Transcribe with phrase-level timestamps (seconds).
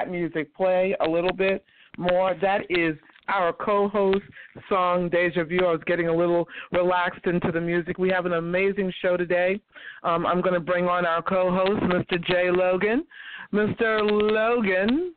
[0.00, 1.64] That music play a little bit
[1.98, 2.34] more.
[2.40, 2.96] That is
[3.28, 4.24] our co-host
[4.68, 5.58] song Deja Vu.
[5.64, 7.98] I was getting a little relaxed into the music.
[7.98, 9.60] We have an amazing show today.
[10.02, 12.22] Um, I'm going to bring on our co-host, Mr.
[12.24, 13.04] Jay Logan.
[13.52, 14.00] Mr.
[14.02, 15.14] Logan,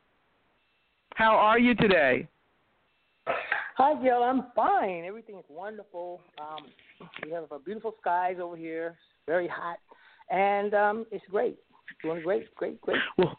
[1.14, 2.28] how are you today?
[3.76, 4.22] Hi, Jill.
[4.22, 5.04] I'm fine.
[5.04, 6.20] Everything is wonderful.
[6.38, 6.66] Um,
[7.24, 8.96] we have beautiful skies over here.
[9.26, 9.78] Very hot,
[10.30, 11.56] and um, it's great.
[12.02, 12.98] Doing great, great, great.
[13.16, 13.38] Well.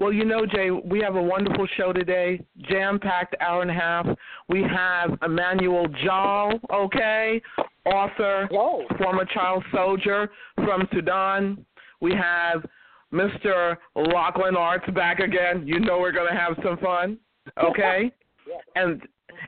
[0.00, 4.06] Well, you know, Jay, we have a wonderful show today, jam-packed hour and a half.
[4.48, 7.40] We have Emmanuel Jal, okay,
[7.84, 8.84] author, Whoa.
[8.98, 11.64] former child soldier from Sudan.
[12.00, 12.64] We have
[13.12, 13.76] Mr.
[13.94, 15.66] Laughlin Artz back again.
[15.66, 17.18] You know we're going to have some fun,
[17.62, 18.12] okay?
[18.48, 18.80] Yeah.
[18.80, 19.02] And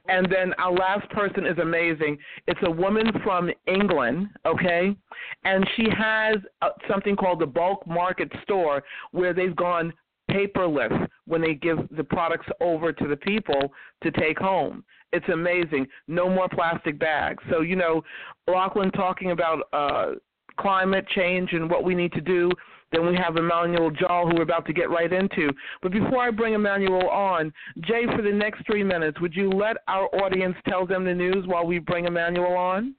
[0.08, 2.18] and then our last person is amazing.
[2.46, 4.96] It's a woman from England, okay?
[5.44, 9.92] And she has uh, something called the bulk market store where they've gone
[10.30, 13.72] paperless when they give the products over to the people
[14.02, 14.84] to take home.
[15.12, 15.86] It's amazing.
[16.06, 17.42] No more plastic bags.
[17.50, 18.02] So, you know,
[18.46, 20.12] Laughlin talking about uh
[20.58, 22.50] climate change and what we need to do.
[22.90, 25.50] Then we have Emmanuel Jal, who we're about to get right into.
[25.82, 29.76] But before I bring Emmanuel on, Jay, for the next three minutes, would you let
[29.88, 32.94] our audience tell them the news while we bring Emmanuel on?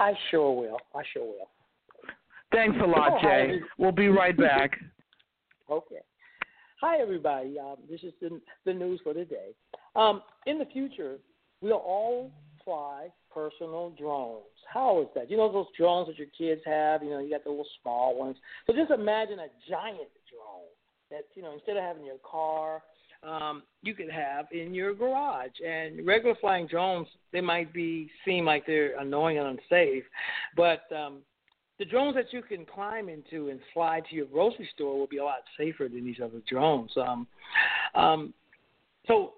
[0.00, 0.78] I sure will.
[0.94, 1.50] I sure will.
[2.52, 3.60] Thanks a lot, Jay.
[3.78, 4.78] We'll be right back.
[5.70, 6.00] Okay.
[6.82, 7.58] Hi, everybody.
[7.58, 9.54] Um, this is the, the news for today.
[9.96, 11.16] Um, in the future,
[11.62, 12.30] we'll all
[12.64, 14.44] fly personal drones.
[14.72, 15.30] How is that?
[15.30, 17.02] You know those drones that your kids have?
[17.02, 18.36] You know, you got the little small ones.
[18.66, 20.70] So just imagine a giant drone
[21.10, 22.82] that, you know, instead of having your car,
[23.22, 25.50] um, you could have in your garage.
[25.66, 30.04] And regular flying drones, they might be seem like they're annoying and unsafe,
[30.56, 31.18] but um,
[31.78, 35.18] the drones that you can climb into and fly to your grocery store will be
[35.18, 36.90] a lot safer than these other drones.
[36.96, 37.26] Um,
[37.94, 38.34] um,
[39.06, 39.34] so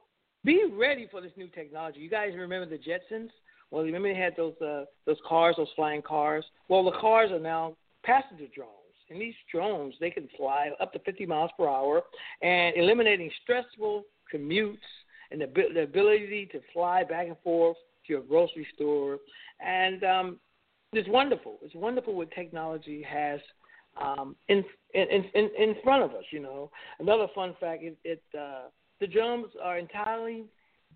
[0.46, 1.98] be ready for this new technology.
[1.98, 3.30] You guys remember the Jetsons?
[3.70, 6.44] Well, you remember they had those uh, those cars, those flying cars.
[6.68, 8.70] Well, the cars are now passenger drones,
[9.10, 12.02] and these drones they can fly up to 50 miles per hour,
[12.42, 14.78] and eliminating stressful commutes
[15.32, 17.76] and the, the ability to fly back and forth
[18.06, 19.18] to your grocery store.
[19.60, 20.40] And um,
[20.92, 21.58] it's wonderful.
[21.62, 23.40] It's wonderful what technology has
[24.00, 24.62] um, in,
[24.94, 26.24] in in in front of us.
[26.30, 26.70] You know,
[27.00, 28.68] another fun fact: it, it uh,
[29.00, 30.44] the drones are entirely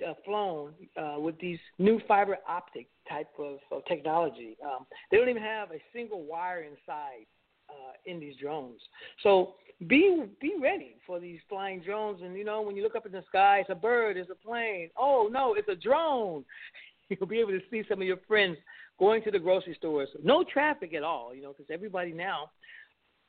[0.06, 4.56] uh, flown uh, with these new fiber optic type of, of technology.
[4.64, 7.26] Um, they don't even have a single wire inside
[7.69, 8.81] uh, in these drones.
[9.23, 9.55] So
[9.87, 12.20] be be ready for these flying drones.
[12.23, 14.47] And you know, when you look up in the sky, it's a bird, it's a
[14.47, 14.91] plane.
[14.97, 16.44] Oh no, it's a drone.
[17.08, 18.56] You'll be able to see some of your friends
[18.99, 20.08] going to the grocery stores.
[20.23, 22.50] No traffic at all, you know, because everybody now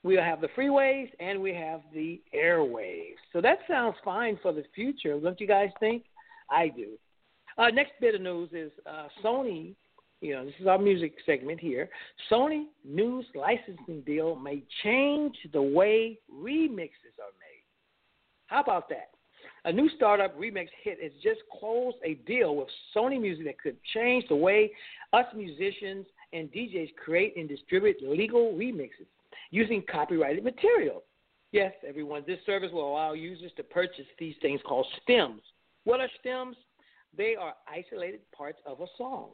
[0.03, 3.15] we have the freeways and we have the airwaves.
[3.33, 6.03] So that sounds fine for the future, don't you guys think?
[6.49, 6.97] I do.
[7.57, 9.75] Uh, next bit of news is uh, Sony.
[10.21, 11.89] You know, this is our music segment here.
[12.31, 17.65] Sony news licensing deal may change the way remixes are made.
[18.47, 19.09] How about that?
[19.65, 23.77] A new startup remix hit has just closed a deal with Sony Music that could
[23.93, 24.71] change the way
[25.13, 29.07] us musicians and DJs create and distribute legal remixes
[29.51, 31.03] using copyrighted material.
[31.51, 35.41] Yes, everyone, this service will allow users to purchase these things called stems.
[35.83, 36.55] What are stems?
[37.15, 39.31] They are isolated parts of a song.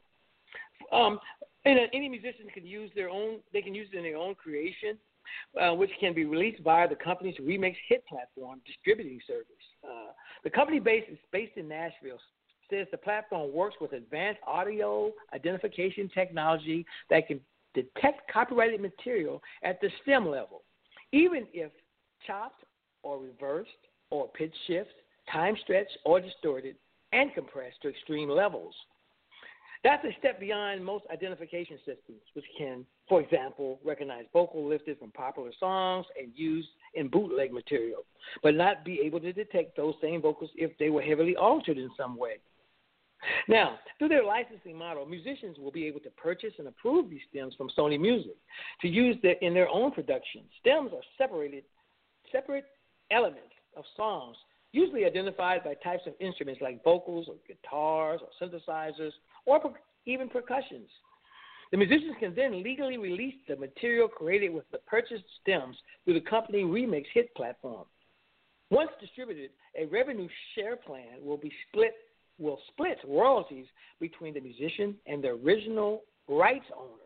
[0.91, 1.19] Um,
[1.65, 3.39] and any musician can use their own.
[3.53, 4.97] They can use it in their own creation,
[5.61, 9.45] uh, which can be released via the company's Remix Hit platform distributing service.
[9.83, 12.19] Uh, the company is based in Nashville.
[12.69, 17.39] Says the platform works with advanced audio identification technology that can
[17.83, 20.63] detect copyrighted material at the stem level,
[21.11, 21.71] even if
[22.25, 22.63] chopped
[23.03, 23.69] or reversed
[24.09, 24.89] or pitch shift,
[25.31, 26.75] time stretched or distorted,
[27.13, 28.73] and compressed to extreme levels.
[29.83, 35.11] That's a step beyond most identification systems, which can, for example, recognize vocal lifted from
[35.11, 38.03] popular songs and used in bootleg material,
[38.41, 41.89] but not be able to detect those same vocals if they were heavily altered in
[41.95, 42.37] some way.
[43.47, 47.55] Now, through their licensing model, musicians will be able to purchase and approve these stems
[47.55, 48.35] from Sony Music
[48.81, 50.41] to use in their own production.
[50.59, 51.63] Stems are separated,
[52.31, 52.65] separate
[53.11, 54.37] elements of songs,
[54.71, 59.11] usually identified by types of instruments like vocals or guitars or synthesizers
[59.45, 59.73] or per-
[60.05, 60.89] even percussions.
[61.71, 65.75] The musicians can then legally release the material created with the purchased stems
[66.05, 67.85] through the company Remix Hit platform.
[68.69, 71.93] Once distributed, a revenue share plan will be split
[72.39, 73.65] will split royalties
[73.99, 77.01] between the musician and the original rights owners.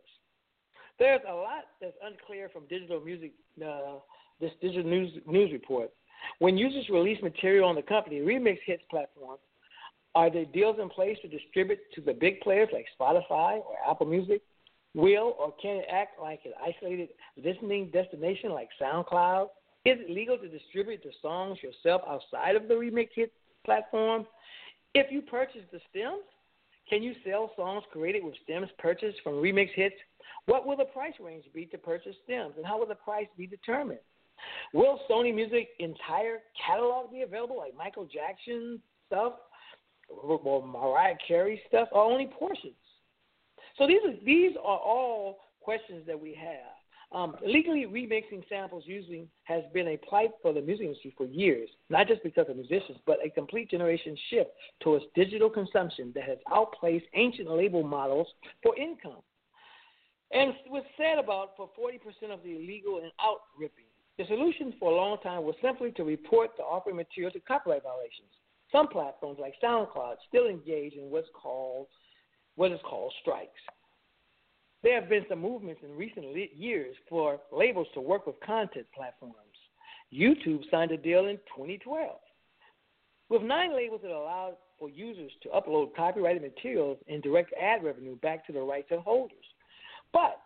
[0.99, 3.31] There's a lot that's unclear from digital music,
[3.65, 3.99] uh,
[4.39, 5.91] this digital news news report.
[6.39, 9.37] When users release material on the company Remix Hits platform,
[10.13, 14.05] are there deals in place to distribute to the big players like Spotify or Apple
[14.05, 14.41] Music?
[14.93, 17.09] Will or can it act like an isolated
[17.41, 19.45] listening destination like SoundCloud?
[19.85, 23.31] Is it legal to distribute the songs yourself outside of the Remix Hit
[23.65, 24.27] platform?
[24.93, 26.23] If you purchase the stems,
[26.89, 29.95] can you sell songs created with stems purchased from remix hits?
[30.45, 33.47] What will the price range be to purchase stems, and how will the price be
[33.47, 33.99] determined?
[34.73, 39.33] Will Sony Music entire catalog be available, like Michael Jackson stuff,
[40.09, 42.73] or Mariah Carey stuff, or only portions?
[43.77, 46.80] So these are these are all questions that we have.
[47.13, 51.69] Um, legally remixing samples using has been a plight for the music industry for years,
[51.89, 56.37] not just because of musicians, but a complete generation shift towards digital consumption that has
[56.49, 58.27] outplaced ancient label models
[58.63, 59.21] for income.
[60.31, 63.85] And was said about for 40% of the illegal and out ripping.
[64.17, 67.83] The solution for a long time was simply to report the offering material to copyright
[67.83, 68.31] violations.
[68.71, 71.87] Some platforms like SoundCloud still engage in what's called
[72.55, 73.59] what is called strikes.
[74.83, 76.25] There have been some movements in recent
[76.57, 79.35] years for labels to work with content platforms.
[80.13, 82.17] YouTube signed a deal in 2012
[83.29, 88.17] with nine labels that allowed for users to upload copyrighted materials and direct ad revenue
[88.17, 89.37] back to the rights holders.
[90.11, 90.41] But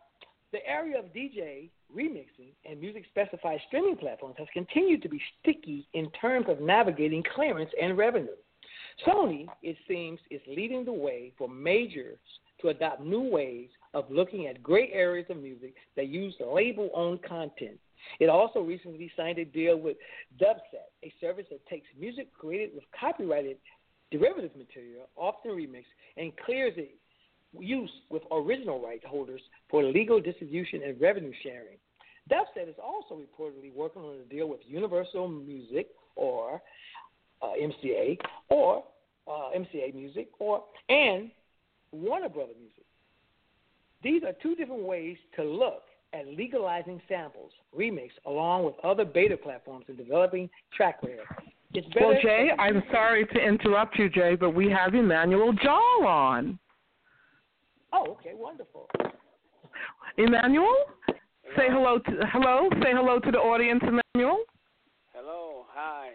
[0.52, 5.88] the area of DJ remixing and music specified streaming platforms has continued to be sticky
[5.94, 8.28] in terms of navigating clearance and revenue.
[9.06, 12.20] Sony, it seems, is leading the way for majors
[12.62, 17.24] to adopt new ways of looking at gray areas of music that use label owned
[17.24, 17.80] content.
[18.20, 19.98] It also recently signed a deal with
[20.40, 23.58] Dubset, a service that takes music created with copyrighted
[24.12, 25.86] derivative material, often remixed,
[26.18, 26.96] and clears it
[27.58, 31.78] use with original rights holders for legal distribution and revenue sharing.
[32.30, 36.62] Dubset is also reportedly working on a deal with Universal Music or
[37.42, 38.18] uh, MCA
[38.50, 38.84] or
[39.28, 41.32] uh, MCA Music or and
[41.92, 42.85] Warner Brother Music.
[44.04, 45.84] These are two different ways to look
[46.14, 51.26] at legalizing samples, remix, along with other beta platforms in developing track layer.
[52.00, 56.60] well, Jay, I'm sorry to interrupt you, Jay, but we have Emmanuel Jal on.
[57.92, 58.90] Oh, okay, wonderful.
[60.18, 60.76] Emmanuel,
[61.58, 62.70] say hello to hello.
[62.82, 64.40] Say hello to the audience, Emmanuel.
[65.14, 66.12] Hello, hi.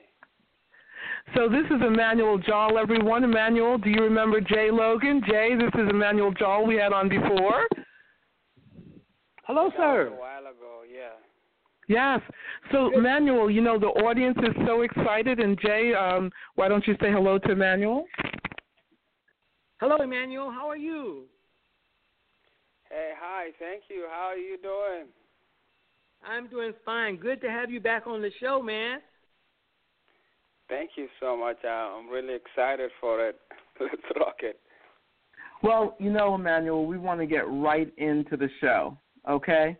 [1.37, 3.23] So this is Emmanuel Jal, everyone.
[3.23, 5.23] Emmanuel, do you remember Jay Logan?
[5.29, 7.69] Jay, this is Emmanuel Jal we had on before.
[9.45, 10.09] Hello, sir.
[10.09, 11.11] A while ago, yeah.
[11.89, 12.21] Yes.
[12.73, 15.39] So, Emmanuel, you know, the audience is so excited.
[15.39, 18.07] And, Jay, um, why don't you say hello to Emmanuel?
[19.79, 20.51] Hello, Emmanuel.
[20.51, 21.25] How are you?
[22.89, 23.51] Hey, hi.
[23.61, 24.07] Thank you.
[24.11, 25.07] How are you doing?
[26.25, 27.17] I'm doing fine.
[27.17, 28.99] Good to have you back on the show, man.
[30.71, 31.57] Thank you so much.
[31.65, 33.37] Uh, I'm really excited for it.
[33.81, 34.61] Let's rock it.
[35.63, 38.97] Well, you know, Emmanuel, we want to get right into the show,
[39.29, 39.77] okay?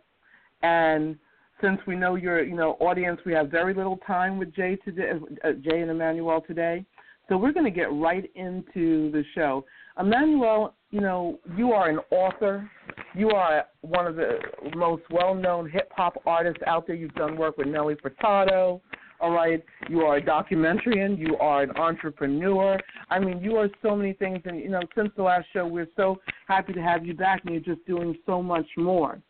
[0.61, 1.15] And
[1.61, 5.11] since we know your, you know, audience, we have very little time with Jay today,
[5.43, 6.85] uh, Jay and Emmanuel today.
[7.29, 9.63] So we're going to get right into the show.
[9.97, 12.69] Emmanuel, you know, you are an author.
[13.15, 14.39] You are one of the
[14.75, 16.97] most well-known hip hop artists out there.
[16.97, 18.81] You've done work with Nelly Furtado.
[19.21, 21.15] All right, you are a documentarian.
[21.15, 22.79] You are an entrepreneur.
[23.11, 24.39] I mean, you are so many things.
[24.45, 27.53] And you know, since the last show, we're so happy to have you back, and
[27.53, 29.21] you're just doing so much more.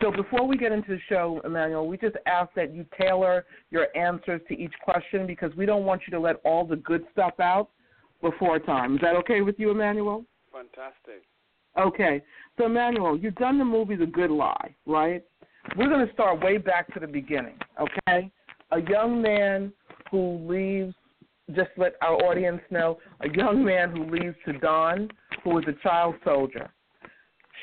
[0.00, 3.88] So before we get into the show, Emmanuel, we just ask that you tailor your
[3.94, 7.38] answers to each question because we don't want you to let all the good stuff
[7.38, 7.68] out
[8.22, 8.94] before time.
[8.94, 10.24] Is that okay with you, Emmanuel?
[10.52, 11.22] Fantastic.
[11.78, 12.22] Okay.
[12.56, 15.22] So, Emmanuel, you've done the movie The Good Lie, right?
[15.76, 18.30] We're going to start way back to the beginning, okay?
[18.72, 19.72] A young man
[20.10, 20.94] who leaves,
[21.54, 25.08] just let our audience know, a young man who leaves to Sudan
[25.44, 26.70] who is a child soldier.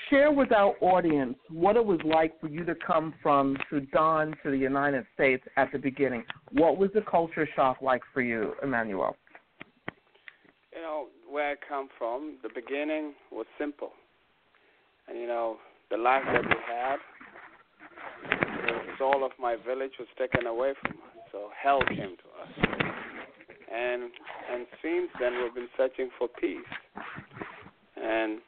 [0.10, 4.52] Share with our audience what it was like for you to come from Sudan to
[4.52, 6.24] the United States at the beginning.
[6.52, 9.16] What was the culture shock like for you, Emmanuel?
[10.74, 13.92] You know, where I come from, the beginning was simple.
[15.08, 15.58] And, you know,
[15.90, 16.98] the life that we had,
[19.02, 21.26] soul of my village was taken away from us.
[21.32, 22.70] So hell came to us.
[23.74, 24.12] And
[24.52, 26.60] and since then we've been searching for peace.
[27.98, 28.40] And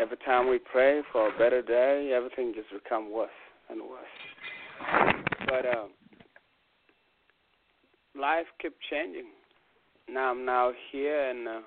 [0.00, 3.30] every time we pray for a better day, everything just become worse
[3.68, 5.14] and worse.
[5.46, 5.90] But um,
[8.20, 9.26] life kept changing.
[10.08, 11.60] Now I'm now here, and uh,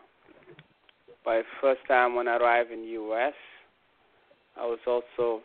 [1.23, 3.33] by first time when I arrived in U.S.,
[4.57, 5.41] I was also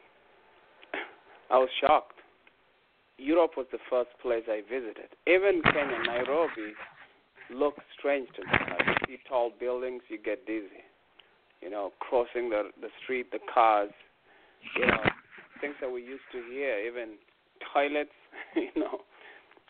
[1.50, 2.18] I was shocked.
[3.19, 5.11] Europe was the first place I visited.
[5.27, 6.73] Even Kenya, Nairobi,
[7.53, 8.53] looked strange to me.
[8.53, 10.85] Like you see tall buildings, you get dizzy.
[11.61, 13.91] You know, crossing the the street, the cars,
[14.77, 15.03] you know,
[15.61, 16.79] things that we used to hear.
[16.79, 17.17] Even
[17.73, 18.15] toilets,
[18.57, 19.01] you know.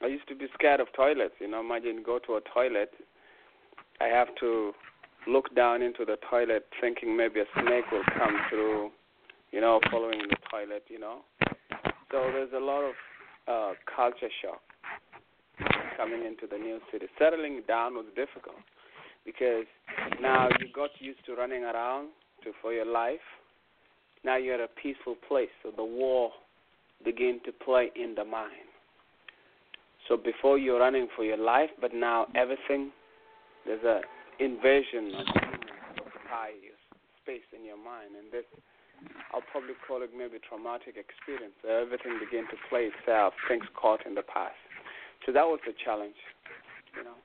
[0.01, 1.35] I used to be scared of toilets.
[1.41, 2.91] You know, imagine go to a toilet.
[4.01, 4.73] I have to
[5.27, 8.91] look down into the toilet, thinking maybe a snake will come through.
[9.51, 10.85] You know, following the toilet.
[10.89, 11.21] You know,
[12.13, 12.95] so there's a lot of
[13.49, 14.61] uh, culture shock
[15.97, 17.07] coming into the new city.
[17.19, 18.63] Settling down was difficult
[19.25, 19.67] because
[20.21, 22.09] now you got used to running around
[22.45, 23.25] to for your life.
[24.25, 26.31] Now you're at a peaceful place, so the war
[27.05, 28.69] begin to play in the mind.
[30.09, 32.91] So before you're running for your life, but now everything
[33.67, 34.01] there's a
[34.43, 35.27] invasion of
[35.99, 36.79] occupy your
[37.23, 38.45] space in your mind, and this
[39.33, 41.55] I'll probably call it maybe traumatic experience.
[41.65, 44.57] Everything began to play itself, things caught in the past.
[45.27, 46.17] So that was the challenge,
[46.97, 47.17] you know,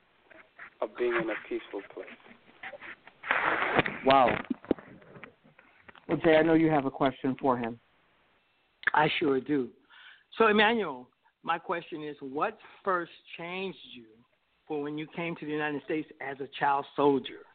[0.81, 2.07] of being in a peaceful place.
[4.05, 4.29] Wow.
[6.07, 7.79] Well, Jay, I know you have a question for him.
[8.93, 9.69] I sure do.
[10.37, 11.07] So, Emmanuel,
[11.43, 14.05] my question is what first changed you
[14.67, 17.45] for when you came to the United States as a child soldier?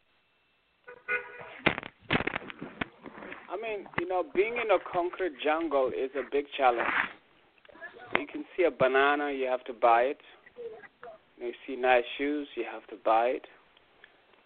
[3.61, 6.87] Mean, you know, being in a concrete jungle is a big challenge.
[8.17, 10.19] You can see a banana, you have to buy it.
[11.39, 13.45] You see nice shoes, you have to buy it.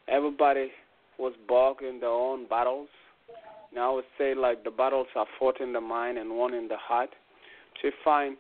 [0.08, 0.70] Everybody
[1.18, 2.90] was bogged their own battles.
[3.74, 6.68] Now I would say like the battles are fought in the mind and won in
[6.68, 7.10] the heart.
[7.84, 8.38] You find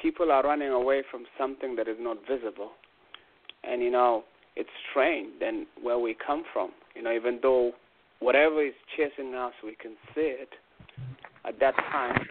[0.00, 2.70] people are running away from something that is not visible.
[3.64, 4.24] And you know,
[4.56, 6.70] it's strange than where we come from.
[6.94, 7.72] You know, even though
[8.20, 10.50] whatever is chasing us, we can see it.
[11.44, 12.26] At that time,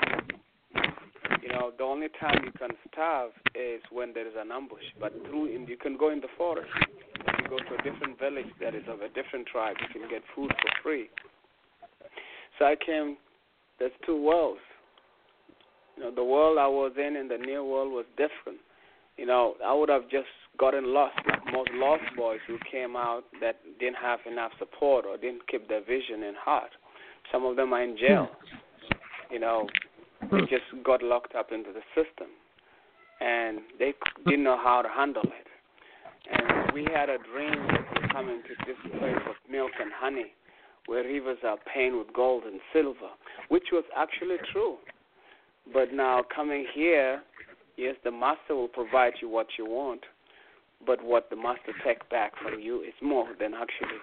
[1.41, 4.84] you know, the only time you can starve is when there is an ambush.
[5.00, 6.69] But through, in, you can go in the forest.
[7.15, 10.10] If you go to a different village that is of a different tribe, you can
[10.10, 11.10] get food for free.
[12.58, 13.17] So I came.
[13.79, 14.60] There's two worlds.
[15.98, 18.60] You know, the world I was in and the new world was different.
[19.17, 20.27] You know, I would have just
[20.60, 25.18] gotten lost, like most lost boys who came out that didn't have enough support or
[25.18, 26.72] didn't keep their vision in heart.
[27.32, 28.30] Some of them are in jail.
[28.30, 29.34] Hmm.
[29.34, 29.68] You know,
[30.32, 30.46] they hmm.
[30.50, 32.28] just got locked up into the system,
[33.22, 33.94] and they
[34.25, 35.48] didn't know how to handle it.
[36.32, 40.34] and we had a dream of coming to this place of milk and honey,
[40.88, 43.10] where rivers are paying with gold and silver,
[43.50, 44.78] which was actually true.
[45.72, 47.22] But now coming here,
[47.78, 50.01] yes, the master will provide you what you want,
[50.86, 54.00] but what the master takes back from you is more than actually.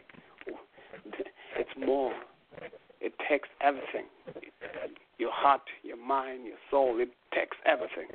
[1.57, 2.13] It's more.
[3.01, 4.07] It takes everything.
[5.19, 7.01] Your heart, your mind, your soul.
[7.01, 8.09] It takes everything.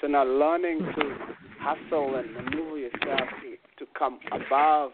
[0.00, 1.16] So now learning to
[1.60, 4.92] hustle and maneuver yourself to, to come above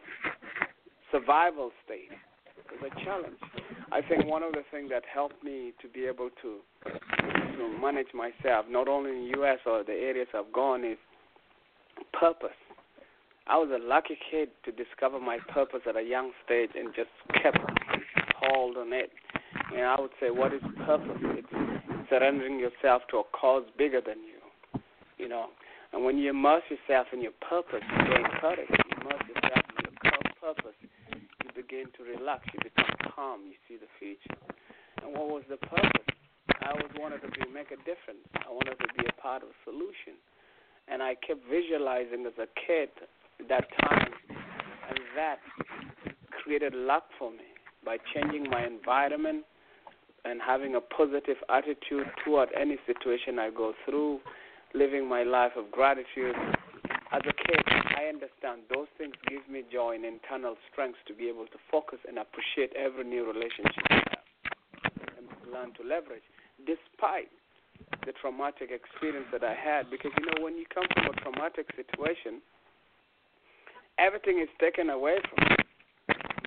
[1.10, 2.10] survival state
[2.74, 3.36] is a challenge.
[3.92, 6.58] I think one of the things that helped me to be able to
[7.56, 9.58] to manage myself, not only in the U.S.
[9.64, 10.98] or the areas I've gone, is
[12.12, 12.50] purpose.
[13.48, 17.10] I was a lucky kid to discover my purpose at a young stage and just
[17.42, 17.58] kept
[18.42, 19.10] hold on it.
[19.72, 21.18] And I would say, what is purpose?
[21.38, 24.42] It's surrendering yourself to a cause bigger than you.
[25.18, 25.46] You know,
[25.92, 28.68] and when you immerse yourself in your purpose, you gain courage.
[28.68, 29.96] You immerse yourself in your
[30.42, 32.44] purpose, you begin to relax.
[32.52, 33.40] You become calm.
[33.46, 34.38] You see the future.
[35.02, 36.06] And what was the purpose?
[36.62, 38.26] I always wanted to be, make a difference.
[38.42, 40.18] I wanted to be a part of a solution.
[40.90, 42.90] And I kept visualizing as a kid
[43.48, 44.12] that time,
[44.88, 45.38] and that
[46.30, 47.46] created luck for me
[47.84, 49.44] by changing my environment
[50.24, 54.20] and having a positive attitude toward any situation I go through,
[54.74, 56.34] living my life of gratitude.
[57.12, 57.62] As a kid,
[57.96, 61.98] I understand those things give me joy and internal strength to be able to focus
[62.08, 64.26] and appreciate every new relationship I have
[65.16, 66.26] and learn to leverage,
[66.66, 67.30] despite
[68.04, 69.90] the traumatic experience that I had.
[69.90, 72.42] Because you know, when you come from a traumatic situation,
[73.98, 75.56] everything is taken away from you.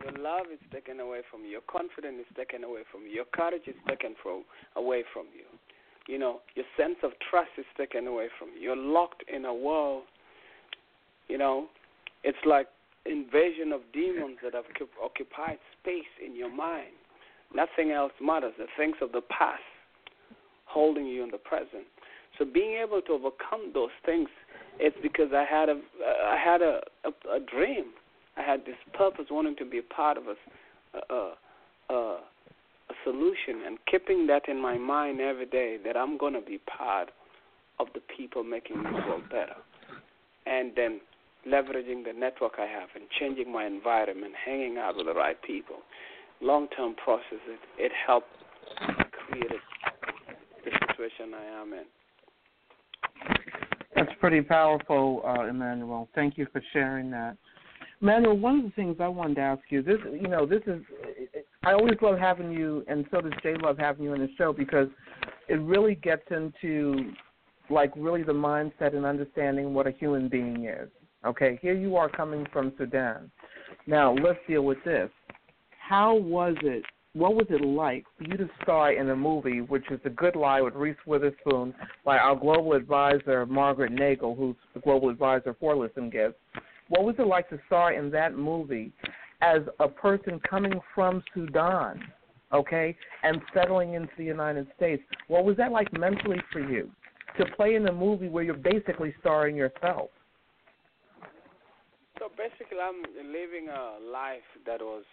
[0.04, 1.50] Your love is taken away from you.
[1.50, 3.10] Your confidence is taken away from you.
[3.10, 4.44] Your courage is taken from
[4.76, 5.46] away from you.
[6.08, 8.62] You know, your sense of trust is taken away from you.
[8.62, 10.04] You're locked in a world.
[11.28, 11.68] You know,
[12.24, 12.68] it's like
[13.06, 14.66] invasion of demons that have
[15.04, 16.94] occupied space in your mind.
[17.54, 18.54] Nothing else matters.
[18.58, 19.62] The things of the past
[20.66, 21.86] holding you in the present.
[22.38, 24.30] So being able to overcome those things,
[24.80, 25.80] it's because I had a
[26.26, 27.94] I had a, a, a dream
[28.40, 31.34] I had this purpose, wanting to be a part of a, a,
[31.90, 36.60] a, a solution, and keeping that in my mind every day that I'm to be
[36.60, 37.10] part
[37.80, 39.56] of the people making this world better,
[40.46, 41.02] and then
[41.48, 45.78] leveraging the network I have and changing my environment, hanging out with the right people.
[46.42, 48.28] Long-term process, it, it helped
[49.28, 49.52] create
[50.64, 51.84] the situation I am in.
[54.20, 56.10] Pretty powerful, uh, Emmanuel.
[56.14, 57.38] Thank you for sharing that.
[58.02, 60.82] Manuel, one of the things I wanted to ask you, this, you know, this is,
[61.64, 64.54] I always love having you, and so does Jay love having you in the show
[64.54, 64.88] because
[65.48, 67.12] it really gets into,
[67.70, 70.90] like, really the mindset and understanding what a human being is.
[71.26, 73.30] Okay, here you are coming from Sudan.
[73.88, 75.10] Now let's deal with this.
[75.78, 76.84] How was it?
[77.14, 80.36] What was it like for you to star in a movie, which is A Good
[80.36, 81.74] Lie with Reese Witherspoon,
[82.06, 86.36] by our global advisor Margaret Nagle, who's the global advisor for Listen Gives?
[86.90, 88.92] What was it like to star in that movie
[89.42, 92.04] as a person coming from Sudan,
[92.54, 95.02] okay, and settling into the United States?
[95.30, 96.92] What was that like mentally for you
[97.40, 100.12] to play in a movie where you're basically starring yourself?
[102.20, 105.04] So basically, I'm living a life that was.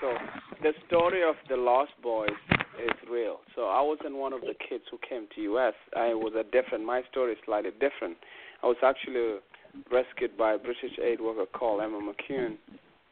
[0.00, 0.14] So
[0.62, 2.30] the story of the Lost Boys
[2.78, 3.40] is real.
[3.54, 5.74] So I wasn't one of the kids who came to U.S.
[5.96, 6.84] I was a different.
[6.84, 8.16] My story is slightly different.
[8.62, 9.38] I was actually
[9.90, 12.56] rescued by a British aid worker called Emma McCune,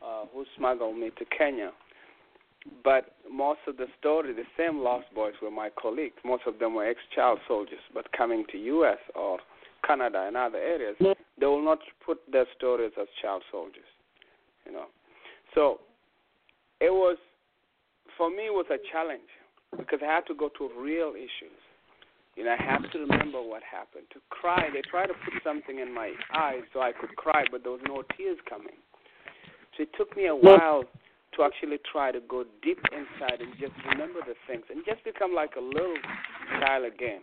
[0.02, 1.72] uh, who smuggled me to Kenya.
[2.82, 6.16] But most of the story, the same Lost Boys were my colleagues.
[6.24, 8.98] Most of them were ex-child soldiers, but coming to U.S.
[9.14, 9.38] or
[9.86, 10.96] Canada and other areas,
[11.38, 13.84] they will not put their stories as child soldiers.
[14.64, 14.86] You know,
[15.54, 15.80] so
[16.80, 17.16] it was
[18.16, 19.28] for me it was a challenge
[19.76, 21.60] because I had to go to real issues
[22.36, 24.04] you know, I have to remember what happened.
[24.12, 27.62] To cry, they tried to put something in my eyes so I could cry, but
[27.62, 28.76] there was no tears coming.
[29.76, 30.84] So it took me a while
[31.36, 35.34] to actually try to go deep inside and just remember the things and just become
[35.34, 35.96] like a little
[36.60, 37.20] child again.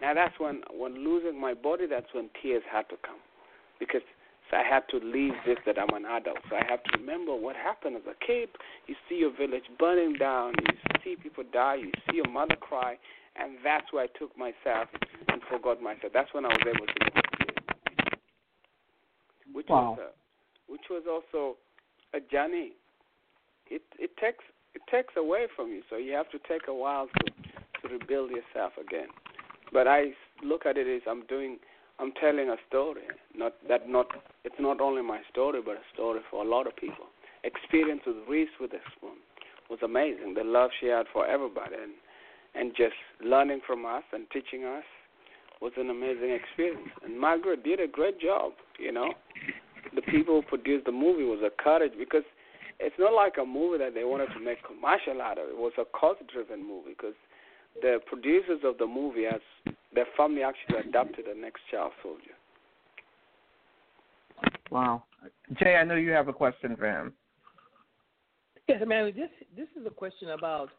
[0.00, 3.18] Now that's when, when losing my body, that's when tears had to come,
[3.78, 4.02] because
[4.52, 6.38] I had to leave this that I'm an adult.
[6.50, 8.48] So I have to remember what happened as a kid.
[8.86, 12.98] You see your village burning down, you see people die, you see your mother cry,
[13.36, 14.88] and that's where I took myself
[15.28, 16.12] and forgot myself.
[16.12, 17.22] That's when I was able to
[19.52, 19.90] which wow.
[19.90, 21.56] was a, which was also
[22.14, 22.72] a journey.
[23.66, 27.06] It it takes it takes away from you, so you have to take a while
[27.06, 27.32] to
[27.88, 29.08] to rebuild yourself again.
[29.72, 30.12] But I
[30.42, 31.58] look at it as I'm doing
[32.02, 33.02] I'm telling a story.
[33.36, 34.08] Not that not
[34.44, 37.06] it's not only my story, but a story for a lot of people.
[37.44, 39.22] Experience with Reese Witherspoon
[39.70, 40.34] was amazing.
[40.34, 41.92] The love she had for everybody, and
[42.56, 44.82] and just learning from us and teaching us
[45.60, 46.90] was an amazing experience.
[47.04, 48.52] And Margaret did a great job.
[48.80, 49.14] You know,
[49.94, 52.24] the people who produced the movie was a courage because
[52.80, 55.48] it's not like a movie that they wanted to make commercial out of.
[55.48, 57.14] It was a cause-driven movie because
[57.80, 59.40] the producers of the movie, as
[59.94, 62.36] their family actually adopted the next child soldier.
[64.70, 65.04] Wow,
[65.60, 67.12] Jay, I know you have a question for him.
[68.68, 69.12] Yes, man.
[69.14, 70.70] This this is a question about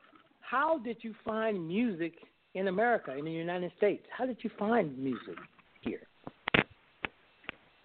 [0.42, 2.14] how did you find music
[2.56, 4.06] in America, in the United States?
[4.16, 5.38] How did you find music
[5.82, 6.02] here?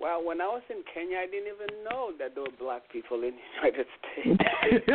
[0.00, 3.22] Well, when I was in Kenya, I didn't even know that there were black people
[3.24, 4.86] in the United States.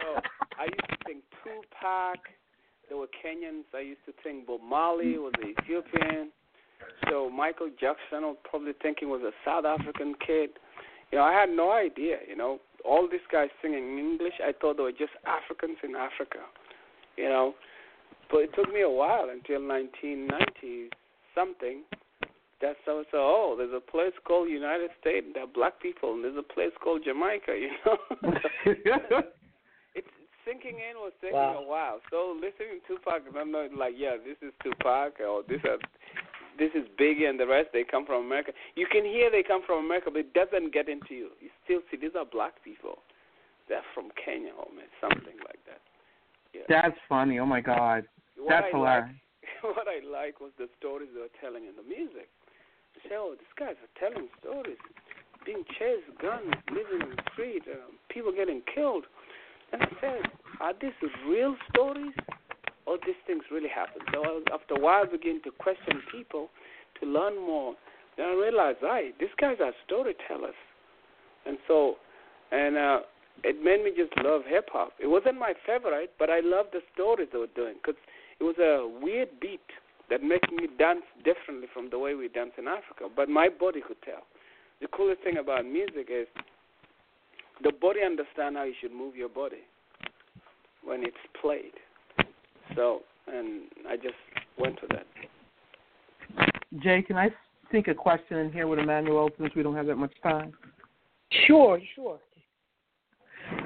[0.00, 0.20] so
[0.58, 2.18] I used to think Tupac.
[2.88, 3.64] There were Kenyans.
[3.74, 6.30] I used to think Bob Marley was an Ethiopian.
[7.08, 10.50] So Michael Jackson, I was probably thinking was a South African kid.
[11.10, 12.18] You know, I had no idea.
[12.28, 14.34] You know, all these guys singing in English.
[14.42, 16.40] I thought they were just Africans in Africa.
[17.16, 17.54] You know,
[18.30, 20.90] but it took me a while until 1990
[21.34, 21.82] something
[22.60, 26.22] that's so so oh there's a place called united states there are black people and
[26.22, 29.22] there's a place called jamaica you know
[30.44, 31.58] sinking in was taking wow.
[31.58, 35.42] a while so listening to tupac and i'm not like yeah this is tupac or
[35.48, 35.80] this is
[36.58, 39.62] this is biggie and the rest they come from america you can hear they come
[39.66, 42.98] from america but it doesn't get into you you still see these are black people
[43.68, 44.66] they're from kenya or
[45.00, 45.80] something like that
[46.54, 46.68] yeah.
[46.68, 47.38] That's funny.
[47.38, 48.04] Oh my God.
[48.36, 49.16] What That's I hilarious.
[49.64, 52.28] Like, what I like was the stories they were telling in the music.
[52.96, 54.76] I say, oh, these guys are telling stories,
[55.46, 59.04] being chased, guns, living in the street, uh, people getting killed.
[59.72, 60.22] And I said,
[60.60, 60.92] are these
[61.26, 62.12] real stories,
[62.86, 64.02] or these things really happen?
[64.12, 66.50] So after a while, I began to question people
[67.00, 67.74] to learn more.
[68.16, 70.54] Then I realized, right, these guys are storytellers,
[71.46, 71.96] and so,
[72.50, 73.00] and uh,
[73.42, 74.92] it made me just love hip hop.
[75.00, 77.98] It wasn't my favorite, but I loved the stories they were doing because
[78.38, 79.64] it was a weird beat
[80.10, 83.08] that made me dance differently from the way we dance in Africa.
[83.14, 84.22] But my body could tell.
[84.80, 86.26] The coolest thing about music is
[87.62, 89.62] the body understands how you should move your body
[90.84, 91.72] when it's played.
[92.74, 94.14] So, and I just
[94.58, 95.06] went to that.
[96.82, 97.28] Jay, can I
[97.70, 100.52] sneak a question in here with Emmanuel since we don't have that much time?
[101.46, 102.18] Sure, sure.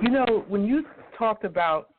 [0.03, 0.85] You know, when you
[1.17, 1.91] talked about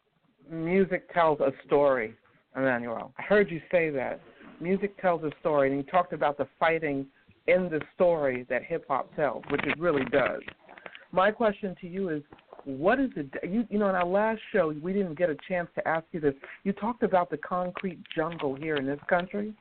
[0.50, 2.14] music tells a story,
[2.56, 4.20] Emmanuel, I heard you say that.
[4.60, 7.06] Music tells a story, and you talked about the fighting
[7.48, 10.42] in the story that hip hop tells, which it really does.
[11.18, 12.22] My question to you is,
[12.64, 13.26] what is it?
[13.42, 16.20] You, you know, in our last show, we didn't get a chance to ask you
[16.20, 16.36] this.
[16.64, 19.52] You talked about the concrete jungle here in this country,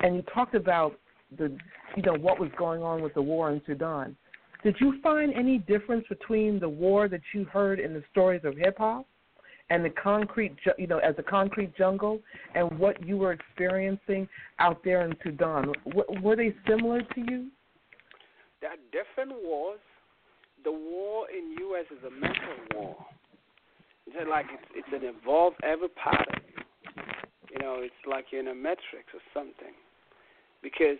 [0.00, 0.98] and you talked about
[1.36, 1.54] the,
[1.96, 4.16] you know, what was going on with the war in Sudan.
[4.62, 8.56] Did you find any difference between the war that you heard in the stories of
[8.56, 9.06] hip hop
[9.68, 12.20] and the concrete, you know, as a concrete jungle,
[12.54, 14.26] and what you were experiencing
[14.60, 15.74] out there in Sudan?
[16.22, 17.48] Were they similar to you?
[18.62, 19.78] Are different wars.
[20.64, 21.84] The war in U.S.
[21.90, 22.96] is a mental war.
[24.06, 26.26] It's like it's, it's an evolved every part
[27.50, 27.58] you.
[27.60, 29.74] Know, it's like you're in a matrix or something.
[30.62, 30.98] Because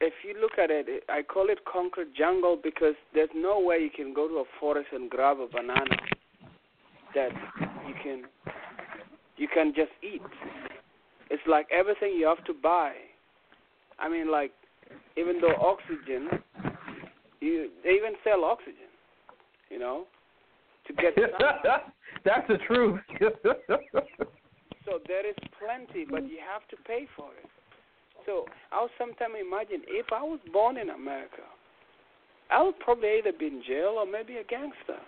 [0.00, 3.90] if you look at it, I call it concrete jungle because there's no way you
[3.94, 5.96] can go to a forest and grab a banana
[7.14, 7.30] that
[7.86, 8.22] you can
[9.36, 10.22] you can just eat.
[11.30, 12.92] It's like everything you have to buy.
[13.98, 14.52] I mean, like
[15.16, 16.28] even though oxygen,
[17.44, 18.90] you they even sell oxygen,
[19.70, 20.06] you know,
[20.86, 21.14] to get.
[22.24, 23.00] That's the truth.
[24.84, 27.48] so there is plenty, but you have to pay for it.
[28.26, 31.44] So I'll sometimes imagine if I was born in America,
[32.50, 35.00] I would probably either be in jail or maybe a gangster.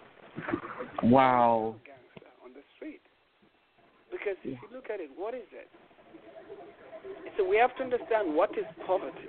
[1.03, 1.77] Wow.
[1.81, 3.01] A gangster on the street.
[4.11, 5.68] Because if you look at it, what is it?
[7.37, 9.29] So we have to understand what is poverty.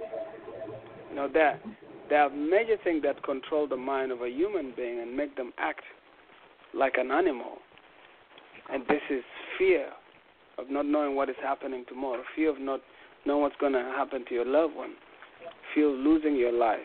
[1.09, 1.59] You know, there,
[2.09, 5.51] there are major things that control the mind of a human being and make them
[5.57, 5.81] act
[6.73, 7.57] like an animal.
[8.71, 9.23] And this is
[9.57, 9.89] fear
[10.57, 12.81] of not knowing what is happening tomorrow, fear of not
[13.25, 14.93] know what's going to happen to your loved one,
[15.73, 16.79] fear of losing your life,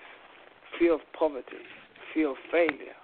[0.78, 1.62] fear of poverty,
[2.12, 2.94] fear of failure.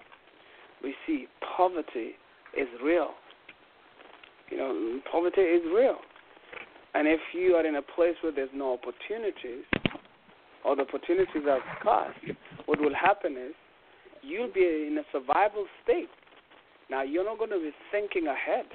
[0.83, 1.27] We see
[1.57, 2.13] poverty
[2.57, 3.11] is real.
[4.51, 5.99] You know, poverty is real.
[6.95, 9.65] And if you are in a place where there's no opportunities,
[10.64, 12.14] or the opportunities are scarce,
[12.66, 13.55] what will happen is
[14.23, 16.09] you'll be in a survival state.
[16.90, 18.66] Now, you're not going to be thinking ahead.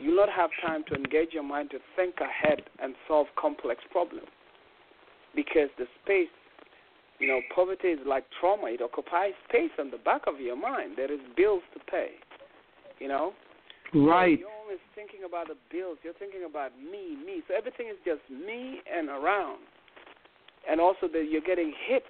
[0.00, 4.28] you'll not have time to engage your mind to think ahead and solve complex problems.
[5.34, 6.32] Because the space,
[7.18, 8.68] you know, poverty is like trauma.
[8.68, 10.94] It occupies space on the back of your mind.
[10.96, 12.12] There is bills to pay,
[12.98, 13.32] you know.
[13.94, 14.38] Right.
[14.38, 15.98] So you're always thinking about the bills.
[16.02, 17.42] You're thinking about me, me.
[17.48, 19.60] So everything is just me and around.
[20.68, 22.04] And also that you're getting hit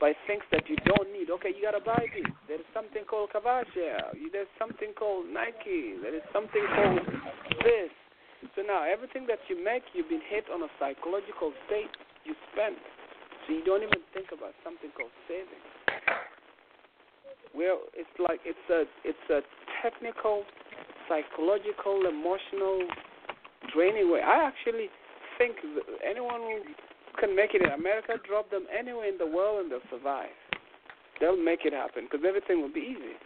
[0.00, 1.30] by things that you don't need.
[1.30, 2.26] Okay, you gotta buy this.
[2.48, 4.16] There is something called Kavasha.
[4.32, 6.00] There's something called Nike.
[6.00, 7.06] There is something called
[7.62, 7.92] this.
[8.56, 11.92] So now everything that you make, you've been hit on a psychological state
[12.24, 12.76] you spend.
[13.46, 15.62] So you don't even think about something called saving.
[17.54, 19.44] Well, it's like it's a it's a
[19.82, 20.42] technical,
[21.06, 22.82] psychological, emotional,
[23.74, 24.22] draining way.
[24.22, 24.88] I actually
[25.38, 25.56] think
[26.02, 26.58] anyone who
[27.18, 30.34] can make it in America, drop them anywhere in the world and they'll survive.
[31.20, 33.16] They'll make it happen because everything will be easy.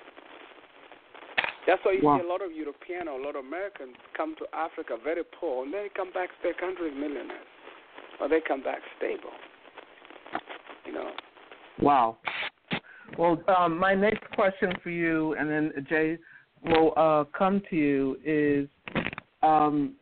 [1.66, 2.18] That's why you wow.
[2.18, 5.64] see a lot of European or a lot of Americans come to Africa very poor
[5.64, 7.46] and then they come back to their country millionaires.
[8.20, 9.35] Or they come back stable.
[10.87, 11.11] You know.
[11.81, 12.18] Wow.
[13.18, 16.18] Well, um, my next question for you, and then Jay
[16.62, 18.68] will uh, come to you, is,
[19.42, 19.94] um,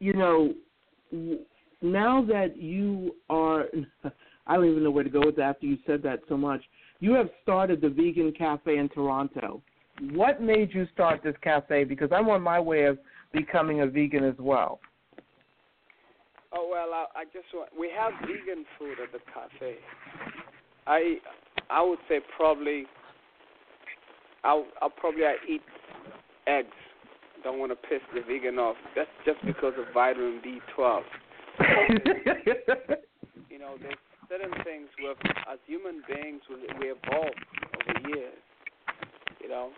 [0.00, 0.54] you know,
[1.82, 3.66] now that you are,
[4.46, 6.62] I don't even know where to go with that after you said that so much.
[7.00, 9.62] You have started the Vegan Cafe in Toronto.
[10.12, 11.84] What made you start this cafe?
[11.84, 12.98] Because I'm on my way of
[13.32, 14.80] becoming a vegan as well.
[16.52, 17.70] Oh well, I, I just want.
[17.78, 19.76] We have vegan food at the cafe.
[20.86, 21.16] I
[21.70, 22.84] I would say probably.
[24.44, 25.62] I'll I'll probably I eat
[26.46, 26.68] eggs.
[27.42, 28.76] Don't want to piss the vegan off.
[28.94, 31.02] That's just because of vitamin B12.
[33.50, 33.94] you know, there's
[34.28, 35.14] certain things where,
[35.50, 37.34] as human beings, we, we evolve
[37.80, 38.34] over years.
[39.40, 39.70] You know,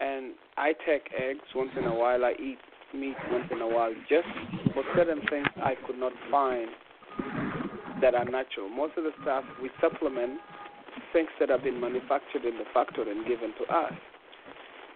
[0.00, 2.24] and I take eggs once in a while.
[2.24, 2.58] I eat
[2.94, 4.26] meat once in a while, just
[4.72, 6.68] for certain things I could not find
[8.00, 8.68] that are natural.
[8.68, 10.40] Most of the stuff we supplement
[11.12, 13.92] things that have been manufactured in the factory and given to us.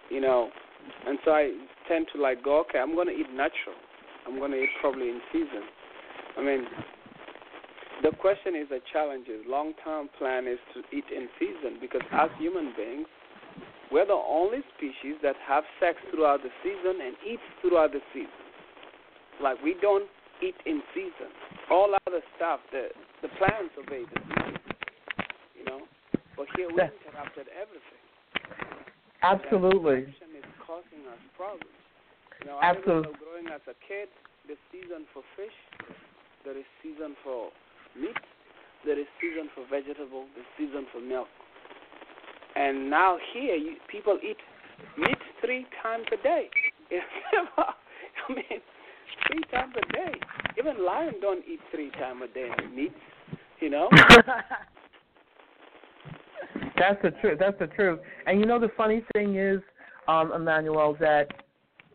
[0.09, 0.49] You know,
[1.07, 1.51] and so I
[1.87, 3.77] tend to like go, okay, I'm going to eat natural.
[4.27, 5.63] I'm going to eat probably in season.
[6.37, 6.65] I mean,
[8.01, 9.27] the question is a challenge.
[9.47, 13.07] Long term plan is to eat in season because as human beings,
[13.91, 18.29] we're the only species that have sex throughout the season and eat throughout the season.
[19.41, 20.07] Like we don't
[20.41, 21.31] eat in season.
[21.69, 22.89] All other stuff, the
[23.21, 24.59] the plants obey the season.
[25.57, 25.81] You know,
[26.37, 28.03] but here we interrupted everything.
[29.21, 30.07] Absolutely.
[30.07, 31.75] That is causing us problems.
[32.39, 32.93] You know, Absolutely.
[32.93, 34.07] I remember growing as a kid,
[34.47, 35.51] the season for fish,
[36.45, 37.49] there is season for
[37.99, 38.15] meat,
[38.85, 41.27] there is season for vegetable, the season for milk.
[42.55, 44.37] And now here, you, people eat
[44.97, 46.49] meat three times a day.
[47.57, 48.61] I mean,
[49.27, 50.13] three times a day.
[50.57, 52.93] Even lions don't eat three times a day meat.
[53.59, 53.89] You know.
[56.77, 57.37] that's the truth.
[57.39, 57.99] That's the truth.
[58.25, 59.61] And you know the funny thing is,
[60.07, 61.27] um, Emmanuel, that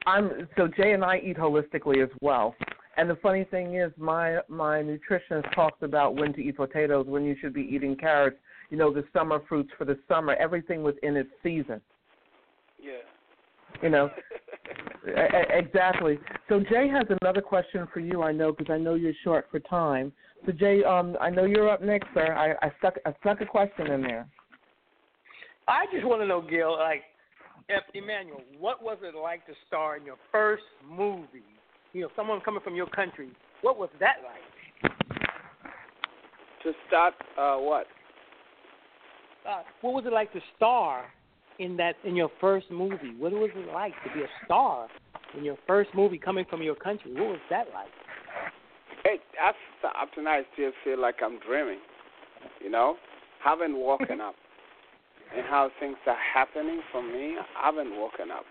[0.07, 2.55] I'm so Jay and I eat holistically as well.
[2.97, 7.25] And the funny thing is, my my nutritionist talks about when to eat potatoes, when
[7.25, 8.37] you should be eating carrots.
[8.71, 11.81] You know, the summer fruits for the summer, everything within its season.
[12.81, 12.93] Yeah.
[13.83, 14.11] You know,
[15.51, 16.19] exactly.
[16.49, 18.23] So Jay has another question for you.
[18.23, 20.13] I know because I know you're short for time.
[20.47, 22.35] So Jay, um, I know you're up next, sir.
[22.35, 24.27] I, I stuck I stuck a question in there.
[25.67, 27.03] I just want to know, Gil, like,
[27.95, 31.54] Emmanuel, what was it like to star in your first movie?
[31.95, 33.29] You know, someone coming from your country.
[33.63, 34.93] What was that like?
[36.65, 37.87] To start uh, what?
[39.49, 41.05] Uh, what was it like to star
[41.61, 43.15] in that in your first movie?
[43.17, 44.89] What was it like to be a star
[45.39, 47.13] in your first movie coming from your country?
[47.13, 47.89] What was that like?
[49.05, 49.55] Hey, up
[50.15, 51.79] to now, I still feel like I'm dreaming.
[52.61, 52.97] You know,
[53.45, 54.35] haven't woken up,
[55.37, 57.37] and how things are happening for me.
[57.39, 58.45] I haven't woken up.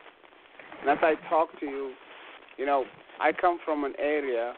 [0.82, 1.92] And as I talk to you,
[2.58, 2.86] you know,
[3.24, 4.54] I come from an area.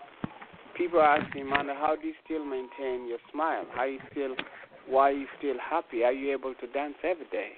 [0.76, 3.64] People ask me, man, how do you still maintain your smile?
[3.76, 4.36] How you still,
[4.90, 6.04] why are you still happy?
[6.04, 7.50] Are you able to dance every day?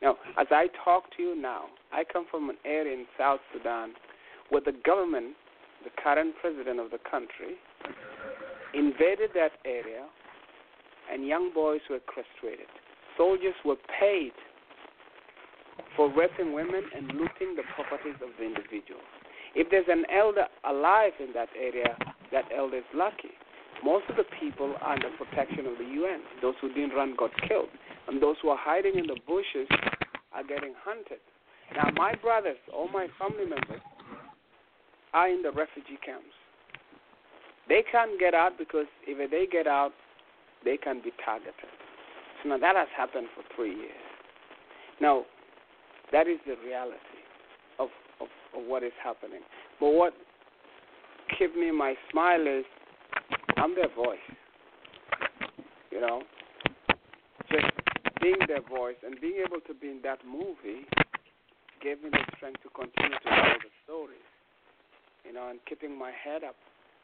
[0.00, 3.94] Now, as I talk to you now, I come from an area in South Sudan
[4.50, 5.34] where the government,
[5.82, 7.58] the current president of the country,
[8.74, 10.06] invaded that area
[11.12, 12.70] and young boys were castrated.
[13.16, 14.32] Soldiers were paid
[15.96, 19.17] for raping women and looting the properties of the individuals.
[19.54, 21.96] If there's an elder alive in that area,
[22.32, 23.32] that elder is lucky.
[23.84, 26.20] Most of the people are under protection of the UN.
[26.42, 27.68] Those who didn't run got killed,
[28.08, 29.68] and those who are hiding in the bushes
[30.32, 31.22] are getting hunted.
[31.74, 33.80] Now, my brothers, all my family members,
[35.14, 36.34] are in the refugee camps.
[37.68, 39.92] They can't get out because if they get out,
[40.64, 41.54] they can be targeted.
[42.42, 44.04] So now that has happened for three years.
[45.00, 45.24] Now,
[46.12, 47.17] that is the reality
[48.56, 49.40] of, what is happening.
[49.80, 50.14] But what
[51.38, 52.64] keeps me my smile is
[53.56, 54.18] I'm their voice.
[55.90, 56.22] You know,
[57.50, 57.66] just
[58.20, 60.86] being their voice and being able to be in that movie
[61.82, 64.28] gave me the strength to continue to tell the stories.
[65.24, 66.54] You know, and keeping my head up.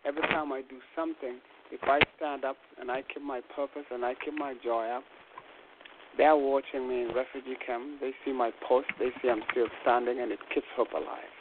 [0.06, 1.40] Every time I do something,
[1.72, 5.02] if I stand up and I keep my purpose and I keep my joy up,
[6.16, 8.00] they're watching me in refugee camp.
[8.00, 8.86] They see my post.
[8.98, 11.33] They see I'm still standing, and it keeps hope alive.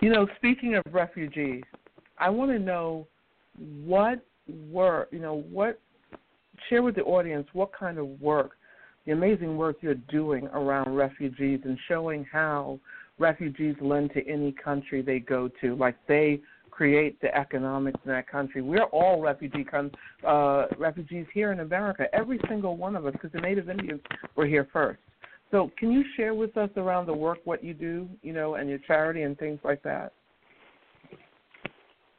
[0.00, 1.62] You know, speaking of refugees,
[2.18, 3.06] I want to know
[3.84, 4.24] what
[4.70, 5.78] work, you know, what
[6.68, 8.52] share with the audience what kind of work,
[9.04, 12.80] the amazing work you're doing around refugees and showing how
[13.18, 18.26] refugees lend to any country they go to, like they create the economics in that
[18.26, 18.62] country.
[18.62, 19.90] We're all refugee con-
[20.26, 24.00] uh, refugees here in America, every single one of us, because the Native Indians
[24.34, 25.00] were here first.
[25.50, 28.68] So, can you share with us around the work what you do, you know, and
[28.68, 30.12] your charity and things like that?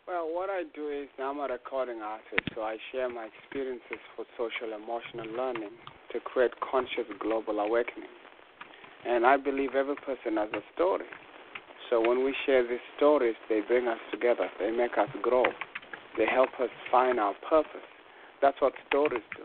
[0.05, 4.25] Well, what I do is I'm a recording artist, so I share my experiences for
[4.35, 5.69] social emotional learning
[6.11, 8.09] to create conscious global awakening.
[9.07, 11.05] And I believe every person has a story.
[11.89, 14.49] So when we share these stories, they bring us together.
[14.59, 15.45] They make us grow.
[16.17, 17.87] They help us find our purpose.
[18.41, 19.43] That's what stories do.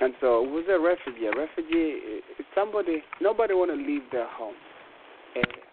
[0.00, 1.26] And so, who's a refugee?
[1.26, 3.02] A refugee is somebody.
[3.20, 4.54] Nobody want to leave their home
[5.34, 5.64] area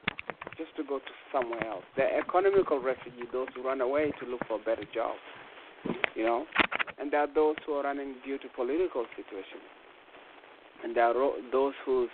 [0.57, 1.83] just to go to somewhere else.
[1.95, 5.15] They're economical refugee, those who run away to look for a better job.
[6.15, 6.45] You know,
[6.97, 9.67] and there are those who are running due to political situations,
[10.83, 12.09] and there are those who's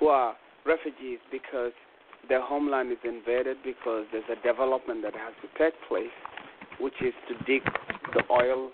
[0.00, 0.34] who are
[0.66, 1.72] refugees because
[2.28, 6.14] their homeland is invaded because there's a development that has to take place,
[6.80, 7.62] which is to dig
[8.14, 8.70] the oil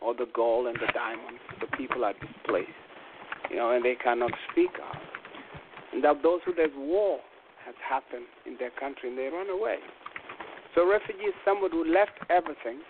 [0.00, 1.40] or the gold and the diamonds.
[1.60, 2.78] The people are displaced,
[3.50, 5.00] you know, and they cannot speak out.
[5.92, 7.20] And that those who there's war
[7.64, 9.78] has happened in their country and they run away.
[10.74, 12.80] So refugee is someone who left everything.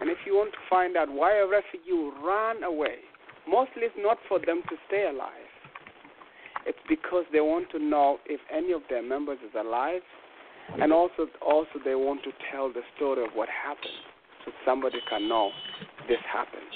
[0.00, 3.02] And if you want to find out why a refugee ran away,
[3.48, 5.48] mostly it's not for them to stay alive
[6.68, 10.02] it's because they want to know if any of their members is alive,
[10.80, 14.04] and also also they want to tell the story of what happened,
[14.44, 15.50] so somebody can know
[16.08, 16.72] this happens.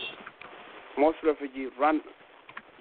[0.99, 2.01] Most refugees run.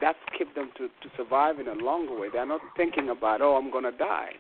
[0.02, 2.28] That's keep them to, to survive in a longer way.
[2.32, 4.32] They're not thinking about, oh, I'm going to die.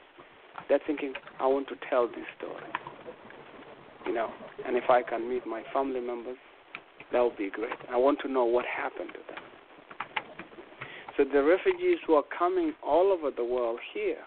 [0.67, 2.65] They're thinking, I want to tell this story.
[4.06, 4.30] You know,
[4.65, 6.38] and if I can meet my family members,
[7.12, 7.74] that would be great.
[7.89, 9.43] I want to know what happened to them.
[11.17, 14.24] So the refugees who are coming all over the world here,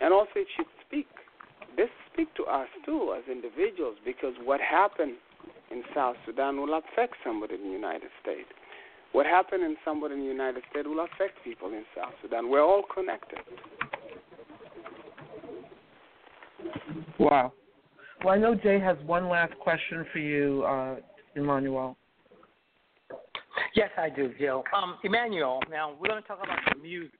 [0.00, 1.06] and also it should speak.
[1.76, 5.14] This speak to us too as individuals because what happened
[5.76, 8.48] in South Sudan will affect somebody in the United States.
[9.12, 12.50] What happened in somebody in the United States will affect people in South Sudan.
[12.50, 13.38] We're all connected.
[17.18, 17.52] Wow.
[18.24, 20.96] Well, I know Jay has one last question for you, uh,
[21.34, 21.96] Emmanuel.
[23.74, 24.64] Yes, I do, Jill.
[24.74, 27.18] Um, Emmanuel, now we're going to talk about the music.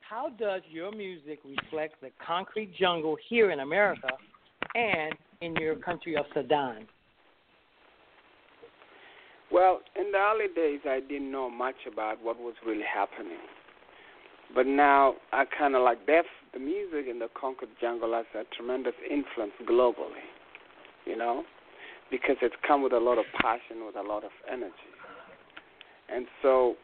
[0.00, 4.08] How does your music reflect the concrete jungle here in America
[4.74, 6.86] and in your country of Sudan?
[9.52, 13.38] Well, in the early days, I didn't know much about what was really happening.
[14.54, 16.24] But now I kind of like that.
[16.52, 20.26] The music in the concrete jungle has a tremendous influence globally,
[21.06, 21.44] you know,
[22.10, 24.90] because it's come with a lot of passion, with a lot of energy.
[26.12, 26.74] And so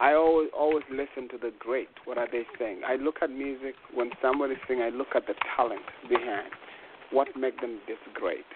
[0.00, 1.88] I always always listen to the great.
[2.04, 2.80] What are they saying?
[2.86, 4.80] I look at music when somebody sing.
[4.82, 6.50] I look at the talent behind.
[7.12, 8.46] What make them this great?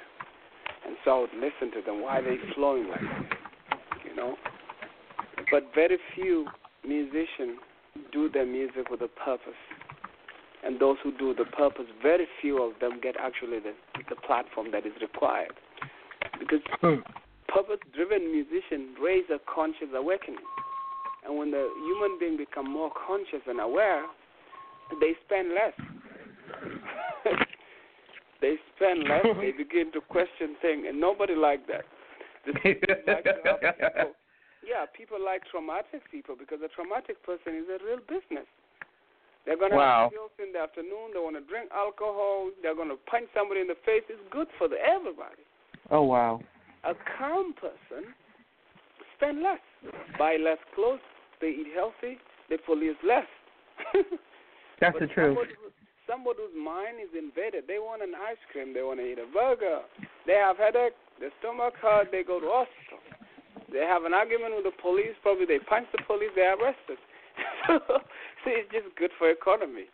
[0.86, 2.02] And so I would listen to them.
[2.02, 3.38] Why are they flowing like this?
[4.08, 4.36] You know.
[5.50, 6.46] But very few
[6.86, 7.58] musicians
[8.12, 9.52] do their music with a purpose.
[10.64, 13.74] And those who do the purpose, very few of them get actually the
[14.08, 15.52] the platform that is required.
[16.38, 17.00] Because hmm
[17.54, 20.42] purpose driven musicians raise a conscious awakening.
[21.24, 24.04] And when the human being become more conscious and aware,
[25.00, 25.72] they spend less.
[28.44, 31.88] They spend less, they begin to question things, and nobody like that.
[32.44, 34.12] like people,
[34.60, 38.44] yeah, people like traumatic people because a traumatic person is a real business.
[39.48, 40.12] They're going to wow.
[40.12, 41.12] have in the afternoon.
[41.12, 42.48] They want to drink alcohol.
[42.60, 44.00] They're going to punch somebody in the face.
[44.08, 45.44] It's good for the, everybody.
[45.90, 46.40] Oh wow.
[46.84, 48.12] A calm person
[49.16, 49.60] spend less,
[50.18, 51.00] buy less clothes,
[51.40, 52.18] they eat healthy,
[52.48, 53.28] they pollute less.
[54.80, 55.38] That's but the truth.
[56.06, 59.28] Somebody, whose mind is invaded, they want an ice cream, they want to eat a
[59.32, 59.80] burger,
[60.26, 63.00] they have headache, their stomach hurt, they go to hospital.
[63.72, 67.00] They have an argument with the police, probably they punch the police, they are arrested.
[68.44, 69.88] See, it's just good for economy,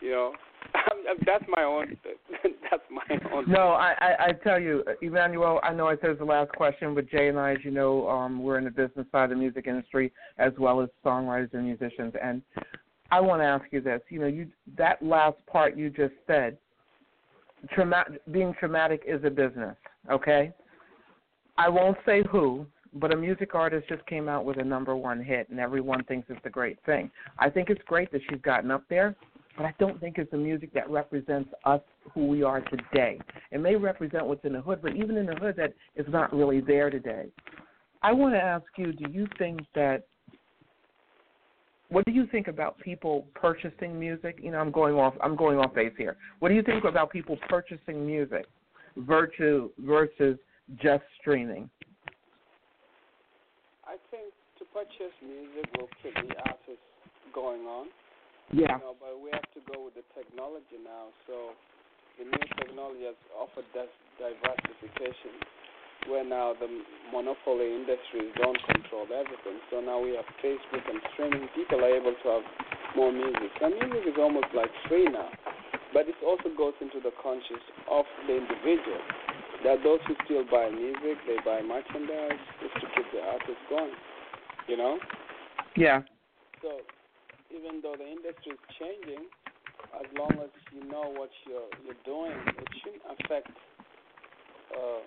[0.00, 0.32] you know.
[1.26, 1.96] that's my own.
[2.70, 3.50] That's my own.
[3.50, 5.58] No, I, I I tell you, Emmanuel.
[5.62, 8.08] I know I said it's the last question, but Jay and I, as you know,
[8.08, 11.64] um, we're in the business side of the music industry as well as songwriters and
[11.64, 12.42] musicians, and
[13.10, 14.00] I want to ask you this.
[14.08, 16.56] You know, you that last part you just said,
[17.72, 19.76] traumatic, being traumatic is a business.
[20.10, 20.52] Okay.
[21.58, 25.22] I won't say who, but a music artist just came out with a number one
[25.22, 27.10] hit, and everyone thinks it's a great thing.
[27.38, 29.14] I think it's great that she's gotten up there
[29.60, 31.82] but I don't think it's the music that represents us
[32.14, 33.20] who we are today.
[33.50, 36.34] It may represent what's in the hood, but even in the hood, that is not
[36.34, 37.26] really there today.
[38.02, 40.06] I want to ask you: Do you think that?
[41.90, 44.38] What do you think about people purchasing music?
[44.42, 45.14] You know, I'm going off.
[45.22, 46.16] I'm going off base here.
[46.38, 48.46] What do you think about people purchasing music,
[48.96, 50.38] virtue versus
[50.82, 51.68] just streaming?
[53.84, 56.80] I think to purchase music will keep the artist
[57.34, 57.88] going on
[58.50, 58.82] yeah.
[58.82, 61.14] You know, but we have to go with the technology now.
[61.30, 61.54] So
[62.18, 65.38] the new technology has offered diversification,
[66.08, 66.68] where now the
[67.12, 69.58] monopoly industries don't control everything.
[69.70, 71.48] So now we have Facebook and streaming.
[71.54, 72.46] People are able to have
[72.96, 73.50] more music.
[73.60, 75.28] And music is almost like free now.
[75.92, 79.02] But it also goes into the conscience of the individual.
[79.62, 83.60] There are those who still buy music, they buy merchandise just to keep the artist
[83.68, 83.92] going.
[84.68, 84.98] You know?
[85.76, 86.02] Yeah.
[86.62, 86.80] So
[87.50, 89.26] even though the industry is changing,
[89.98, 93.50] as long as you know what you're you're doing, it shouldn't affect
[94.70, 95.02] uh,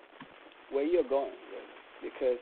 [0.70, 1.74] where you're going, really.
[2.02, 2.38] because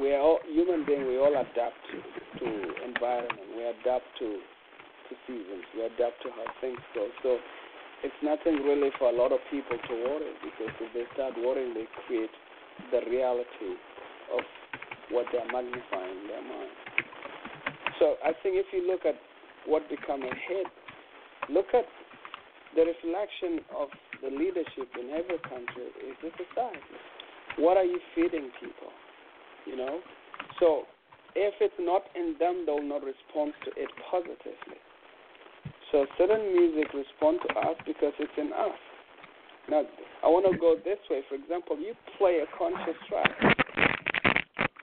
[0.00, 1.04] we are all human beings.
[1.06, 1.96] We all adapt to,
[2.40, 2.48] to
[2.84, 3.48] environment.
[3.56, 4.38] We adapt to
[5.08, 5.64] to seasons.
[5.76, 7.08] We adapt to how things go.
[7.22, 7.36] So
[8.02, 11.74] it's nothing really for a lot of people to worry because if they start worrying,
[11.74, 12.32] they create
[12.90, 13.76] the reality
[14.32, 14.42] of
[15.10, 16.72] what they're magnifying in their mind.
[17.98, 19.14] So I think if you look at
[19.66, 20.66] what become a hit,
[21.50, 21.84] look at
[22.74, 23.88] the reflection of
[24.22, 26.96] the leadership in every country is the society.
[27.58, 28.94] What are you feeding people?
[29.66, 30.00] You know?
[30.60, 30.84] So
[31.34, 34.78] if it's not in them, they'll not respond to it positively.
[35.90, 38.78] So certain music respond to us because it's in us.
[39.68, 39.82] Now,
[40.24, 41.22] I want to go this way.
[41.28, 43.30] For example, you play a conscious track,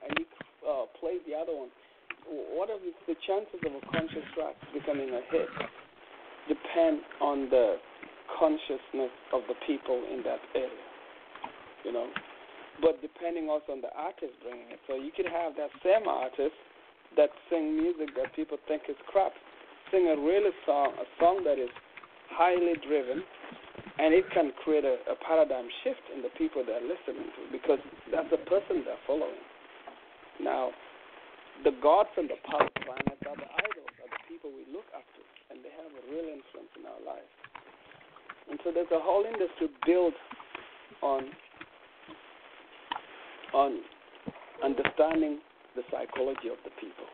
[0.05, 0.25] and you
[0.63, 1.69] uh, play the other one
[2.29, 2.77] what are
[3.07, 5.49] the chances of a conscious track becoming a hit
[6.47, 7.77] depend on the
[8.37, 10.87] consciousness of the people in that area,
[11.85, 12.07] you know.
[12.81, 14.79] But depending also on the artist bringing it.
[14.87, 16.55] So you could have that same artist
[17.17, 19.33] that sing music that people think is crap,
[19.91, 21.71] sing a really song, a song that is
[22.29, 23.23] highly driven,
[23.99, 27.79] and it can create a, a paradigm shift in the people they're listening to because
[28.13, 29.43] that's the person they're following.
[30.39, 30.71] Now,
[31.67, 35.03] the gods and the power planets are the idols, are the people we look up
[35.03, 35.21] to,
[35.51, 37.27] and they have a real influence in our lives.
[38.49, 40.13] And so there's a whole industry built
[41.01, 41.29] on
[43.53, 43.81] on
[44.63, 45.39] understanding
[45.75, 47.07] the psychology of the people.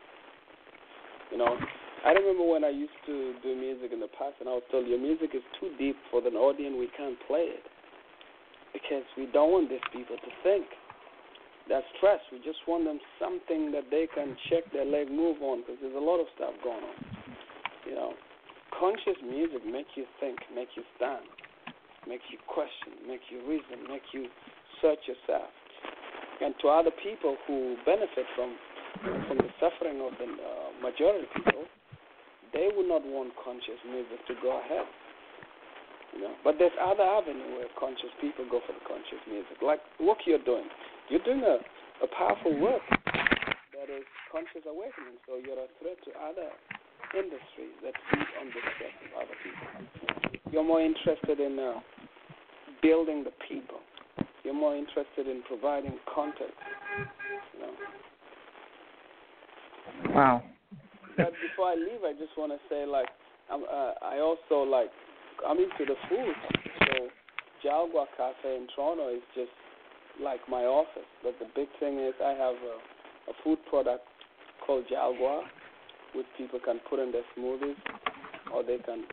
[1.32, 1.56] You know,
[2.04, 4.86] I remember when I used to do music in the past, and I was told
[4.86, 6.76] your music is too deep for the audience.
[6.78, 7.64] We can't play it
[8.72, 10.66] because we don't want these people to think
[11.68, 12.20] that stress.
[12.30, 15.96] We just want them something that they can check their leg move on because there's
[15.96, 16.96] a lot of stuff going on.
[17.86, 18.12] You know,
[18.78, 21.24] conscious music makes you think, makes you stand,
[22.08, 24.28] makes you question, makes you reason, makes you
[24.80, 25.50] search yourself.
[26.40, 28.56] And to other people who benefit from
[29.28, 31.68] from the suffering of the uh, majority people,
[32.56, 34.88] they would not want conscious music to go ahead.
[36.16, 39.84] You know, but there's other avenue where conscious people go for the conscious music, like
[40.00, 40.64] what you're doing.
[41.12, 41.60] You're doing a,
[42.00, 42.80] a powerful work
[43.76, 45.20] that is conscious awakening.
[45.28, 46.48] So you're a threat to other
[47.14, 49.66] industries that feed on the stress of other people.
[50.52, 51.80] You're more interested in uh,
[52.82, 53.78] building the people.
[54.44, 56.54] You're more interested in providing context.
[57.54, 57.74] You know.
[60.14, 60.42] Wow.
[61.16, 63.08] but before I leave, I just want to say, like,
[63.50, 64.90] I'm, uh, I also like
[65.46, 66.34] I'm into the food.
[66.80, 67.08] So
[67.64, 69.50] Jalgua Cafe in Toronto is just
[70.22, 71.08] like my office.
[71.22, 74.04] But the big thing is I have a, a food product
[74.66, 75.42] called Jalgua,
[76.16, 77.76] which people can put in their smoothies,
[78.52, 79.04] or they can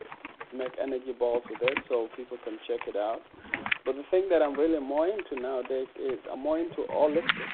[0.56, 3.20] make energy balls with it, so people can check it out.
[3.84, 7.50] But the thing that I'm really more into nowadays is I'm more into holistic.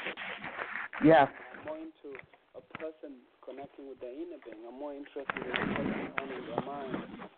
[1.04, 1.26] Yeah.
[1.26, 2.16] I'm more into
[2.54, 4.62] a person connecting with their inner being.
[4.68, 6.96] I'm more interested in understanding their mind.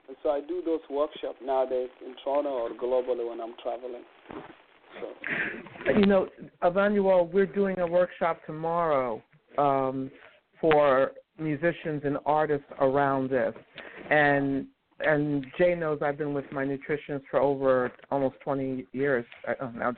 [0.08, 4.02] And so I do those workshops nowadays in Toronto or globally when I'm traveling.
[5.00, 5.92] So.
[5.98, 6.28] You know,
[6.62, 9.22] Emmanuel, we're doing a workshop tomorrow
[9.56, 10.10] um,
[10.60, 13.54] for musicians and artists around this,
[14.10, 14.66] and
[15.04, 19.24] and Jay knows I've been with my nutritionist for over almost 20 years.
[19.46, 19.92] I, oh, now,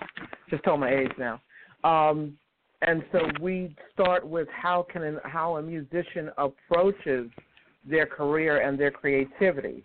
[0.49, 1.41] just told my age now.
[1.85, 2.39] Um,
[2.83, 7.31] and so we start with how can an, how a musician approaches
[7.85, 9.85] their career and their creativity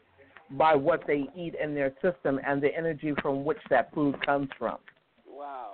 [0.51, 4.49] by what they eat in their system and the energy from which that food comes
[4.57, 4.77] from.
[5.27, 5.73] Wow.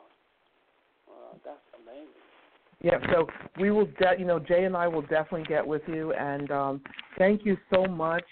[2.82, 3.28] Yeah, so
[3.60, 6.82] we will, de- you know, Jay and I will definitely get with you, and um,
[7.18, 8.24] thank you so much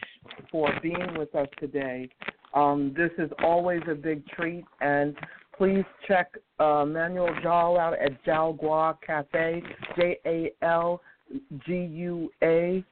[0.51, 2.09] for being with us today.
[2.53, 5.15] Um, this is always a big treat, and
[5.57, 9.63] please check uh, Manuel Jal out at Jalgua Cafe,
[9.95, 11.01] J A L
[11.65, 12.83] G U A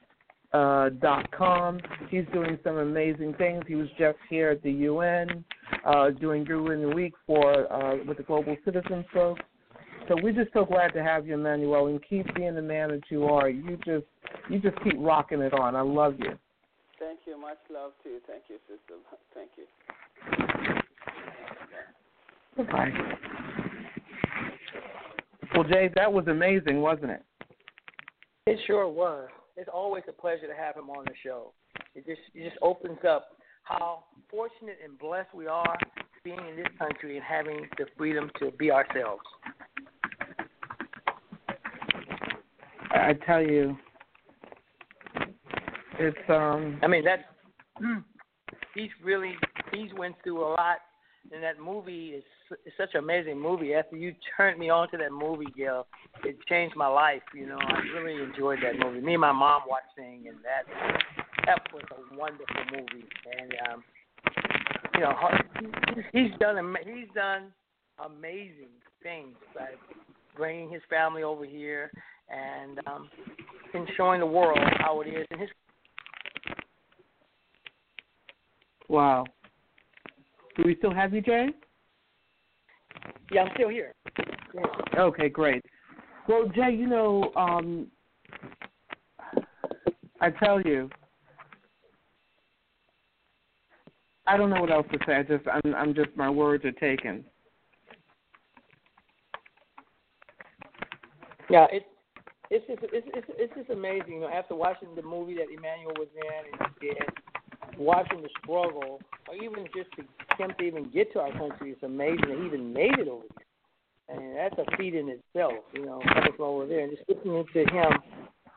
[0.54, 1.80] uh, dot com.
[2.10, 3.64] He's doing some amazing things.
[3.68, 5.44] He was just here at the UN
[5.86, 9.42] uh, doing Guru in the Week for uh, with the Global Citizens folks.
[10.12, 13.04] So we're just so glad to have you, Emmanuel, and keep being the man that
[13.08, 13.48] you are.
[13.48, 14.04] You just
[14.50, 15.74] you just keep rocking it on.
[15.74, 16.38] I love you.
[17.00, 17.40] Thank you.
[17.40, 18.20] Much love to you.
[18.28, 18.96] Thank you, sister.
[19.34, 19.68] Thank you.
[22.66, 22.92] Bye.
[25.56, 27.24] Well, Jay, that was amazing, wasn't it?
[28.48, 29.30] It sure was.
[29.56, 31.54] It's always a pleasure to have him on the show.
[31.96, 33.30] It just it just opens up
[33.64, 35.78] how fortunate and blessed we are
[36.26, 39.24] being in this country and having the freedom to be ourselves.
[43.02, 43.76] I tell you,
[46.00, 46.80] it's um.
[46.84, 47.24] I mean that's
[48.76, 49.34] he's really
[49.74, 50.78] he's went through a lot,
[51.32, 52.24] and that movie is
[52.66, 53.74] it's such an amazing movie.
[53.74, 55.88] After you turned me on to that movie, Gil,
[56.24, 57.24] it changed my life.
[57.34, 59.02] You know, I really enjoyed that movie.
[59.02, 60.64] Me and my mom watched it, and that
[61.48, 63.08] that was a wonderful movie.
[63.40, 63.84] And um,
[64.96, 65.16] you know,
[66.14, 67.52] he's done he's done
[68.06, 68.70] amazing
[69.02, 69.70] things by
[70.36, 71.92] bringing his family over here
[72.32, 73.10] and um,
[73.74, 75.50] and showing the world how it is in his.
[78.88, 79.26] Wow.
[80.58, 81.50] Do we still have you, Jay?
[83.32, 83.94] Yeah, I'm still here.
[84.98, 85.64] Okay, great.
[86.28, 87.88] Well, Jay, you know, um,
[90.20, 90.90] I tell you,
[94.28, 95.16] I don't know what else to say.
[95.16, 97.24] I just, I'm, I'm just, my words are taken.
[101.50, 101.86] Yeah, it's
[102.52, 104.14] it's just it's it's, it's just amazing.
[104.16, 109.00] You know, after watching the movie that Emmanuel was in and did, watching the struggle,
[109.30, 110.04] or even just to
[110.38, 113.24] him to even get to our country, it's amazing that he even made it over
[113.24, 113.48] here.
[114.10, 117.46] And that's a feat in itself, you know, coming from over there and just listening
[117.54, 117.92] to him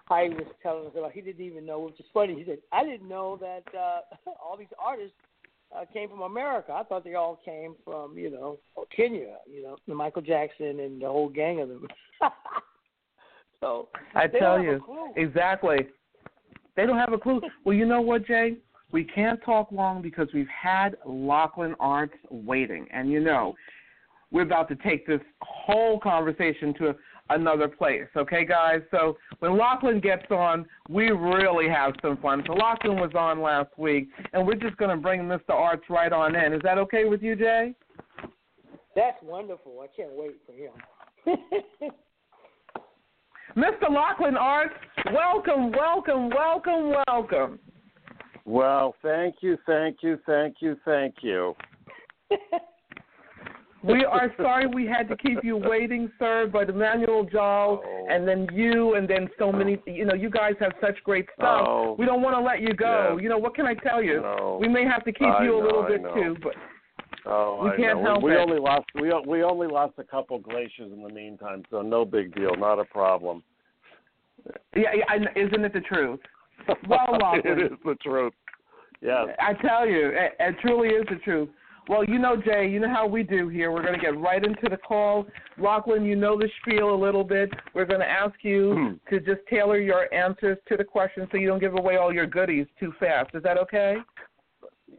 [0.07, 2.34] how he was telling us about he didn't even know, which is funny.
[2.34, 4.01] He said, I didn't know that uh,
[4.45, 5.14] all these artists
[5.74, 6.72] uh, came from America.
[6.72, 8.59] I thought they all came from, you know,
[8.95, 11.86] Kenya, you know, Michael Jackson and the whole gang of them.
[13.65, 14.81] so I tell you,
[15.17, 15.79] exactly.
[16.77, 17.41] They don't have a clue.
[17.65, 18.59] Well, you know what, Jay?
[18.93, 23.55] We can't talk long because we've had Laughlin Artz waiting, and you know,
[24.31, 26.95] we're about to take this whole conversation to
[27.31, 28.07] another place.
[28.17, 28.83] Okay, guys?
[28.91, 32.45] So when Laughlin gets on, we really have some fun.
[32.47, 35.51] So Laughlin was on last week, and we're just going to bring Mr.
[35.51, 36.53] Artz right on in.
[36.53, 37.75] Is that okay with you, Jay?
[38.95, 39.81] That's wonderful.
[39.83, 41.91] I can't wait for him.
[43.57, 43.90] Mr.
[43.90, 44.70] Laughlin Artz,
[45.12, 47.59] welcome, welcome, welcome, welcome.
[48.45, 51.55] Well, thank you, thank you, thank you, thank you.
[53.84, 58.07] We are sorry we had to keep you waiting, sir, but Emmanuel Jal oh.
[58.09, 59.90] and then you and then so many oh.
[59.90, 61.66] you know, you guys have such great stuff.
[61.68, 61.97] Oh.
[61.99, 63.18] We don't want to let you go.
[63.20, 64.22] You know, what can I tell you?
[64.22, 64.59] No.
[64.59, 66.55] We may have to keep I you a know, little bit too, but
[67.27, 68.05] Oh, We I can't know.
[68.05, 68.41] help we, we it.
[68.41, 72.35] only lost we we only lost a couple glaciers in the meantime, so no big
[72.35, 73.43] deal, not a problem.
[74.77, 76.20] yeah, yeah isn't it the truth?
[76.89, 77.59] Well, Laughlin.
[77.59, 78.33] it is the truth.
[79.03, 79.29] Yes.
[79.39, 81.51] I tell you, it, it truly is the truth.
[81.89, 83.70] Well, you know, Jay, you know how we do here.
[83.70, 85.27] We're going to get right into the call.
[85.59, 87.51] Laughlin, you know the spiel a little bit.
[87.75, 89.14] We're going to ask you hmm.
[89.14, 92.27] to just tailor your answers to the question so you don't give away all your
[92.27, 93.35] goodies too fast.
[93.35, 93.97] Is that okay?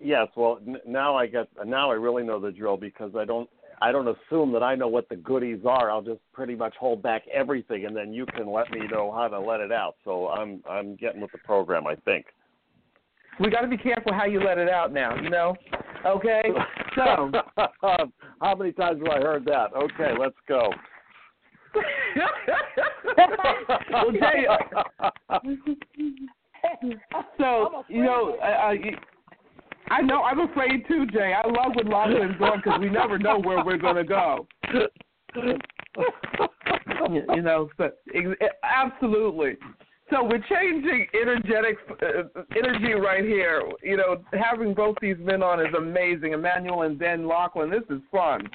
[0.01, 0.27] Yes.
[0.35, 3.49] Well, n- now I get now I really know the drill because I don't
[3.81, 5.91] I don't assume that I know what the goodies are.
[5.91, 9.27] I'll just pretty much hold back everything, and then you can let me know how
[9.27, 9.95] to let it out.
[10.03, 11.87] So I'm I'm getting with the program.
[11.87, 12.25] I think.
[13.39, 15.55] We got to be careful how you let it out now, you know?
[16.05, 16.43] Okay?
[16.95, 17.31] So,
[18.41, 19.73] how many times have I heard that?
[19.75, 20.71] Okay, let's go.
[23.91, 24.47] well, Jay,
[27.37, 28.95] so you know, uh, you,
[29.89, 31.33] I know I'm afraid too, Jay.
[31.33, 34.47] I love when Laughlin's going because we never know where we're going to go.
[35.38, 35.57] you
[37.41, 37.91] know, so
[38.63, 39.57] absolutely.
[40.11, 43.63] So we're changing energetic uh, energy right here.
[43.83, 46.33] You know, having both these men on is amazing.
[46.33, 47.71] Emmanuel and Ben Laughlin.
[47.71, 48.47] This is fun.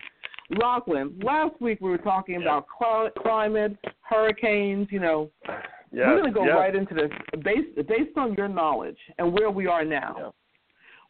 [0.59, 2.41] Laughlin, last week we were talking yeah.
[2.41, 4.89] about cl- climate, hurricanes.
[4.91, 5.31] You know,
[5.93, 6.09] yeah.
[6.09, 6.53] we're going to go yeah.
[6.53, 7.11] right into this
[7.45, 10.35] based based on your knowledge and where we are now.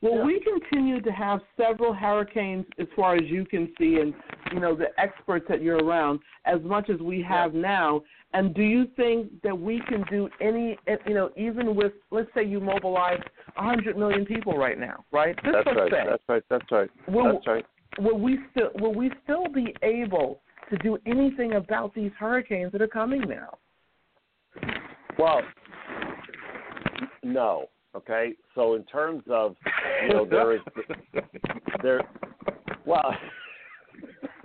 [0.02, 0.24] Will Yeah.
[0.24, 4.14] we continue to have several hurricanes as far as you can see and
[4.50, 8.02] you know the experts that you're around as much as we have now?
[8.32, 12.32] And do you think that we can do any eh, you know even with let's
[12.32, 13.20] say you mobilize
[13.56, 15.36] 100 million people right now, right?
[15.44, 15.90] Just That's right.
[15.90, 16.04] say.
[16.08, 16.42] That's right.
[16.48, 16.90] That's right.
[17.06, 17.66] Will, That's right.
[17.98, 20.40] will we still will we still be able
[20.70, 23.58] to do anything about these hurricanes that are coming now?
[25.18, 25.42] Well,
[27.22, 27.68] no.
[27.94, 28.34] Okay.
[28.54, 29.56] So in terms of
[30.02, 30.60] you know there is
[31.82, 32.00] there
[32.86, 33.14] well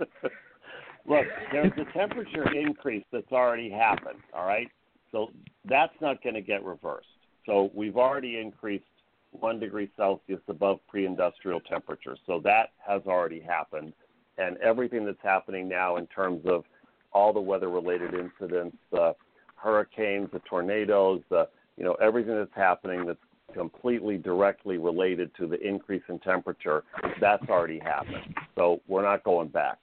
[1.06, 4.18] look there's a temperature increase that's already happened.
[4.34, 4.68] All right.
[5.12, 5.28] So
[5.64, 7.06] that's not going to get reversed.
[7.46, 8.84] So we've already increased
[9.30, 12.16] one degree Celsius above pre-industrial temperature.
[12.26, 13.92] So that has already happened,
[14.38, 16.64] and everything that's happening now in terms of
[17.12, 19.14] all the weather-related incidents, the
[19.54, 23.18] hurricanes, the tornadoes, the you know everything that's happening that's
[23.54, 26.84] completely directly related to the increase in temperature,
[27.20, 28.34] that's already happened.
[28.56, 29.78] So we're not going back.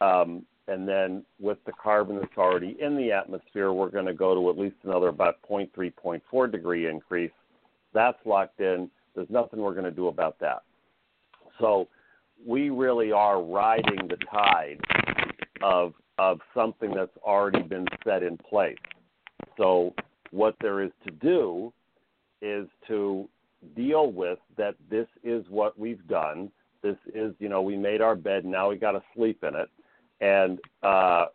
[0.00, 4.34] Um, and then with the carbon that's already in the atmosphere, we're going to go
[4.34, 7.32] to at least another about 0.3, 0.4 degree increase.
[7.92, 8.88] That's locked in.
[9.14, 10.62] There's nothing we're going to do about that.
[11.60, 11.88] So
[12.46, 14.80] we really are riding the tide
[15.62, 18.76] of of something that's already been set in place.
[19.56, 19.94] So
[20.30, 21.72] what there is to do
[22.42, 23.28] is to
[23.74, 26.50] deal with that this is what we've done.
[26.82, 29.70] This is, you know, we made our bed, now we got to sleep in it.
[30.20, 31.26] And uh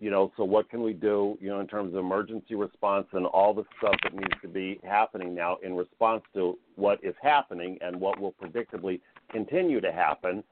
[0.00, 3.26] you know, so what can we do, you know, in terms of emergency response and
[3.26, 7.76] all the stuff that needs to be happening now in response to what is happening
[7.82, 9.00] and what will predictably
[9.30, 10.42] continue to happen.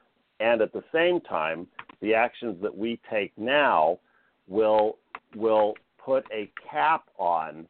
[0.40, 1.66] And at the same time,
[2.02, 3.98] the actions that we take now
[4.46, 4.98] will
[5.34, 7.66] will put a cap on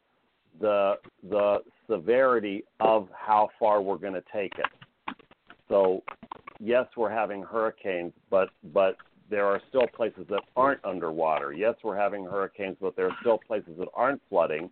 [0.61, 0.97] the
[1.31, 5.17] the severity of how far we're going to take it.
[5.69, 6.03] So,
[6.61, 8.97] yes, we're having hurricanes, but but
[9.31, 11.53] there are still places that aren't underwater.
[11.53, 14.71] Yes, we're having hurricanes, but there are still places that aren't flooding.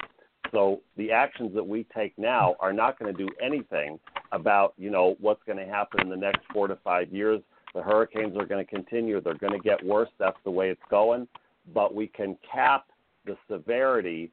[0.53, 3.99] So the actions that we take now are not going to do anything
[4.33, 7.41] about you know what's going to happen in the next four to five years.
[7.75, 9.21] The hurricanes are going to continue.
[9.21, 10.09] They're going to get worse.
[10.19, 11.29] That's the way it's going.
[11.75, 12.87] But we can cap
[13.27, 14.31] the severity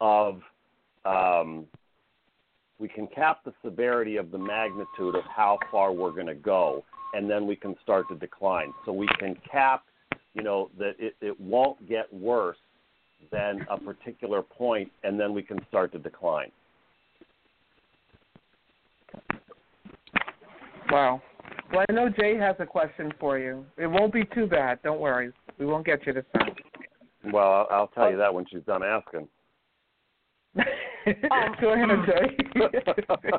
[0.00, 0.40] of
[1.04, 1.66] um,
[2.78, 6.84] we can cap the severity of the magnitude of how far we're going to go,
[7.14, 8.72] and then we can start to decline.
[8.84, 9.84] So we can cap,
[10.34, 12.58] you know, that it, it won't get worse
[13.32, 16.50] than a particular point, and then we can start to decline.
[20.90, 21.22] Wow.
[21.72, 23.64] Well, I know Jay has a question for you.
[23.76, 24.78] It won't be too bad.
[24.82, 25.32] Don't worry.
[25.58, 26.54] We won't get you this time.
[27.32, 29.26] Well, I'll, I'll tell you that when she's done asking.
[31.60, 32.36] Go ahead, Jay.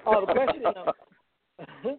[0.05, 0.63] oh, the question.
[0.65, 1.91] Uh,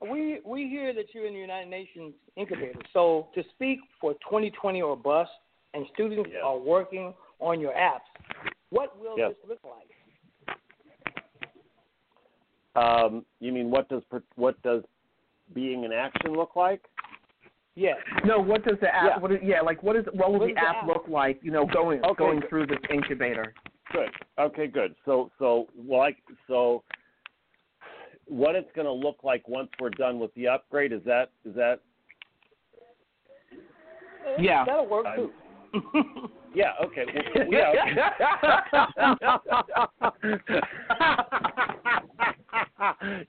[0.10, 2.78] we we hear that you're in the United Nations incubator.
[2.92, 5.30] So to speak for 2020 or bust,
[5.74, 6.42] and students Yes.
[6.44, 8.00] are working on your apps,
[8.70, 9.30] what will Yes.
[9.30, 9.88] this look like?
[12.76, 14.02] Um, you mean what does
[14.36, 14.84] what does
[15.54, 16.82] being in action look like?
[17.74, 17.96] Yes.
[18.24, 19.04] no, what does the app?
[19.06, 19.18] Yeah.
[19.18, 20.86] What is, yeah, like what is what will What the is the app, app?
[20.86, 21.38] look like?
[21.42, 23.54] You know, going Okay, going through this incubator.
[23.92, 24.10] Good.
[24.38, 24.94] Okay, good.
[25.04, 26.82] So, so like, so
[28.26, 31.54] what it's going to look like once we're done with the upgrade is that is
[31.56, 31.80] that
[34.38, 34.64] Yeah.
[34.64, 35.32] That'll work I'm- too.
[36.54, 37.72] yeah okay well, yeah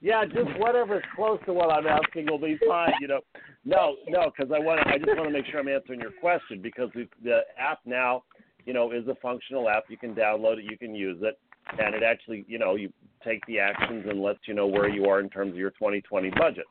[0.00, 3.20] yeah just whatever's close to what I'm asking will be fine you know
[3.64, 6.60] no no because I want I just want to make sure I'm answering your question
[6.60, 8.24] because we, the app now
[8.64, 11.38] you know is a functional app you can download it you can use it
[11.78, 12.92] and it actually you know you
[13.24, 16.30] take the actions and lets you know where you are in terms of your 2020
[16.30, 16.66] budget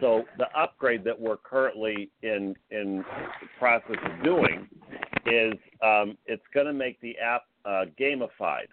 [0.00, 3.04] so the upgrade that we're currently in in
[3.58, 4.68] process of doing
[5.26, 8.68] is um, it's going to make the app uh, gamified.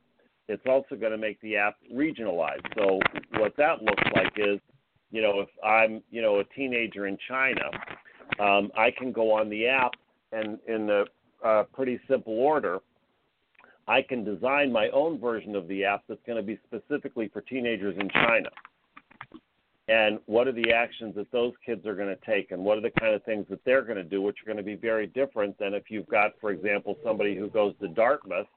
[0.48, 2.66] It's also going to make the app regionalized.
[2.78, 3.00] So
[3.40, 4.60] what that looks like is,
[5.12, 7.70] you know, if I'm you know a teenager in China,
[8.40, 9.92] um, I can go on the app
[10.32, 11.06] and in the
[11.74, 12.80] pretty simple order,
[13.88, 17.42] I can design my own version of the app that's going to be specifically for
[17.42, 18.50] teenagers in China.
[19.88, 22.82] And what are the actions that those kids are going to take, and what are
[22.82, 25.06] the kind of things that they're going to do, which are going to be very
[25.06, 28.48] different than if you've got, for example, somebody who goes to Dartmouth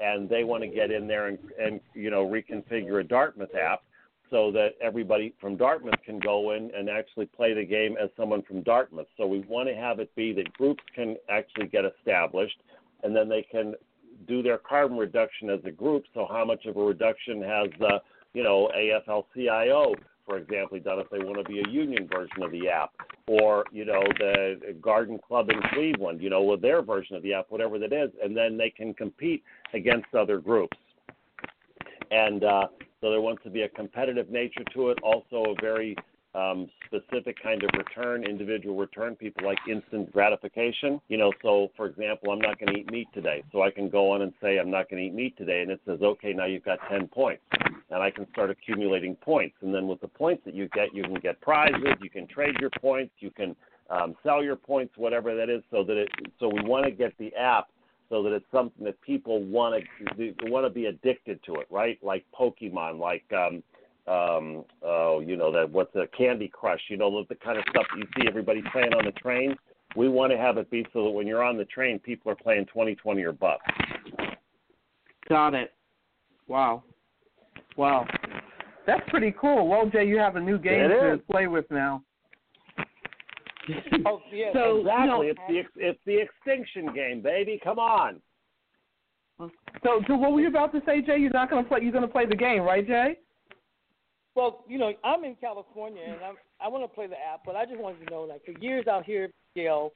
[0.00, 3.82] and they want to get in there and, and you know reconfigure a Dartmouth app
[4.30, 8.42] so that everybody from Dartmouth can go in and actually play the game as someone
[8.42, 9.06] from Dartmouth.
[9.16, 12.60] So we want to have it be that groups can actually get established,
[13.02, 13.74] and then they can
[14.26, 16.04] do their carbon reduction as a group.
[16.14, 18.00] So how much of a reduction has the
[18.34, 19.94] you know AFL-CIO,
[20.26, 22.92] for example, done if they want to be a union version of the app,
[23.26, 27.34] or you know the Garden Club in Cleveland, you know with their version of the
[27.34, 30.76] app, whatever that is, and then they can compete against other groups.
[32.10, 32.68] And uh,
[33.00, 35.96] so there wants to be a competitive nature to it, also a very
[36.34, 39.16] um, specific kind of return, individual return.
[39.16, 41.00] People like instant gratification.
[41.08, 43.88] You know, so for example, I'm not going to eat meat today, so I can
[43.88, 46.32] go on and say I'm not going to eat meat today, and it says, okay,
[46.32, 47.42] now you've got 10 points,
[47.90, 49.56] and I can start accumulating points.
[49.62, 52.56] And then with the points that you get, you can get prizes, you can trade
[52.60, 53.56] your points, you can
[53.90, 55.62] um, sell your points, whatever that is.
[55.70, 57.68] So that it, so we want to get the app
[58.08, 59.84] so that it's something that people want
[60.16, 61.98] to want to be addicted to it, right?
[62.02, 63.62] Like Pokemon, like um,
[64.12, 67.86] um, oh, you know that what's a Candy Crush, you know the kind of stuff
[67.92, 69.56] that you see everybody playing on the train.
[69.96, 72.36] We want to have it be so that when you're on the train, people are
[72.36, 73.60] playing twenty, twenty or bust.
[75.28, 75.72] Got it.
[76.46, 76.82] Wow.
[77.76, 78.06] Wow.
[78.86, 79.68] That's pretty cool.
[79.68, 81.20] Well, Jay, you have a new game It to is.
[81.30, 82.02] play with now.
[84.06, 84.52] Oh, yeah.
[84.52, 87.60] So, exactly, you know- it's the ex- it's the extinction game, baby.
[87.62, 88.20] Come on.
[89.84, 91.18] So, so what were you about to say, Jay?
[91.18, 91.80] You're not going to play.
[91.82, 93.18] You're going to play the game, right, Jay?
[94.34, 97.54] Well, you know, I'm in California and I'm, I want to play the app, but
[97.56, 99.90] I just wanted to know, like, for years out here, Gail,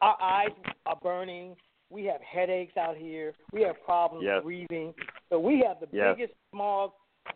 [0.00, 0.48] our eyes
[0.86, 1.56] are burning.
[1.90, 3.32] We have headaches out here.
[3.52, 4.42] We have problems Yes.
[4.42, 4.92] breathing.
[5.30, 6.16] So we have the Yes.
[6.16, 6.92] biggest smog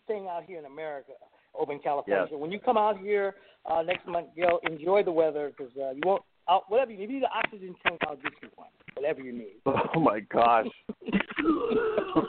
[0.07, 1.13] thing out here in America,
[1.55, 2.23] over in California.
[2.23, 2.31] Yes.
[2.31, 3.37] So when you come out here
[3.67, 6.23] uh, next month, Gail, enjoy the weather because uh, you won't.
[6.49, 8.69] Out, whatever you need, if you need an oxygen tank, I'll get you one.
[8.95, 9.61] Whatever you need.
[9.95, 10.67] Oh my gosh.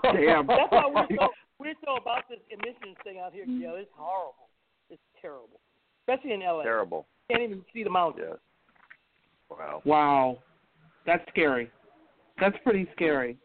[0.04, 0.48] Damn.
[0.48, 1.28] That's why we're so
[1.60, 3.76] we're so about this emissions thing out here, Gail.
[3.76, 4.50] It's horrible.
[4.90, 5.60] It's terrible,
[6.02, 6.64] especially in LA.
[6.64, 7.08] Terrible.
[7.30, 8.28] Can't even see the mountains.
[8.30, 8.38] Yes.
[9.50, 9.82] Wow.
[9.86, 10.38] Wow,
[11.06, 11.72] that's scary.
[12.40, 13.38] That's pretty scary.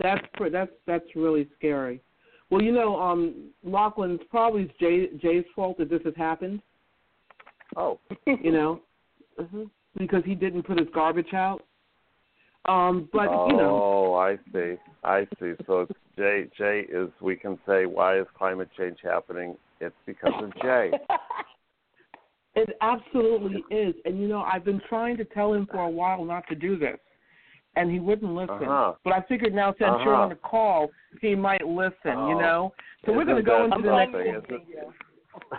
[0.00, 2.00] That's pre- that's that's really scary.
[2.54, 6.62] Well, you know, um, Laughlin, it's probably Jay, Jay's fault that this has happened.
[7.74, 7.98] Oh.
[8.28, 8.80] You know,
[9.36, 9.64] hmm
[9.98, 11.62] because he didn't put his garbage out.
[12.66, 14.76] Um, but oh, you know, Oh, I see.
[15.02, 15.54] I see.
[15.66, 16.48] So it's Jay.
[16.56, 17.08] Jay is.
[17.20, 19.56] We can say why is climate change happening?
[19.80, 20.92] It's because of Jay.
[22.54, 23.96] it absolutely is.
[24.04, 26.78] And you know, I've been trying to tell him for a while not to do
[26.78, 27.00] this,
[27.76, 28.54] and he wouldn't listen.
[28.68, 28.94] Uh-huh.
[29.04, 30.22] But I figured now, since you're Uh-huh.
[30.24, 31.94] on the call, he might listen.
[32.04, 32.40] You Oh.
[32.40, 32.72] know,
[33.04, 34.12] so we're going to go that into the next.
[34.12, 34.64] something?
[34.64, 34.94] Is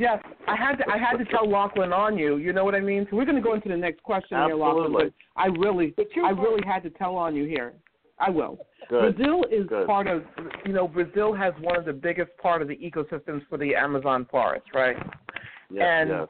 [0.00, 0.84] Yes, I had to.
[0.88, 2.36] I had to tell Laughlin on you.
[2.36, 3.04] You know what I mean.
[3.10, 4.84] So we're going to go into the next question here, Laughlin.
[4.84, 5.12] Absolutely.
[5.34, 7.72] But I really, But I really had to tell on you here.
[8.20, 8.58] I will.
[8.88, 9.16] Good.
[9.16, 9.86] Brazil is Good.
[9.88, 10.22] part of.
[10.64, 14.24] You know, Brazil has one of the biggest part of the ecosystems for the Amazon
[14.30, 14.96] forest, right?
[15.70, 16.28] Yes, and yes.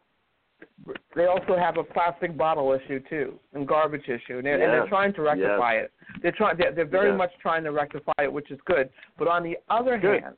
[1.14, 4.86] They also have a plastic bottle issue too, and garbage issue, and they're, and they're
[4.88, 5.92] trying to rectify it.
[6.22, 6.56] They're trying.
[6.56, 7.18] They're, they're very Yes.
[7.18, 8.88] much trying to rectify it, which is good.
[9.18, 10.22] But on the other Good.
[10.22, 10.36] hand,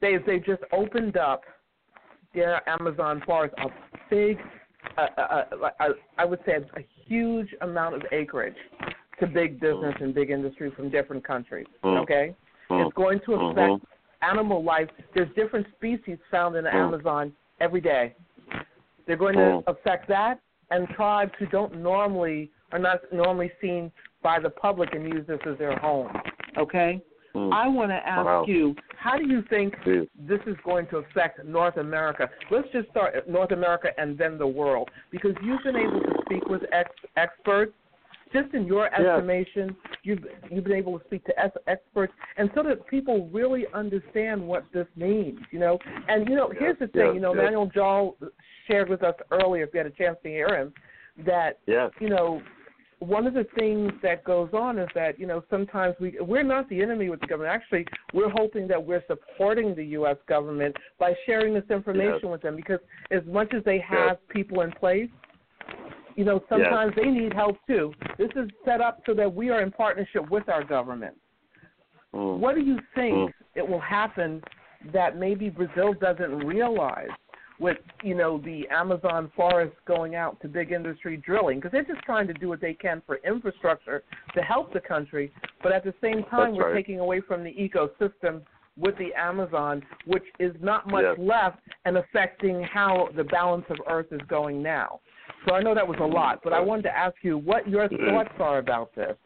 [0.00, 1.42] they they just opened up
[2.34, 3.68] their Amazon forest a
[4.10, 4.38] big,
[4.98, 5.44] uh, uh,
[5.80, 5.88] uh,
[6.18, 8.56] I would say a huge amount of acreage
[9.20, 11.66] to big business and big industry from different countries.
[11.84, 12.02] Mm.
[12.02, 12.34] Okay,
[12.70, 12.86] Mm.
[12.86, 13.80] it's going to affect Mhm.
[14.22, 14.88] animal life.
[15.14, 16.74] There's different species found in the Mm.
[16.86, 18.14] Amazon every day.
[19.06, 20.40] They're going to affect that
[20.70, 23.92] and tribes who don't normally are not normally seen
[24.22, 26.10] by the public and use this as their home.
[26.56, 27.02] Okay?
[27.34, 27.52] Mm.
[27.52, 28.44] I want to ask Wow.
[28.46, 32.30] you, how do you think this is going to affect North America?
[32.50, 36.46] Let's just start North America and then the world, because you've been able to speak
[36.48, 37.72] with ex- experts.
[38.32, 39.00] Just in your Yes.
[39.00, 43.66] estimation, you've you've been able to speak to ex- experts, and so that people really
[43.72, 45.38] understand what this means.
[45.50, 47.06] You know, and you know, here's the thing.
[47.06, 47.44] yes, you know, yes.
[47.44, 48.16] Manuel Jal
[48.66, 50.72] shared with us earlier, if you had a chance to hear him,
[51.26, 51.92] that Yes.
[52.00, 52.42] you know,
[53.00, 56.68] one of the things that goes on is that you know sometimes we we're not
[56.68, 57.54] the enemy with the government.
[57.54, 60.16] Actually, we're hoping that we're supporting the U.S.
[60.28, 62.30] government by sharing this information Yes.
[62.32, 65.10] with them because as much as they have people in place,
[66.16, 67.92] you know sometimes they need help too.
[68.18, 71.14] This is set up so that we are in partnership with our government.
[72.14, 72.38] Mm.
[72.38, 73.32] What do you think Mm.
[73.54, 74.42] it will happen
[74.92, 77.08] that maybe Brazil doesn't realize?
[77.60, 82.02] with you know the Amazon forest going out to big industry drilling because they're just
[82.02, 84.02] trying to do what they can for infrastructure
[84.34, 86.74] to help the country, but at the same time That's we're right.
[86.74, 88.42] taking away from the ecosystem
[88.76, 91.16] with the Amazon, which is not much Yes.
[91.16, 94.98] left and affecting how the balance of Earth is going now.
[95.46, 97.88] So I know that was a lot, but I wanted to ask you what your
[97.88, 99.16] thoughts are about this.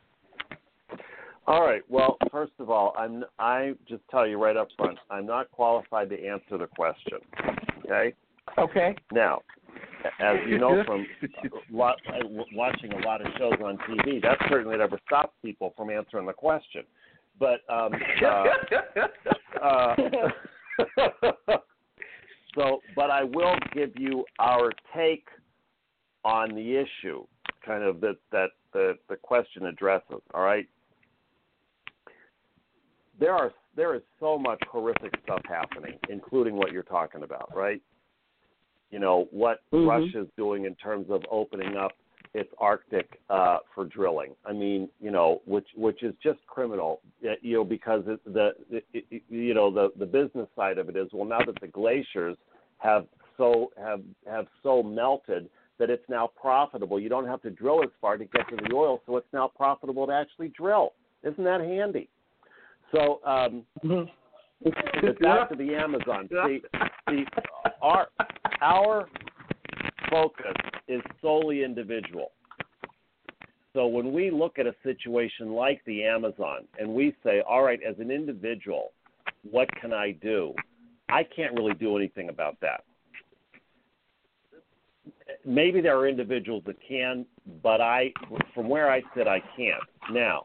[1.46, 1.82] All right.
[1.88, 6.10] Well, first of all, I'm I just tell you right up front, I'm not qualified
[6.10, 7.18] to answer the question.
[7.84, 8.14] Okay.
[8.58, 8.96] Okay.
[9.12, 9.40] Now,
[10.20, 11.06] as you know from
[11.70, 11.96] lot,
[12.52, 16.32] watching a lot of shows on TV, that certainly never stops people from answering the
[16.32, 16.82] question.
[17.38, 17.92] But um,
[18.24, 18.44] uh,
[19.62, 19.94] uh,
[22.54, 25.24] so, but I will give you our take
[26.24, 27.24] on the issue,
[27.64, 30.22] kind of that that the the question addresses.
[30.34, 30.66] All right.
[33.18, 37.80] There are there is so much horrific stuff happening, including what you're talking about, right?
[38.90, 39.88] You know what Mhm.
[39.88, 41.92] Russia's doing in terms of opening up
[42.34, 44.34] its Arctic uh, for drilling.
[44.44, 48.54] I mean, you know, which which is just criminal, uh, you know, because it, the
[48.70, 52.36] it, you know the the business side of it is well now that the glaciers
[52.78, 53.06] have
[53.36, 55.48] so have have so melted
[55.78, 56.98] that it's now profitable.
[56.98, 59.50] You don't have to drill as far to get to the oil, so it's now
[59.54, 60.92] profitable to actually drill.
[61.22, 62.08] Isn't that handy?
[62.92, 63.64] So, um,
[64.62, 66.28] but back to the Amazon.
[66.46, 66.60] See,
[67.08, 67.24] see,
[67.82, 68.08] our
[68.60, 69.08] our
[70.10, 70.54] focus
[70.88, 72.32] is solely individual.
[73.74, 77.78] So when we look at a situation like the Amazon and we say, all right,
[77.88, 78.92] as an individual,
[79.48, 80.54] what can I do?
[81.08, 82.84] I can't really do anything about that.
[85.44, 87.24] Maybe there are individuals that can,
[87.62, 88.12] but I,
[88.54, 89.82] from where I sit, I can't.
[90.12, 90.42] Now,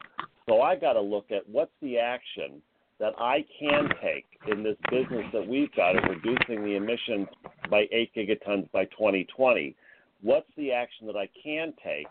[0.48, 2.62] so I got to look at what's the action
[3.00, 7.26] that I can take in this business that we've got of reducing the emissions
[7.70, 9.74] by 8 gigatons by 2020.
[10.22, 12.06] What's the action that I can take,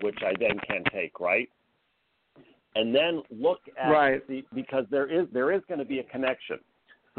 [0.00, 1.48] which I then can take, right?
[2.74, 4.26] And then look at Right.
[4.28, 6.58] the because there is there is going to be a connection.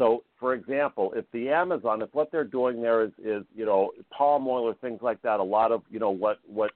[0.00, 3.92] So, for example, if the Amazon, if what they're doing there is, is you know
[4.10, 6.70] palm oil or things like that, a lot of you know what what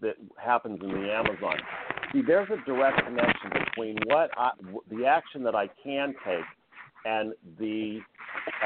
[0.00, 1.56] that happens in the Amazon.
[2.12, 4.52] See, there's a direct connection between what I,
[4.90, 6.44] the action that I can take
[7.04, 8.00] and the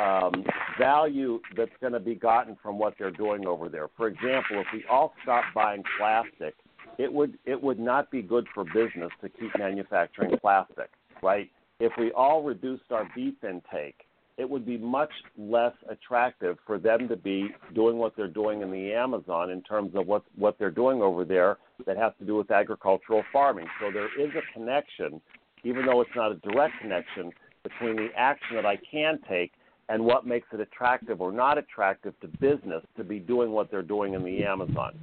[0.00, 0.44] um,
[0.78, 3.88] value that's going to be gotten from what they're doing over there.
[3.96, 6.54] For example, if we all stop buying plastic,
[6.98, 10.90] it would it would not be good for business to keep manufacturing plastic,
[11.20, 11.50] right?
[11.84, 14.06] If we all reduced our beef intake,
[14.38, 18.70] it would be much less attractive for them to be doing what they're doing in
[18.70, 22.36] the Amazon in terms of what what they're doing over there that has to do
[22.36, 23.66] with agricultural farming.
[23.82, 25.20] So there is a connection,
[25.62, 27.30] even though it's not a direct connection,
[27.62, 29.52] between the action that I can take
[29.90, 33.82] and what makes it attractive or not attractive to business to be doing what they're
[33.82, 34.98] doing in the Amazon.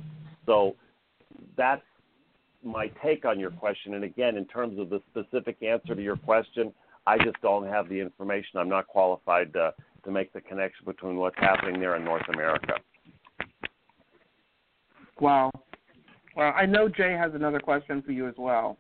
[0.47, 0.75] So
[1.55, 1.83] that's
[2.63, 3.95] my take on your question.
[3.95, 6.73] And again, in terms of the specific answer to your question,
[7.07, 8.59] I just don't have the information.
[8.59, 9.73] I'm not qualified to,
[10.05, 12.73] to make the connection between what's happening there in North America.
[15.19, 15.51] Wow.
[16.35, 18.77] Well, I know Jay has another question for you as well.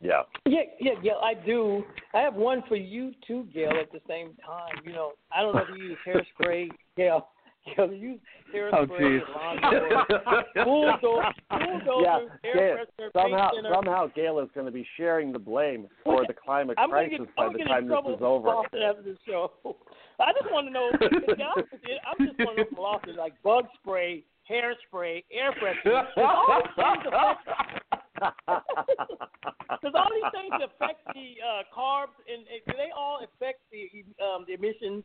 [0.00, 0.22] Yeah.
[0.46, 1.84] Yeah, yeah, Gail, I do.
[2.14, 3.72] I have one for you too, Gail.
[3.80, 7.28] At the same time, you know, I don't know if you use hairspray, Gail.
[7.76, 8.20] Gail, do you use
[8.54, 9.20] hairspray, Oh, jeez.
[9.34, 12.18] lawnmower, bulldozer, bulldozer, Yeah,
[12.54, 12.76] Gail,
[13.12, 16.90] somehow, paint somehow Gail is going to be sharing the blame for the climate I'm
[16.90, 18.48] gonna crisis get, by I'm the gonna time get in this trouble is over.
[18.48, 19.52] with Lawson after the show.
[20.20, 20.90] I just want to know.
[20.92, 26.04] I'm just want to know from Lawson, like bug spray, hairspray, air freshener.
[26.14, 27.40] Does all these things affect?
[29.82, 33.88] Does all these things affect the uh, carbs, and, and do they all affect the
[34.22, 35.04] um, the emissions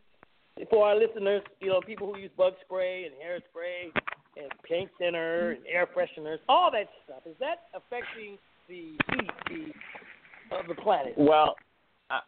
[0.69, 1.41] for our listeners?
[1.59, 3.91] You know, people who use bug spray and hairspray
[4.37, 7.21] and paint thinner and air fresheners, all that stuff.
[7.25, 8.37] Is that affecting
[8.67, 8.97] the
[9.49, 9.75] heat
[10.51, 11.13] of the planet?
[11.17, 11.55] Well,
[12.09, 12.19] I,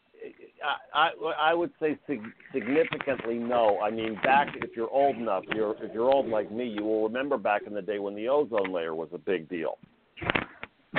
[0.94, 1.10] I,
[1.40, 2.22] I would say sig-
[2.54, 3.80] significantly no.
[3.80, 7.04] I mean, back if you're old enough, you're if you're old like me, you will
[7.04, 9.78] remember back in the day when the ozone layer was a big deal.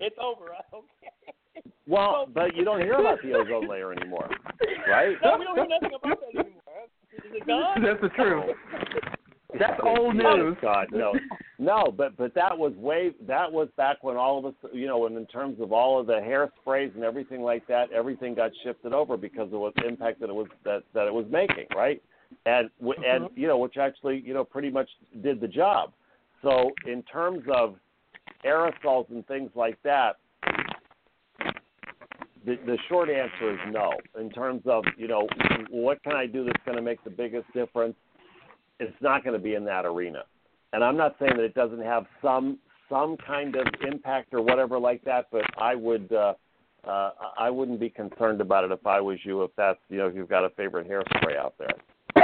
[0.00, 0.46] it's over.
[1.00, 1.34] Care.
[1.88, 4.28] Well, but you don't hear about the ozone layer anymore,
[4.88, 5.16] right?
[5.22, 6.62] No, we don't hear nothing about that anymore.
[7.12, 7.82] Is it gone?
[7.82, 8.56] That's the truth.
[9.58, 10.56] That's old Oh, news.
[10.60, 11.12] God, no,
[11.58, 14.98] no, but but that was way that was back when all of us, you know,
[14.98, 18.92] when in terms of all of the hairsprays and everything like that, everything got shifted
[18.92, 22.02] over because of what the impact that it was that that it was making, right?
[22.44, 23.24] And w mm-hmm.
[23.24, 24.88] and you know, which actually you know pretty much
[25.22, 25.92] did the job.
[26.42, 27.76] So in terms of
[28.44, 30.16] aerosols and things like that,
[32.46, 33.92] the, short answer is no.
[34.18, 35.26] In terms of you know
[35.70, 37.96] what can I do that's going to make the biggest difference,
[38.78, 40.22] it's not going to be in that arena.
[40.72, 44.78] And I'm not saying that it doesn't have some some kind of impact or whatever
[44.78, 46.34] like that, but I would uh,
[46.86, 49.42] uh, I wouldn't be concerned about it if I was you.
[49.42, 51.74] If that's you know if you've got a favorite hairspray out there.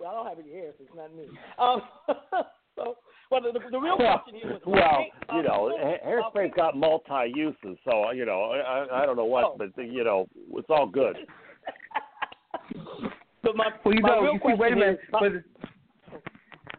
[0.00, 1.28] well, I don't have any hair, so it's not me.
[1.58, 1.82] Um,
[2.76, 2.96] so,
[3.30, 7.32] well, the, the real question here was well, um, you know, ha- hairspray's got multi
[7.34, 9.56] uses, so you know, I I don't know what, Oh.
[9.58, 11.16] but you know, it's all good.
[13.42, 15.00] But my, Well, you my know, real you see, wait a question minute.
[15.02, 15.44] is-
[16.12, 16.20] But,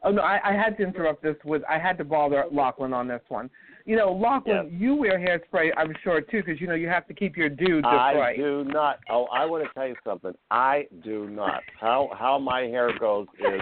[0.03, 3.07] oh no, I, I had to interrupt this with I had to bother Laughlin on
[3.07, 3.49] this one.
[3.85, 4.79] You know, Laughlin, Yes.
[4.79, 7.83] you wear hairspray, I'm sure too, because you know you have to keep your dude
[7.83, 8.37] just I right.
[8.37, 8.99] do not.
[9.09, 10.33] Oh, I want to tell you something.
[10.51, 11.63] I do not.
[11.79, 13.59] How how my hair goes is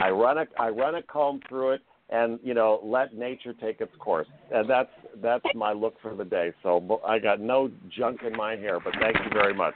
[0.00, 1.80] I run a I run a comb through it
[2.12, 4.90] and you know let nature take its course and that's
[5.22, 6.52] that's my look for the day.
[6.62, 9.74] So I got no junk in my hair, but thank you very much.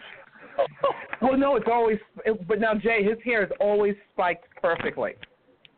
[1.23, 1.97] Well, no, it's always.
[2.27, 5.13] It, but now Jay, his hair is always spiked perfectly.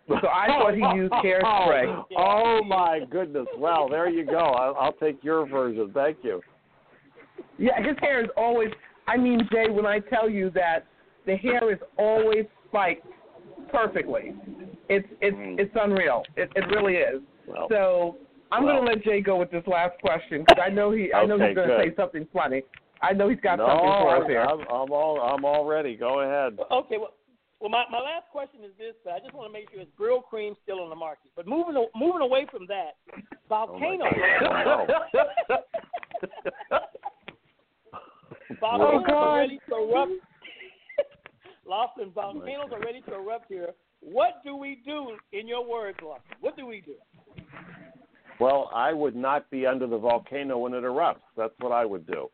[0.09, 1.86] So I thought he used hairspray.
[1.86, 3.46] Oh, oh my goodness!
[3.56, 4.38] Well, there you go.
[4.38, 5.92] I'll, I'll take your version.
[5.94, 6.40] Thank you.
[7.56, 8.70] Yeah, his hair is always.
[9.06, 10.86] I mean, Jay, when I tell you that
[11.24, 13.06] the hair is always spiked
[13.70, 14.34] perfectly,
[14.89, 15.59] it's it's Mm.
[15.61, 16.22] it's unreal.
[16.36, 17.20] It it really is.
[17.47, 18.16] Well, So
[18.53, 18.76] I'm well.
[18.76, 21.34] going to let Jay go with this last question because I know he I know
[21.34, 21.91] Okay, he's going to good.
[21.91, 22.62] say something funny.
[23.01, 24.41] I know he's got no, something for us I'm, here.
[24.43, 25.95] I'm, I'm all I'm all ready.
[25.97, 26.59] Go ahead.
[26.70, 27.14] Okay, well,
[27.61, 28.95] well, my, my last question is this.
[29.05, 31.30] but I just want to make sure is Brylcreem still on the market?
[31.36, 32.97] But moving moving away from that,
[33.49, 34.09] volcanoes.
[34.47, 34.86] Oh,
[38.61, 39.12] volcanoes Oh, God.
[39.12, 40.12] are ready to erupt.
[41.66, 43.74] Lawson, volcanoes are ready to erupt here.
[44.01, 46.22] What do we do, in your words, Lawson?
[46.40, 46.94] What do we do?
[48.40, 51.16] Well, I would not be under the volcano when it erupts.
[51.36, 52.28] That's what I would do.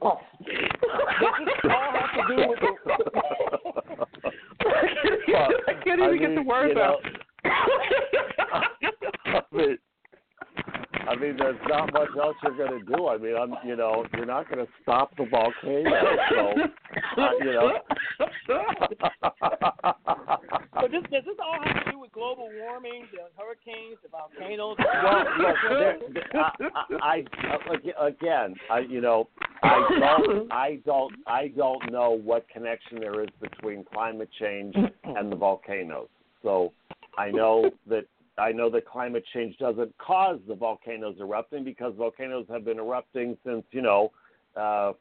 [0.00, 0.20] Oh.
[0.40, 0.54] This
[1.64, 2.58] all has to do with
[5.68, 7.00] I can't even get the words you know, out.
[9.26, 9.78] I mean,
[11.07, 13.08] I mean, there's not much else you're going to do.
[13.08, 15.90] I mean, I'm, you know, you're not going to stop the volcano.
[16.30, 17.72] So, uh, you know.
[20.74, 24.76] But this, does this all have to do with global warming, the hurricanes, the volcanoes?
[24.78, 25.98] well, look, there,
[27.02, 29.28] I, I, again, I, you know,
[29.62, 35.32] I don't, I don't, I don't know what connection there is between climate change and
[35.32, 36.08] the volcanoes.
[36.42, 36.72] So,
[37.16, 38.04] I know that
[38.38, 43.36] I know that climate change doesn't cause the volcanoes erupting because volcanoes have been erupting
[43.44, 44.12] since you know
[44.56, 44.92] uh,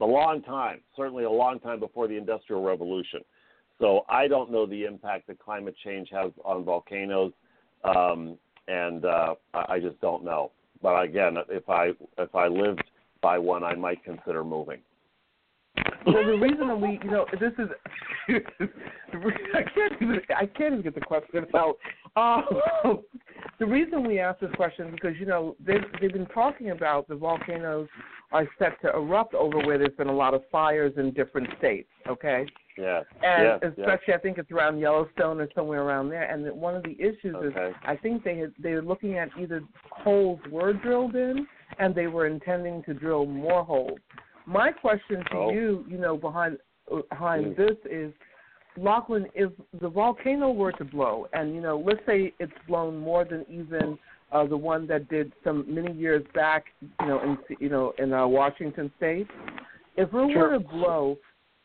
[0.00, 3.20] a long time, certainly a long time before the Industrial Revolution.
[3.80, 7.32] So I don't know the impact that climate change has on volcanoes,
[7.84, 8.36] um,
[8.66, 10.50] and uh, I just don't know.
[10.82, 12.84] But again, if I if I lived
[13.20, 14.80] by one, I might consider moving.
[16.06, 17.68] Well, the reason that we, you know, this is,
[19.54, 21.76] I can't even, I can't even get the question out.
[22.16, 22.44] Um,
[23.58, 27.08] the reason we ask this question is because you know they've they've been talking about
[27.08, 27.88] the volcanoes
[28.32, 31.88] are set to erupt over where there's been a lot of fires in different states.
[32.06, 32.46] Okay.
[32.76, 33.02] Yeah.
[33.22, 33.68] And yeah, yeah.
[33.70, 36.24] especially, I think it's around Yellowstone or somewhere around there.
[36.24, 37.52] And one of the issues is,
[37.84, 41.46] I think they had, they were looking at either holes were drilled in,
[41.78, 43.98] and they were intending to drill more holes.
[44.48, 45.50] My question to Oh.
[45.52, 46.58] you, you know, behind
[46.90, 47.56] uh, behind Mm.
[47.56, 48.14] this is,
[48.78, 53.24] Laughlin, if the volcano were to blow, and you know, let's say it's blown more
[53.26, 53.98] than even
[54.32, 58.12] uh, the one that did some many years back, you know, in you know in
[58.14, 59.28] uh, Washington State,
[59.96, 61.18] if it were to blow,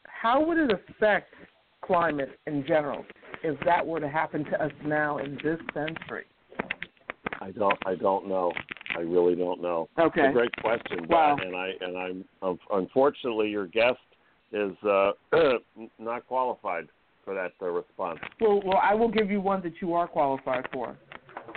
[0.07, 1.33] how would it affect
[1.81, 3.05] climate in general
[3.43, 6.25] if that were to happen to us now in this century?
[7.39, 7.77] I don't.
[7.85, 8.51] I don't know.
[8.97, 9.89] I really don't know.
[9.99, 10.21] Okay.
[10.21, 11.37] It's a great question, Wow.
[11.41, 13.97] and I and I'm um, unfortunately your guest
[14.51, 15.11] is uh,
[15.99, 16.87] not qualified
[17.25, 18.19] for that uh, response.
[18.39, 20.97] Well, well, I will give you one that you are qualified for.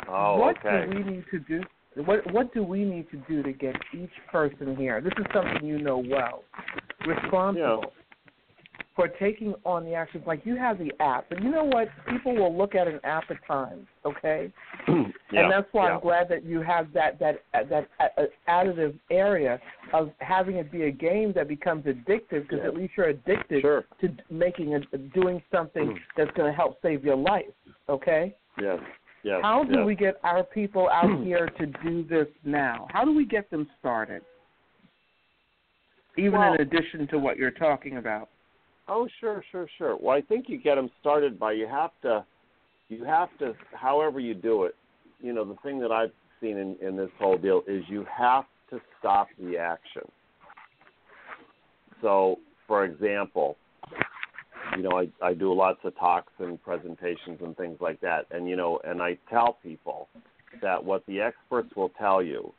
[0.09, 0.91] Oh, what okay.
[0.91, 1.62] do we need to do?
[2.05, 5.01] What What do we need to do to get each person here?
[5.01, 6.45] This is something you know well.
[7.07, 7.93] Responsible
[8.97, 10.25] for taking on the actions.
[10.27, 11.89] Like you have the app, but you know what?
[12.09, 13.87] People will look at an app at times.
[14.07, 14.51] Okay.
[14.89, 14.95] yeah,
[15.33, 15.95] and that's why yeah.
[15.95, 17.89] I'm glad that you have that that that
[18.49, 19.61] additive area
[19.93, 22.69] of having it be a game that becomes addictive because Yeah.
[22.69, 23.85] at least you're addicted Sure.
[24.01, 25.99] to making a, doing something mm.
[26.17, 27.45] that's going to help save your life.
[27.89, 28.35] Okay.
[28.61, 28.79] Yes.
[29.23, 29.41] Yes.
[29.43, 29.87] How do yes.
[29.87, 32.89] we get our people out here to do this now?
[32.91, 34.23] How do we get them started?
[36.17, 38.31] Even Well- in addition to what you're talking about.
[38.89, 39.97] Oh, sure, sure, sure.
[40.01, 42.24] Well, I think you get them started by you have to,
[42.89, 44.74] you have to, however you do it.
[45.20, 48.45] You know, the thing that I've seen in, in this whole deal is you have
[48.70, 50.03] to stop the action.
[52.01, 53.57] So, for example,
[54.76, 58.49] you know, I, I do lots of talks and presentations and things like that, and
[58.49, 60.09] you know, and I tell people
[60.61, 62.53] that what the experts will tell you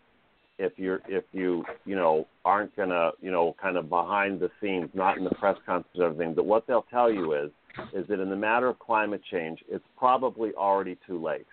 [0.60, 4.90] if you're if you you know aren't gonna you know kind of behind the scenes,
[4.94, 7.52] not in the press conference and everything, But what they'll tell you is
[7.94, 11.46] is that in the matter of climate change, it's probably already too late.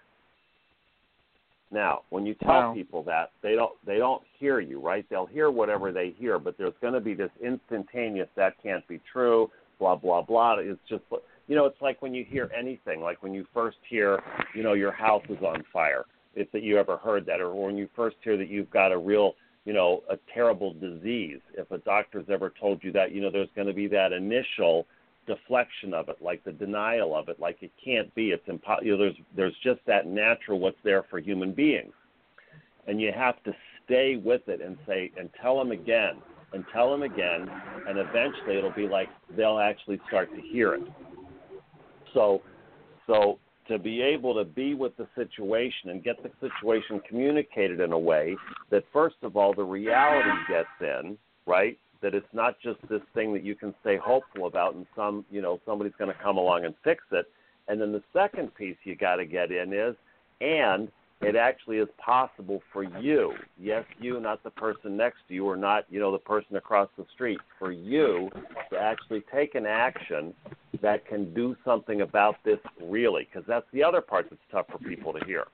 [1.70, 2.74] Now, when you tell Wow.
[2.74, 5.04] people that, they don't they don't hear you, right?
[5.10, 9.00] They'll hear whatever they hear, but there's going to be this instantaneous that can't be
[9.12, 10.56] true, blah blah blah.
[10.58, 11.02] It's just
[11.46, 14.22] you know, it's like when you hear anything, like when you first hear,
[14.54, 16.04] you know, your house is on fire.
[16.36, 18.98] If that you ever heard that, or when you first hear that you've got a
[18.98, 21.40] real, you know, a terrible disease.
[21.56, 24.86] If a doctor's ever told you that, you know, there's going to be that initial
[25.26, 28.28] deflection of it, like the denial of it, like it can't be.
[28.28, 28.86] It's impossible.
[28.86, 31.92] You know, there's there's just that natural what's there for human beings,
[32.86, 33.52] and you have to
[33.84, 36.16] stay with it and say and tell them again
[36.54, 37.50] and tell them again,
[37.88, 40.82] and eventually it'll be like they'll actually start to hear it.
[42.14, 42.42] So,
[43.08, 47.92] so to be able to be with the situation and get the situation communicated in
[47.92, 48.36] a way
[48.70, 51.78] that first of all the reality gets in, right?
[52.02, 55.40] That it's not just this thing that you can stay hopeful about and some you
[55.40, 57.26] know somebody's going to come along and fix it.
[57.68, 59.96] And then the second piece you got to get in is
[60.40, 60.88] and
[61.20, 63.32] it actually is possible for you.
[63.58, 66.88] Yes, you, not the person next to you, or not, you know, the person across
[66.98, 67.38] the street.
[67.58, 68.30] For you
[68.70, 70.34] to actually take an action
[70.84, 74.78] that can do something about this really, because that's the other part that's tough for
[74.86, 75.44] people to hear.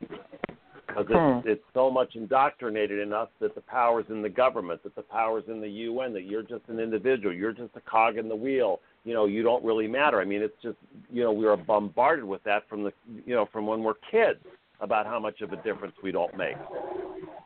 [0.00, 1.48] Because it's, hmm.
[1.48, 5.44] it's so much indoctrinated in us that the power's in the government, that the power's
[5.46, 8.80] in the UN, that you're just an individual, you're just a cog in the wheel.
[9.04, 10.20] You know, you don't really matter.
[10.20, 10.78] I mean, it's just
[11.12, 12.92] you know we are bombarded with that from the
[13.24, 14.40] you know from when we're kids
[14.80, 16.56] about how much of a difference we don't make.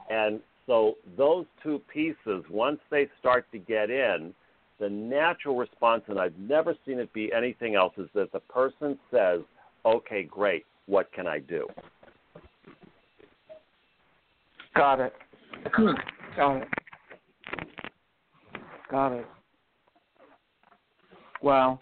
[0.08, 4.32] And so those two pieces, once they start to get in,
[4.80, 8.98] the natural response, and I've never seen it be anything else, is that the person
[9.10, 9.42] says,
[9.84, 10.66] "Okay, great.
[10.86, 11.68] What can I do?"
[14.74, 15.14] Got it.
[16.36, 16.68] Got it.
[18.90, 19.26] Got it.
[21.42, 21.80] Wow.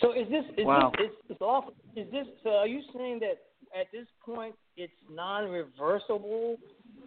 [0.00, 0.92] So is this is Wow.
[0.98, 1.64] this is, is off?
[1.94, 2.26] Is this?
[2.42, 3.38] So are you saying that
[3.78, 6.58] at this point it's non-reversible,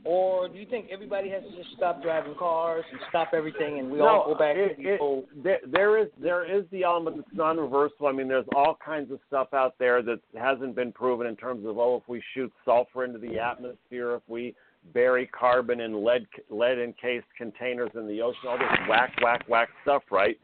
[0.06, 3.92] or do you think everybody has to just stop driving cars and stop everything, and
[3.92, 5.26] we all go back it, to the old?
[5.44, 8.08] there, there is there is the element that's non-reversible.
[8.08, 11.66] I mean, there's all kinds of stuff out there that hasn't been proven in terms
[11.66, 14.56] of oh, if we shoot sulfur into the atmosphere, if we
[14.94, 19.70] bury carbon in lead lead encased containers in the ocean, all this whack whack whack
[19.84, 20.40] stuff, right?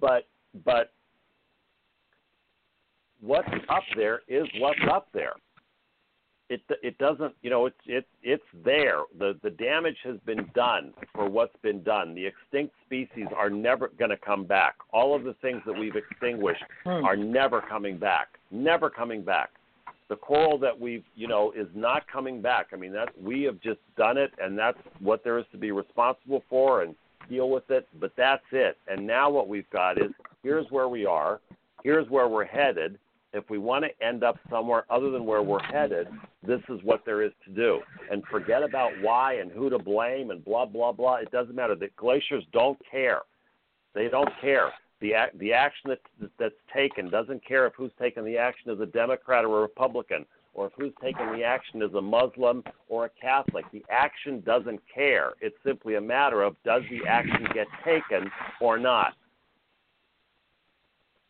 [0.00, 0.26] But
[0.64, 0.92] but
[3.20, 5.34] what's up there is what's up there.
[6.48, 9.00] It it doesn't you know it's it's it's there.
[9.18, 12.14] The the damage has been done for what's been done.
[12.14, 14.76] The extinct species are never going to come back.
[14.92, 17.04] All of the things that we've extinguished hmm.
[17.04, 18.28] are never coming back.
[18.52, 19.50] Never coming back.
[20.08, 22.68] The coral that we've you know is not coming back.
[22.72, 25.72] I mean that we have just done it, and that's what there is to be
[25.72, 26.94] responsible for and
[27.28, 27.88] deal with it.
[27.98, 28.76] But that's it.
[28.86, 30.12] And now what we've got is
[30.44, 31.40] here's where we are.
[31.82, 32.98] Here's where we're headed
[33.36, 36.08] if we want to end up somewhere other than where we're headed,
[36.46, 37.80] this is what there is to do.
[38.10, 41.16] And forget about why and who to blame and blah blah blah.
[41.16, 41.74] It doesn't matter.
[41.74, 43.20] The glaciers don't care.
[43.94, 44.72] They don't care.
[45.00, 48.86] The the action that, that's taken doesn't care if who's taking the action is a
[48.86, 50.24] Democrat or a Republican,
[50.54, 53.66] or if who's taking the action is a Muslim or a Catholic.
[53.72, 55.32] The action doesn't care.
[55.42, 58.30] It's simply a matter of does the action get taken
[58.60, 59.12] or not.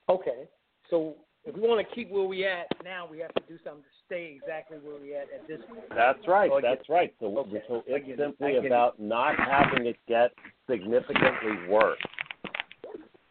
[0.09, 0.45] Okay,
[0.89, 1.17] so
[1.47, 3.89] if we want to keep where we at now, we have to do something to
[4.05, 5.89] stay exactly where we at at this point.
[5.95, 6.51] That's right.
[6.51, 7.15] I get That's right.
[7.21, 7.63] So, Okay.
[7.69, 8.23] so it's get it.
[8.23, 8.67] I simply get it.
[8.67, 10.33] about not having it get
[10.69, 12.01] significantly worse.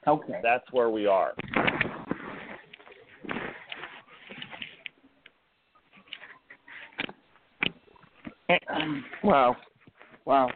[0.08, 0.40] Okay.
[0.42, 1.34] That's where we are.
[8.48, 9.58] Eh, um, wow.
[10.26, 10.50] Wow.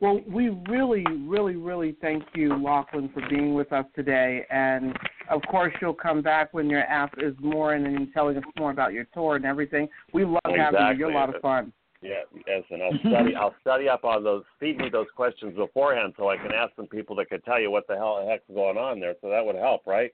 [0.00, 4.46] Well, we really, really, really thank you, Laughlin, for being with us today.
[4.48, 4.96] And
[5.28, 8.44] of course, you'll come back when your app is more and then you telling us
[8.56, 9.88] more about your tour and everything.
[10.12, 10.98] We love having you.
[10.98, 11.72] You're a lot of fun.
[12.00, 12.22] Yeah.
[12.46, 12.62] Yes.
[12.70, 13.34] And I'll study.
[13.34, 14.44] I'll study up on those.
[14.60, 17.72] Feed me those questions beforehand, so I can ask some people that could tell you
[17.72, 19.14] what the hell the heck's going on there.
[19.20, 20.12] So that would help, right?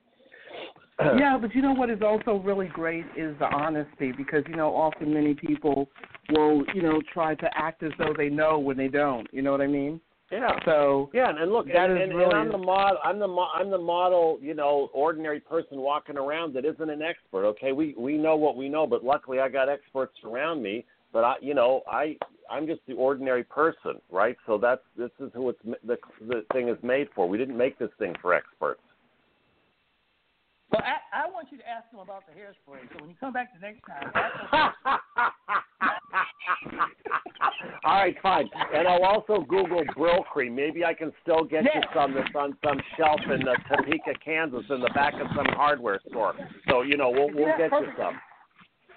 [1.19, 4.75] yeah, but you know what is also really great is the honesty because you know
[4.75, 5.89] often many people
[6.31, 9.29] will you know try to act as though they know when they don't.
[9.33, 10.01] You know what I mean?
[10.31, 10.49] Yeah.
[10.65, 12.99] So yeah, and, and look, that and, is and, really and I'm the model.
[13.05, 14.39] I'm the mo- I'm the model.
[14.41, 17.47] You know, ordinary person walking around that isn't an expert.
[17.47, 20.85] Okay, we we know what we know, but luckily I got experts around me.
[21.13, 22.17] But I, you know, I
[22.51, 24.37] I'm just the ordinary person, right?
[24.47, 27.29] So that's this is who it's the the thing is made for.
[27.29, 28.81] We didn't make this thing for experts.
[30.73, 32.89] Well, I, I want you to ask them about the hairspray.
[32.93, 34.11] So when you come back the next time.
[37.85, 38.49] All right, fine.
[38.75, 40.53] And I'll also Google Brylcreem.
[40.55, 41.77] Maybe I can still get Yeah.
[41.77, 45.47] you some that's on some shelf in uh, Topeka, Kansas, in the back of some
[45.47, 46.35] hardware store.
[46.69, 48.19] So you know we'll we'll Yeah, get you some.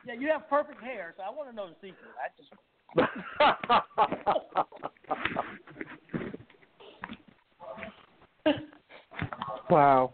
[0.06, 2.15] Yeah, you have perfect hair, so I want to know the secret.
[2.18, 2.53] I just
[9.69, 10.14] wow.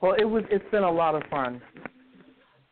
[0.00, 0.44] Well, it was.
[0.50, 1.60] It's been a lot of fun.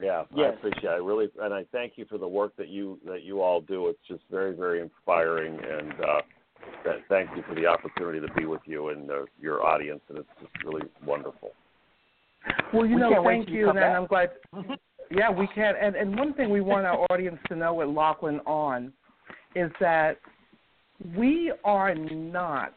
[0.01, 0.89] Yeah, I appreciate it.
[0.89, 3.89] I really and I thank you for the work that you that you all do.
[3.89, 6.20] It's just very very inspiring and uh
[6.85, 10.18] th- thank you for the opportunity to be with you and uh, your audience and
[10.18, 11.52] it's just really wonderful.
[12.73, 13.97] Well, you We know, thank you you, and back.
[13.97, 14.31] I'm glad.
[15.10, 15.74] Yeah, we can.
[15.81, 18.93] And and one thing we want our audience to know with Laughlin on
[19.55, 20.18] is that
[21.16, 22.74] we are not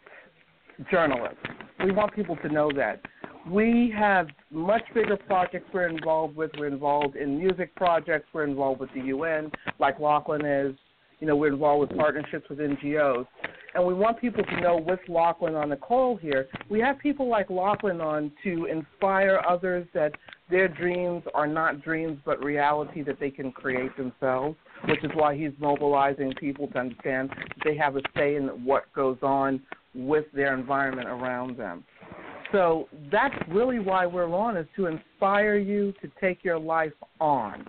[0.91, 1.37] journalists.
[1.83, 3.01] We want people to know that.
[3.49, 6.51] We have much bigger projects we're involved with.
[6.57, 8.27] We're involved in music projects.
[8.31, 10.75] We're involved with the UN, like Laughlin is.
[11.19, 13.25] You know, we're involved with partnerships with NGOs.
[13.73, 17.27] And we want people to know with Laughlin on the call here, we have people
[17.27, 20.13] like Laughlin on to inspire others that
[20.49, 24.57] their dreams are not dreams but reality that they can create themselves,
[24.87, 28.91] which is why he's mobilizing people to understand that they have a say in what
[28.93, 29.61] goes on
[29.93, 31.83] with their environment around them.
[32.51, 37.67] So that's really why we're on is to inspire you to take your life on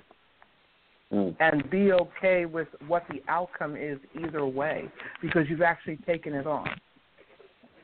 [1.13, 1.35] Mm.
[1.41, 4.89] and be okay with what the outcome is either way
[5.21, 6.69] because you've actually taken it on.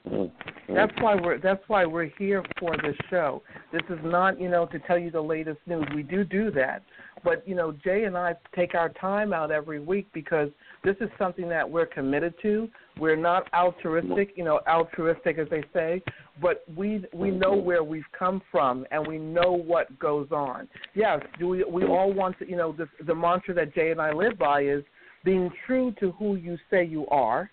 [0.08, 0.30] Mm.
[0.68, 3.42] That's why we're that's why we're here for this show.
[3.72, 5.84] This is not, you know, to tell you the latest news.
[5.92, 6.82] We do do that,
[7.24, 10.50] but you know, Jay and I take our time out every week because
[10.84, 12.68] this is something that we're committed to.
[12.98, 16.02] We're not altruistic, you know, altruistic as they say,
[16.40, 20.68] but we we know where we've come from and we know what goes on.
[20.94, 24.00] Yes, do we we all want to, you know, the the mantra that Jay and
[24.00, 24.82] I live by is
[25.24, 27.50] being true to who you say you are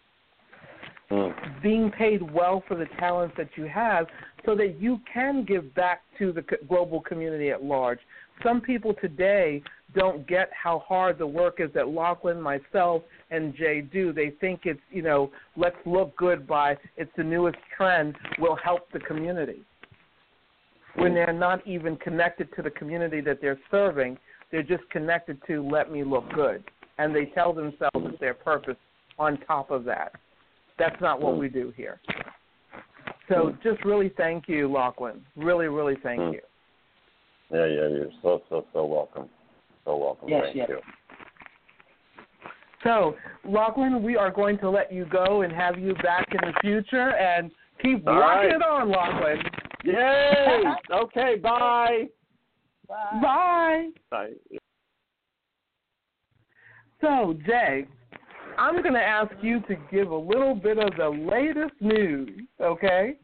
[1.14, 1.61] Mm.
[1.61, 4.07] being paid well for the talents that you have
[4.45, 7.99] so that you can give back to the global community at large.
[8.41, 9.61] Some people today
[9.94, 14.14] don't get how hard the work is that Laughlin, myself, and Jay do.
[14.14, 18.91] They think it's, you know, let's look good by it's the newest trend will help
[18.91, 19.61] the community.
[20.95, 21.15] When mm.
[21.15, 24.18] they're not even connected to the community that they're serving,
[24.52, 26.64] they're just connected to let me look good.
[26.98, 28.78] And they tell themselves it's their purpose
[29.18, 30.14] on top of that.
[30.78, 31.40] That's not what mm.
[31.40, 31.99] we do here.
[33.30, 33.64] So mm.
[33.64, 35.22] just really thank you, Laughlin.
[35.36, 36.34] Really, really thank Mm.
[36.34, 36.41] you.
[37.52, 39.30] Yeah, yeah, you're so so so welcome.
[39.85, 40.30] So welcome.
[40.30, 40.69] Yes, Thank yes.
[40.69, 40.80] you.
[42.84, 43.15] So,
[43.45, 47.15] Laughlin, we are going to let you go and have you back in the future
[47.15, 47.49] and
[47.81, 48.55] keep All rocking right.
[48.55, 49.41] it on, Laughlin.
[49.85, 50.64] Yay!
[50.91, 52.07] okay, bye.
[52.88, 53.19] Bye.
[53.22, 53.89] Bye.
[54.11, 54.57] Bye.
[56.99, 57.85] So, Jay,
[58.58, 62.30] I'm going to ask you to give a little bit of the latest news,
[62.62, 63.16] okay?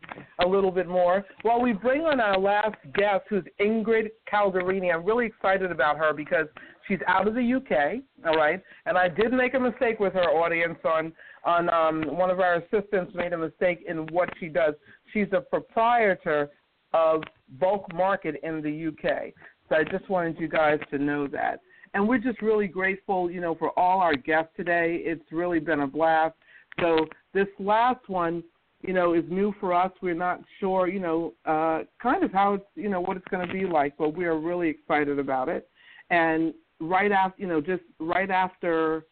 [0.44, 1.26] A little bit more.
[1.44, 4.94] While we bring on our last guest, who's Ingrid Caldironi.
[4.94, 6.48] I'm really excited about her because
[6.88, 8.62] she's out of the UK, all right?
[8.86, 11.14] And I did make a mistake with her audience on
[11.46, 14.74] on um, one of our assistants made a mistake in what she does.
[15.14, 16.50] She's a proprietor
[16.94, 17.24] of
[17.60, 19.34] Bulk Market in the UK.
[19.70, 21.62] So I just wanted you guys to know that.
[21.94, 25.02] And we're just really grateful, you know, for all our guests today.
[25.04, 26.36] It's really been a blast.
[26.80, 28.44] So this last one,
[28.82, 29.92] you know, is new for us.
[30.02, 33.46] We're not sure, you know, uh, kind of how it's, you know, what it's going
[33.46, 35.68] to be like, but we are really excited about it.
[36.10, 39.06] And right after, you know, just right after,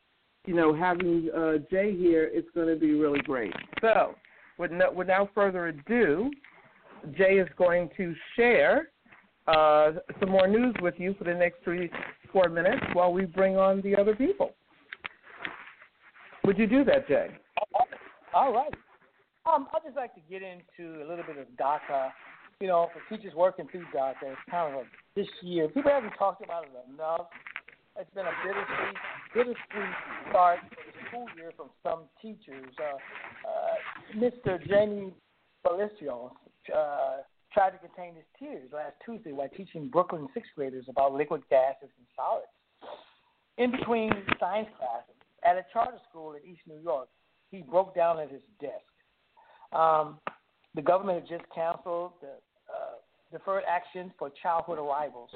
[0.45, 3.53] you know, having uh, Jay here, it's going to be really great.
[3.81, 4.15] So,
[4.57, 6.31] with no, without further ado,
[7.17, 8.89] Jay is going to share
[9.47, 11.89] uh, some more news with you for the next three,
[12.31, 14.51] four minutes while we bring on the other people.
[16.45, 17.27] Would you do that, Jay?
[18.33, 18.73] All right.
[19.45, 22.11] Um, I'd just like to get into a little bit of DACA.
[22.59, 24.83] You know, for teachers working through DACA, it's kind of a,
[25.15, 25.67] this year.
[25.67, 27.27] People haven't talked about it enough.
[27.99, 28.97] It's been a bittersweet,
[29.33, 29.95] bittersweet
[30.29, 32.71] start to the school year from some teachers.
[32.79, 32.97] Uh,
[33.47, 34.65] uh, Mr.
[34.67, 35.13] Jamie
[35.65, 36.31] Balistrios
[36.75, 37.17] uh,
[37.57, 41.89] tried to contain his tears last Tuesday while teaching Brooklyn sixth graders about liquid gases
[41.97, 42.45] and solids.
[43.57, 47.07] In between science classes at a charter school in East New York,
[47.49, 48.85] he broke down at his desk.
[49.73, 50.19] Um,
[50.75, 52.27] the government has just canceled the
[52.69, 52.97] uh,
[53.31, 55.31] Deferred Action for Childhood Arrivals,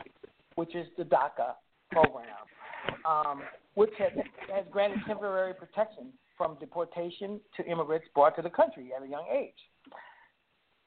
[0.54, 1.56] which is the DACA
[1.92, 2.46] program,
[3.04, 3.42] um,
[3.74, 4.12] which has,
[4.54, 9.26] has granted temporary protection from deportation to immigrants brought to the country at a young
[9.36, 9.58] age.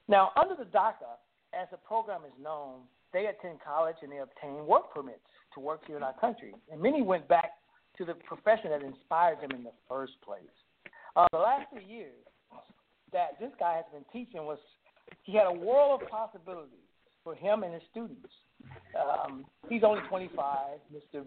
[0.07, 1.19] Now, under the DACA,
[1.61, 2.81] as the program is known,
[3.13, 5.21] they attend college and they obtain work permits
[5.55, 6.55] to work here in our country.
[6.71, 7.53] And many went back
[7.99, 10.43] to the profession that inspired them in the first place.
[11.17, 12.25] Uh, the last three years
[13.13, 14.59] that this guy has been teaching was
[15.23, 16.79] he had a world of possibilities
[17.23, 18.29] for him and his students.
[18.99, 20.57] Um, he's only 25,
[20.93, 21.25] Mr.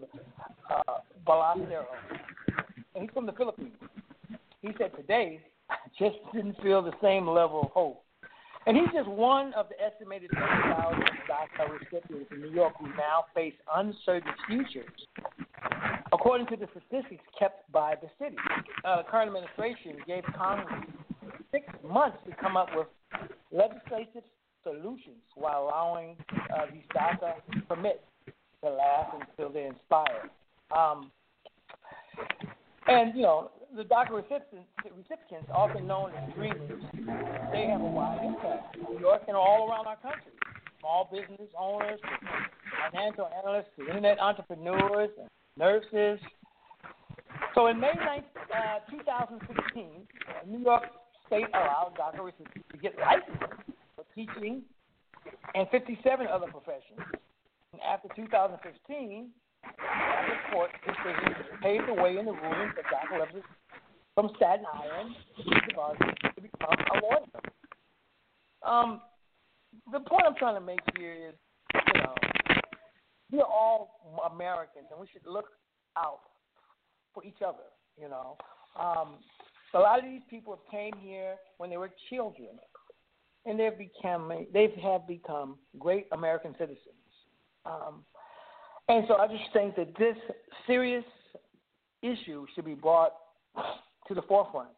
[0.70, 0.82] Uh,
[1.26, 1.84] Balacero,
[2.94, 3.72] and he's from the Philippines.
[4.60, 5.40] He said today,
[5.70, 8.04] I just didn't feel the same level of hope.
[8.68, 13.24] And he's just one of the estimated 30,000 DACA recipients in New York who now
[13.34, 14.92] face uncertain futures,
[16.12, 18.36] according to the statistics kept by the city.
[18.84, 20.84] Uh, the current administration gave Congress
[21.50, 22.88] six months to come up with
[23.50, 24.22] legislative
[24.62, 26.14] solutions while allowing
[26.54, 27.36] uh, these DACA
[27.70, 28.00] permits
[28.62, 30.28] to last until they're inspired.
[30.76, 31.10] Um,
[32.86, 36.82] and, you know, the DACA recipients, recipients, often known as dreamers,
[37.52, 40.32] they have a wide impact in New York and all around our country.
[40.80, 42.00] Small business owners,
[42.92, 46.20] financial analysts, internet entrepreneurs, and nurses.
[47.54, 48.24] So in May 9th,
[48.54, 49.86] uh, 2016,
[50.46, 50.84] New York
[51.26, 53.62] State allowed DACA recipients to get licensed
[53.96, 54.62] for teaching
[55.54, 57.00] and 57 other professions.
[57.72, 59.47] And after 2015, the
[60.52, 63.46] court decision paved the way in the ruling for DACA representatives
[64.14, 65.14] from Staten Island
[66.34, 67.24] to become a lawyer.
[68.66, 69.00] Um,
[69.92, 71.34] the point I'm trying to make here is,
[71.94, 72.14] you know,
[73.30, 74.00] we're all
[74.32, 75.46] Americans, and we should look
[75.96, 76.20] out
[77.14, 77.68] for each other.
[78.00, 78.36] You know,
[78.78, 79.16] um,
[79.74, 82.58] a lot of these people came here when they were children,
[83.44, 86.78] and they've become they have become great American citizens.
[87.66, 88.04] Um,
[88.88, 90.16] and so I just think that this
[90.66, 91.04] serious
[92.02, 93.12] issue should be brought
[94.06, 94.70] to the forefront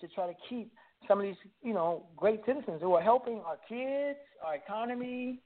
[0.00, 0.72] to try to keep
[1.06, 5.40] some of these, you know, great citizens who are helping our kids, our economy,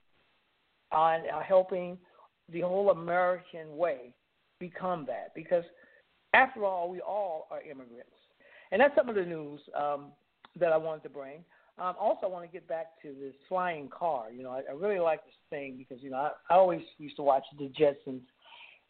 [0.92, 1.98] and are helping
[2.52, 4.14] the whole American way
[4.58, 5.32] become that.
[5.34, 5.64] Because
[6.34, 8.10] after all, we all are immigrants.
[8.70, 10.06] And that's some of the news um,
[10.58, 11.44] that I wanted to bring.
[11.78, 14.30] Um, also, I want to get back to this flying car.
[14.30, 17.16] You know, I, I really like this thing because you know I, I always used
[17.16, 18.20] to watch the Jetsons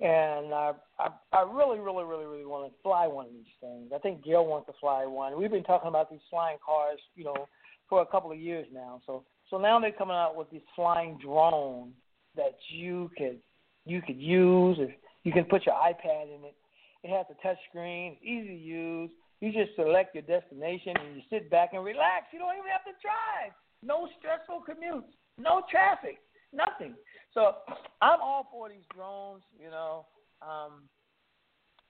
[0.02, 3.92] and I, I I really really really really want to fly one of these things.
[3.94, 5.38] I think Gail wants to fly one.
[5.38, 7.48] We've been talking about these flying cars, you know,
[7.88, 9.00] for a couple of years now.
[9.06, 11.94] So so now they're coming out with these flying drones
[12.36, 13.38] that you could
[13.84, 14.78] you could use.
[14.80, 14.90] If
[15.22, 16.56] you can put your iPad in it,
[17.04, 18.16] it has a touch screen.
[18.20, 19.10] It's easy to use.
[19.42, 22.26] You just select your destination and you sit back and relax.
[22.32, 23.50] You don't even have to drive.
[23.82, 25.10] No stressful commutes.
[25.36, 26.18] No traffic.
[26.52, 26.94] Nothing.
[27.34, 27.54] So
[28.00, 29.42] I'm all for these drones.
[29.60, 30.06] You know,
[30.40, 30.82] um,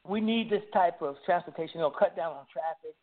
[0.08, 1.80] we need this type of transportation.
[1.80, 2.96] It'll cut down on traffic.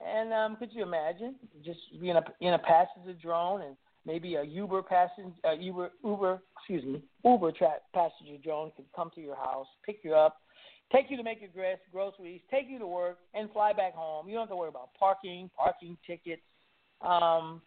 [0.00, 1.34] And um, could you imagine
[1.64, 3.76] just being a, in a passenger drone and
[4.06, 9.10] maybe a Uber passenger, uh, Uber, Uber, excuse me, Uber tra- passenger drone could come
[9.16, 10.36] to your house, pick you up,
[10.92, 14.28] take you to make your dress, groceries, take you to work, and fly back home.
[14.28, 16.42] You don't have to worry about parking, parking tickets.
[17.00, 17.62] Um,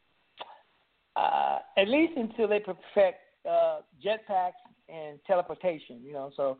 [1.16, 3.20] uh, at least until they perfect
[3.50, 4.54] uh, jetpacks
[4.90, 6.02] and teleportation.
[6.04, 6.58] You know, so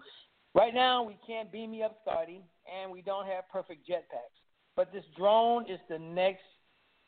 [0.54, 4.38] right now we can't beam me up, Scotty, and we don't have perfect jetpacks.
[4.76, 6.44] But this drone is the next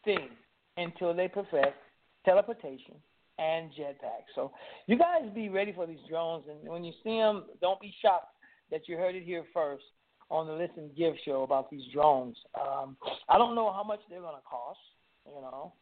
[0.03, 0.29] thing
[0.77, 1.77] until they perfect
[2.25, 2.95] teleportation
[3.39, 4.31] and jetpacks.
[4.35, 4.51] So
[4.87, 8.27] you guys be ready for these drones, and when you see them, don't be shocked
[8.73, 9.83] that you heard it here first
[10.31, 12.35] on the Listen Give show about these drones.
[12.59, 12.97] Um,
[13.29, 14.79] I don't know how much they're going to cost,
[15.27, 15.73] you know,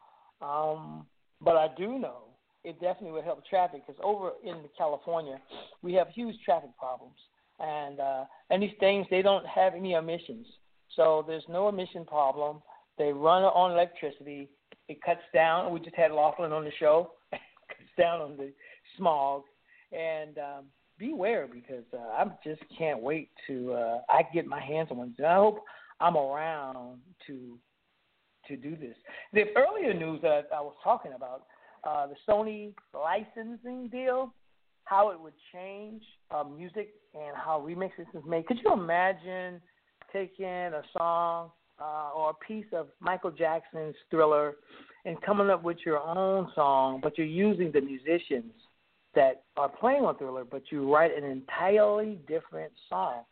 [0.46, 1.06] um,
[1.40, 2.24] but I do know
[2.66, 5.40] it definitely would help traffic because over in California
[5.82, 7.16] we have huge traffic problems,
[7.60, 10.46] and uh, and these things they don't have any emissions,
[10.96, 12.62] so there's no emission problem.
[12.98, 14.50] They run on electricity.
[14.90, 15.72] It cuts down.
[15.74, 17.14] We just had Laughlin on the show.
[17.32, 18.52] cuts down on the
[18.98, 19.44] smog,
[19.94, 20.66] and um,
[21.02, 25.16] beware because uh, I just can't wait to uh, I get my hands on one.
[25.20, 25.64] I hope
[26.00, 27.58] I'm around to
[28.48, 28.96] to do this.
[29.34, 31.46] The earlier news that I was talking about
[31.84, 34.34] uh, the Sony licensing deal,
[34.86, 38.46] how it would change uh, music and how remixes is made.
[38.46, 39.60] Could you imagine
[40.14, 41.50] taking a song
[41.80, 44.54] uh, or a piece of Michael Jackson's Thriller
[45.06, 48.54] and coming up with your own song, but you're using the musicians
[49.16, 53.24] that are playing on Thriller, but you write an entirely different song?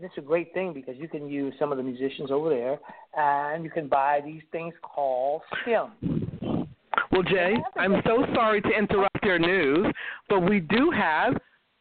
[0.00, 2.78] that's a great thing because you can use some of the musicians over there,
[3.16, 6.68] and you can buy these things called skim.
[7.12, 9.86] Well, Jay, I'm so sorry to interrupt your news,
[10.28, 11.34] but we do have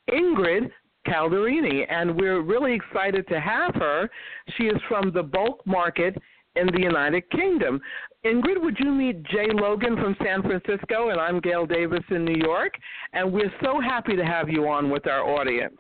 [0.10, 0.72] Ingrid
[1.08, 4.10] Caldironi, and we're really excited to have her.
[4.58, 6.18] She is from the bulk market
[6.58, 7.80] in the United Kingdom.
[8.26, 11.10] Ingrid, would you meet Jay Logan from San Francisco?
[11.10, 12.74] And I'm Gail Davis in New York,
[13.14, 15.76] and we're so happy to have you on with our audience.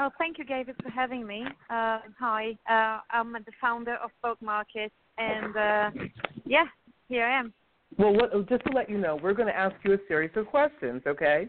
[0.00, 1.44] Oh, thank you, David, for having me.
[1.70, 5.90] Uh, hi, uh, I'm the founder of Bulk Market, and uh,
[6.44, 6.64] yeah,
[7.08, 7.52] here I am.
[7.98, 10.46] Well, what, just to let you know, we're going to ask you a series of
[10.46, 11.48] questions, okay?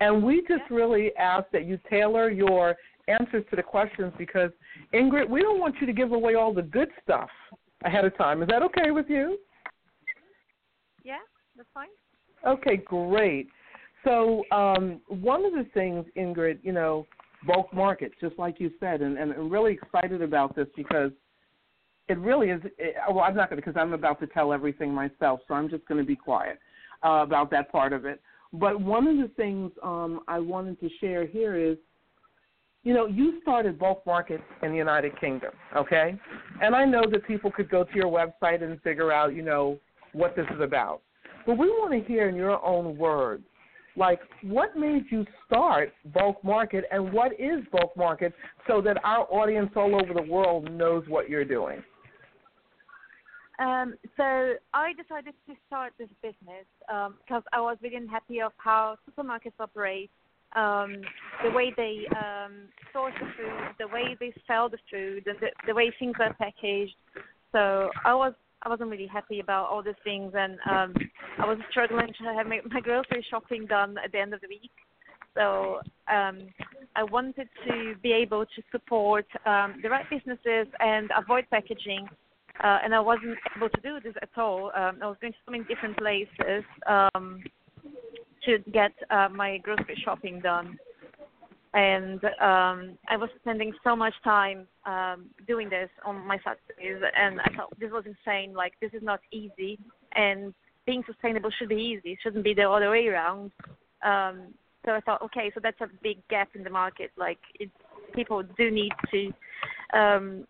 [0.00, 0.76] And we just yeah.
[0.76, 2.76] really ask that you tailor your
[3.08, 4.50] answers to the questions because,
[4.94, 7.30] Ingrid, we don't want you to give away all the good stuff
[7.84, 8.42] ahead of time.
[8.42, 9.38] Is that okay with you?
[11.04, 11.18] Yeah,
[11.56, 11.88] that's fine.
[12.46, 13.48] Okay, great.
[14.04, 17.06] So, um, one of the things, Ingrid, you know,
[17.46, 21.10] bulk markets, just like you said, and, and I'm really excited about this because
[22.08, 22.60] it really is.
[22.78, 25.68] It, well, I'm not going to because I'm about to tell everything myself, so I'm
[25.68, 26.58] just going to be quiet
[27.04, 28.20] uh, about that part of it.
[28.52, 31.76] But one of the things um, I wanted to share here is,
[32.86, 36.14] you know, you started bulk markets in the United Kingdom, okay?
[36.62, 39.80] And I know that people could go to your website and figure out, you know,
[40.12, 41.02] what this is about.
[41.46, 43.42] But we want to hear in your own words
[43.96, 48.32] like what made you start bulk market and what is bulk market
[48.68, 51.82] so that our audience all over the world knows what you're doing
[53.58, 58.52] um, so I decided to start this business um, because I was really unhappy of
[58.58, 60.10] how supermarkets operate,
[60.54, 60.96] um,
[61.42, 65.34] the way they um, source the food, the way they sell the food, the,
[65.66, 66.94] the way things are packaged.
[67.52, 70.94] So I was I wasn't really happy about all these things, and um,
[71.38, 74.48] I was struggling to have my, my grocery shopping done at the end of the
[74.48, 74.70] week.
[75.34, 75.80] So
[76.12, 76.48] um,
[76.96, 82.08] I wanted to be able to support um, the right businesses and avoid packaging.
[82.64, 84.72] Uh, and I wasn't able to do this at all.
[84.74, 87.42] Um, I was going to so many different places um,
[88.46, 90.78] to get uh, my grocery shopping done
[91.76, 97.38] and um, I was spending so much time um, doing this on my Saturdays, and
[97.38, 98.54] I thought this was insane.
[98.54, 99.78] Like this is not easy,
[100.14, 100.54] and
[100.86, 102.12] being sustainable should be easy.
[102.12, 103.50] It shouldn't be the other way around.
[104.02, 104.54] Um,
[104.86, 107.10] so I thought, okay, so that's a big gap in the market.
[107.18, 107.70] Like it,
[108.14, 109.32] people do need to
[109.92, 110.46] um,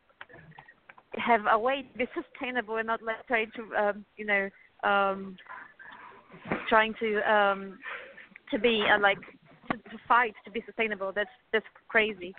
[1.15, 4.49] have a way to be sustainable and not let trying to, um, you know,
[4.85, 5.37] um,
[6.69, 7.79] trying to um,
[8.51, 9.19] to be uh, like
[9.71, 11.13] to, to fight to be sustainable.
[11.15, 12.35] That's that's crazy.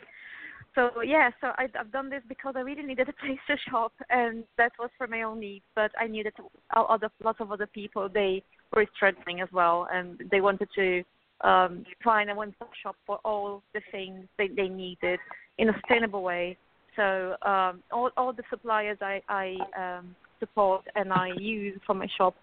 [0.76, 3.94] So yeah, so I, I've done this because I really needed a place to shop,
[4.10, 5.66] and that was for my own needs.
[5.76, 6.34] But I knew that
[6.76, 8.10] other lots of other people.
[8.14, 8.44] They
[8.74, 11.04] were struggling as well, and they wanted to
[11.42, 15.20] um, find a one-stop shop for all the things they, they needed
[15.58, 16.58] in a sustainable way.
[16.96, 22.08] So um, all all the suppliers I I um, support and I use for my
[22.18, 22.36] shop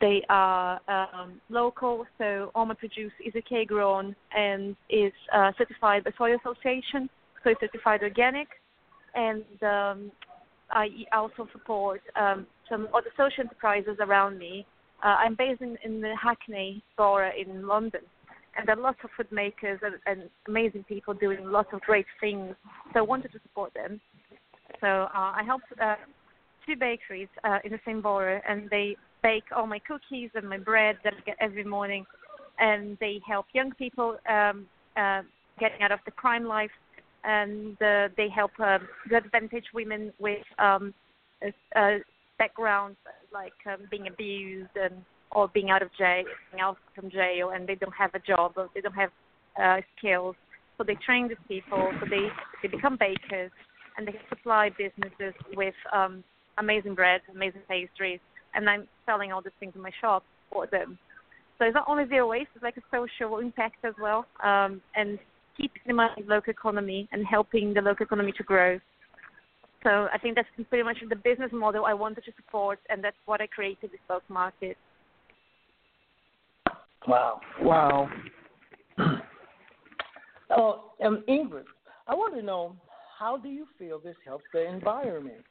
[0.00, 6.10] they are um, local, so Alma Produce is UK grown and is uh, certified by
[6.16, 7.08] Soil Association,
[7.42, 8.48] so it's certified organic.
[9.14, 10.12] And um,
[10.70, 14.66] I also support um, some other social enterprises around me.
[15.02, 18.02] Uh, I'm based in, in the Hackney borough in London,
[18.56, 22.06] and there are lots of food makers and, and amazing people doing lots of great
[22.20, 22.54] things.
[22.92, 24.00] So I wanted to support them.
[24.80, 25.96] So uh, I helped uh,
[26.66, 30.58] two bakeries uh, in the same borough, and they bake all my cookies and my
[30.58, 32.04] bread that I get every morning,
[32.58, 34.66] and they help young people um,
[34.96, 35.22] uh,
[35.58, 36.70] getting out of the crime life,
[37.24, 38.78] and uh, they help uh,
[39.08, 40.94] disadvantaged women with um,
[41.76, 41.96] uh,
[42.38, 42.96] backgrounds
[43.32, 44.94] like um, being abused and
[45.32, 48.52] or being out of jail, being out from jail, and they don't have a job
[48.56, 49.10] or they don't have
[49.62, 50.34] uh, skills.
[50.76, 52.28] So they train these people, so they
[52.62, 53.52] they become bakers,
[53.96, 56.24] and they supply businesses with um,
[56.58, 58.18] amazing bread, amazing pastries,
[58.54, 60.98] and I'm selling all these things in my shop for them.
[61.58, 65.18] So it's not only zero waste; it's like a social impact as well, um, and
[65.56, 68.80] keeping the money in the local economy and helping the local economy to grow.
[69.82, 73.16] So I think that's pretty much the business model I wanted to support, and that's
[73.26, 74.76] what I created this bulk market.
[77.06, 77.40] Wow!
[77.62, 78.08] Wow!
[80.50, 81.64] oh, um, Ingrid,
[82.06, 82.76] I want to know
[83.18, 85.44] how do you feel this helps the environment?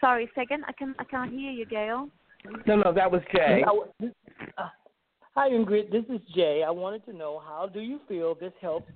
[0.00, 0.64] Sorry, second.
[0.66, 2.08] I can I can't hear you, Gail.
[2.66, 3.62] No, no, that was Jay.
[4.56, 4.68] Uh,
[5.34, 5.90] hi, Ingrid.
[5.90, 6.64] This is Jay.
[6.66, 8.90] I wanted to know how do you feel this helps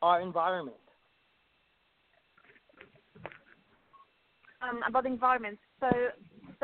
[0.00, 0.76] our environment?
[4.62, 5.58] Um, about the environment.
[5.80, 5.88] So,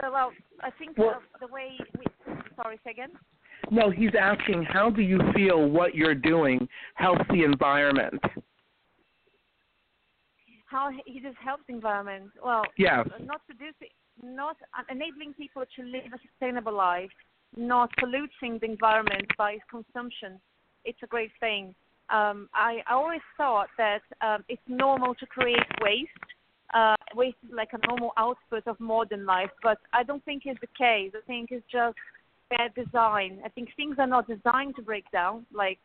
[0.01, 0.31] so well,
[0.61, 2.35] I think well, the, the way we.
[2.57, 3.13] Sorry, second.
[3.71, 8.21] No, he's asking how do you feel what you're doing helps the environment?
[10.71, 12.31] How he just helps the environment.
[12.45, 13.09] Well, Yes.
[13.25, 13.89] not producing,
[14.23, 14.57] not
[14.89, 17.11] enabling people to live a sustainable life,
[17.57, 20.41] not polluting the environment by consumption.
[20.85, 21.75] It's a great thing.
[22.11, 26.11] Um, I, I always thought that um, it's normal to create waste.
[26.73, 30.61] Uh, waste is like a normal output of modern life, but I don't think it's
[30.61, 31.11] the case.
[31.17, 31.97] I think it's just
[32.49, 33.41] bad design.
[33.45, 35.81] I think things are not designed to break down, like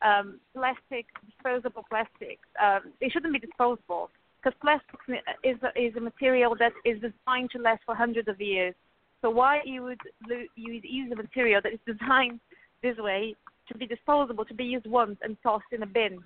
[0.00, 2.48] um, plastic, disposable plastics.
[2.62, 4.08] Um, they shouldn't be disposable
[4.42, 4.98] because plastic
[5.44, 8.74] is a, is a material that is designed to last for hundreds of years.
[9.20, 10.00] So why you would
[10.56, 12.40] you use a material that is designed
[12.82, 13.36] this way
[13.68, 16.18] to be disposable, to be used once and tossed in a bin?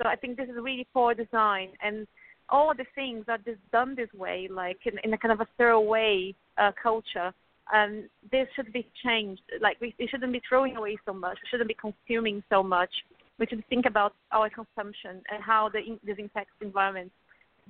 [0.00, 2.06] So I think this is really poor design, and
[2.48, 5.48] all the things are just done this way, like in, in a kind of a
[5.56, 7.32] throwaway uh, culture.
[7.72, 9.40] And this should be changed.
[9.60, 11.38] Like we, we shouldn't be throwing away so much.
[11.42, 12.90] We shouldn't be consuming so much.
[13.38, 17.10] We should think about our consumption and how the, this impacts the environment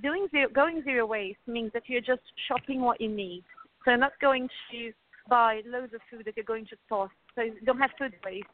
[0.02, 3.44] doing zero, going zero waste means that you're just shopping what you need.
[3.84, 4.92] So you're not going to
[5.28, 7.10] buy loads of food that you're going to toss.
[7.34, 8.46] So you don't have food waste.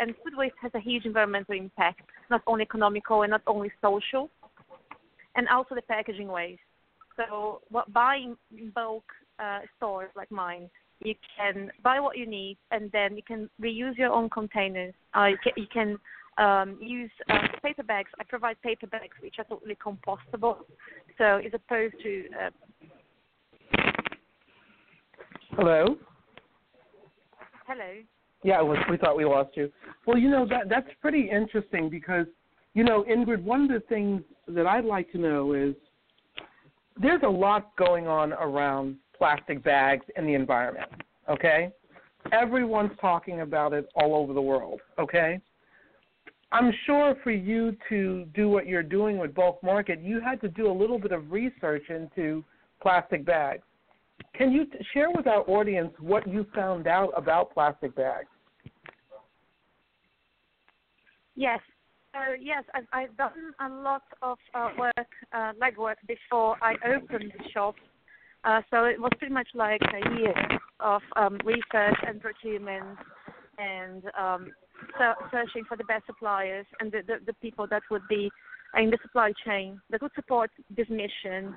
[0.00, 2.00] And food waste has a huge environmental impact,
[2.30, 4.30] not only economical and not only social,
[5.36, 6.60] and also the packaging waste.
[7.16, 8.36] So what, buying
[8.74, 9.04] bulk
[9.38, 10.68] uh, stores like mine,
[11.02, 14.94] you can buy what you need and then you can reuse your own containers.
[15.16, 15.98] Uh, you can, you can
[16.38, 18.10] um, use uh, paper bags.
[18.18, 20.58] I provide paper bags which are totally compostable.
[21.18, 22.50] So as opposed to uh,
[25.56, 25.96] Hello.
[27.66, 27.92] hello.
[28.42, 29.70] Yeah, was, we thought we lost you.
[30.04, 32.26] Well, you know that that's pretty interesting because
[32.74, 35.74] you know, Ingrid, one of the things that I'd like to know is
[37.00, 40.90] there's a lot going on around plastic bags in the environment.
[41.30, 41.70] Okay,
[42.32, 44.80] everyone's talking about it all over the world.
[44.98, 45.40] Okay.
[46.54, 50.48] I'm sure for you to do what you're doing with bulk market, you had to
[50.48, 52.44] do a little bit of research into
[52.80, 53.64] plastic bags.
[54.36, 58.28] Can you t- share with our audience what you found out about plastic bags?
[61.34, 61.58] Yes.
[62.12, 67.32] So yes, I've, I've done a lot of uh, work, uh, legwork before I opened
[67.36, 67.74] the shop.
[68.44, 70.34] Uh, so it was pretty much like a year
[70.78, 72.96] of um, research and procurement
[73.58, 74.52] and um,
[75.30, 78.30] searching for the best suppliers and the, the, the people that would be
[78.76, 81.54] in the supply chain that would support this mission.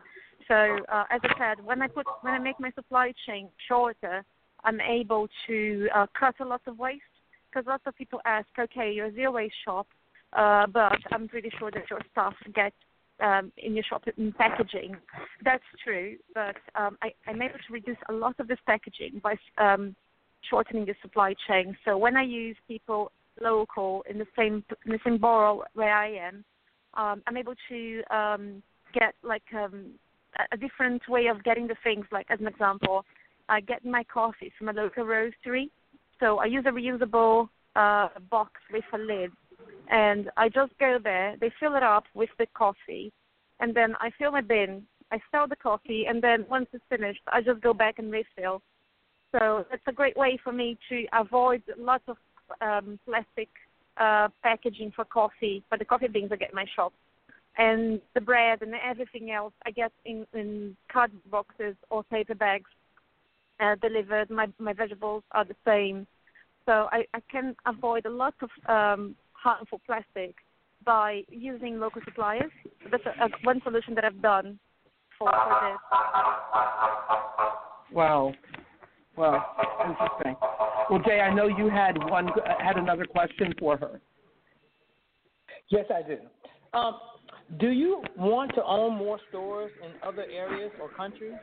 [0.47, 0.55] So
[0.91, 4.23] uh, as I said, when I put when I make my supply chain shorter,
[4.63, 7.01] I'm able to uh, cut a lot of waste
[7.49, 9.87] because lots of people ask, okay, you're a zero waste shop,
[10.33, 12.75] uh, but I'm pretty sure that your stuff gets
[13.19, 14.95] um, in your shop in packaging.
[15.43, 19.35] That's true, but um, I, I'm able to reduce a lot of this packaging by
[19.57, 19.95] um,
[20.49, 21.75] shortening the supply chain.
[21.83, 23.11] So when I use people
[23.41, 26.45] local in the same in the same borough where I am,
[26.95, 29.91] um, I'm able to um, get like um,
[30.51, 32.05] a- different way of getting the things.
[32.11, 33.05] Like as an example,
[33.49, 35.69] I get my coffee from a local roastery.
[36.19, 39.31] So I use a reusable uh, box with a lid,
[39.89, 41.35] and I just go there.
[41.39, 43.11] They fill it up with the coffee,
[43.59, 44.83] and then I fill my bin.
[45.11, 48.61] I sell the coffee, and then once it's finished, I just go back and refill.
[49.31, 52.17] So it's a great way for me to avoid lots of
[52.61, 53.49] um, plastic
[53.97, 56.93] uh, packaging for coffee, for the coffee beans I get in my shop.
[57.57, 62.69] And the bread and everything else I get in, in cardboard boxes or paper bags
[63.59, 64.29] uh, delivered.
[64.29, 66.05] My, my vegetables are the same.
[66.67, 70.35] So I, I can avoid a lot of um, harmful plastic
[70.85, 72.51] by using local suppliers.
[72.91, 74.59] That's a, a, one solution that I've done
[75.17, 75.79] for, for this.
[77.91, 78.33] Wow.
[79.17, 79.43] Wow.
[79.89, 80.35] Interesting.
[80.89, 82.29] Well, Jay, I know you had one
[82.59, 83.99] had another question for her.
[85.69, 86.17] Yes, I do.
[86.73, 86.99] Um,
[87.59, 91.33] do you want to own more stores in other areas or countries?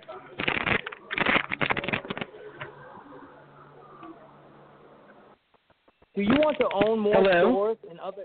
[6.15, 7.51] Do you want to own more Hello?
[7.51, 8.23] stores in other?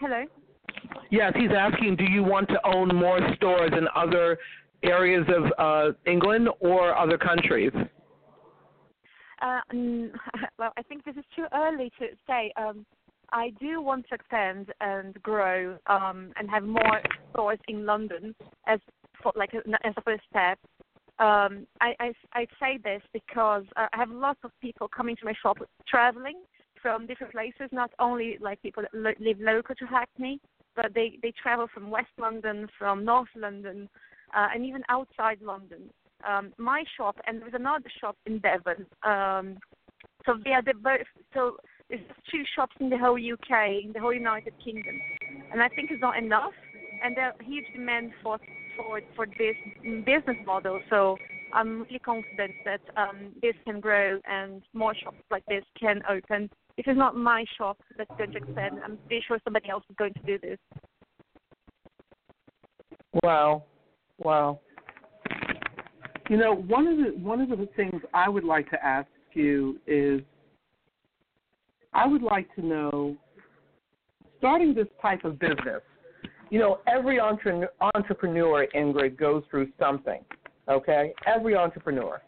[0.00, 0.24] Hello.
[1.10, 4.38] Yes, he's asking, do you want to own more stores in other
[4.82, 7.72] areas of uh, England or other countries?
[9.44, 9.60] Uh,
[10.58, 12.52] well, I think this is too early to say.
[12.56, 12.86] Um,
[13.30, 17.00] I do want to expand and grow um, and have more
[17.30, 18.34] stores in London
[18.66, 18.80] as
[19.22, 20.58] for, like as a first step.
[21.18, 25.24] Um, I, I I say this because uh, I have lots of people coming to
[25.24, 26.42] my shop traveling
[26.80, 27.68] from different places.
[27.70, 30.40] Not only like people that lo- live local to Hackney,
[30.74, 33.88] but they they travel from West London, from North London,
[34.34, 35.90] uh, and even outside London
[36.26, 38.86] um, my shop, and there's another shop in Devon.
[39.02, 39.58] Um,
[40.26, 41.06] So they are the both.
[41.34, 41.56] So
[41.88, 44.96] there's two shops in the whole UK, in the whole United Kingdom,
[45.52, 46.54] and I think it's not enough.
[47.02, 48.38] And there's huge demand for
[48.76, 49.56] for for this
[50.06, 50.80] business model.
[50.88, 51.16] So
[51.52, 56.50] I'm really confident that um, this can grow and more shops like this can open.
[56.76, 59.96] If it's not my shop that's going to expand, I'm pretty sure somebody else is
[59.96, 60.58] going to do this.
[63.22, 63.64] Wow,
[64.18, 64.58] wow.
[66.30, 69.78] You know, one of the one of the things I would like to ask you
[69.86, 70.22] is,
[71.92, 73.16] I would like to know,
[74.38, 75.82] starting this type of business.
[76.50, 80.20] You know, every entre- entrepreneur, Ingrid, goes through something.
[80.68, 82.22] Okay, every entrepreneur,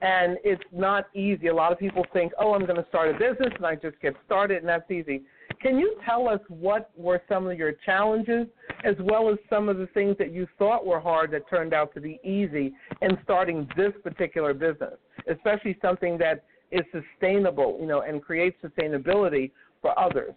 [0.00, 1.48] and it's not easy.
[1.48, 4.00] A lot of people think, "Oh, I'm going to start a business," and I just
[4.00, 5.22] get started, and that's easy.
[5.60, 8.46] Can you tell us what were some of your challenges,
[8.84, 11.92] as well as some of the things that you thought were hard that turned out
[11.94, 12.72] to be easy
[13.02, 14.94] in starting this particular business,
[15.30, 19.50] especially something that is sustainable, you know, and creates sustainability
[19.82, 20.32] for others?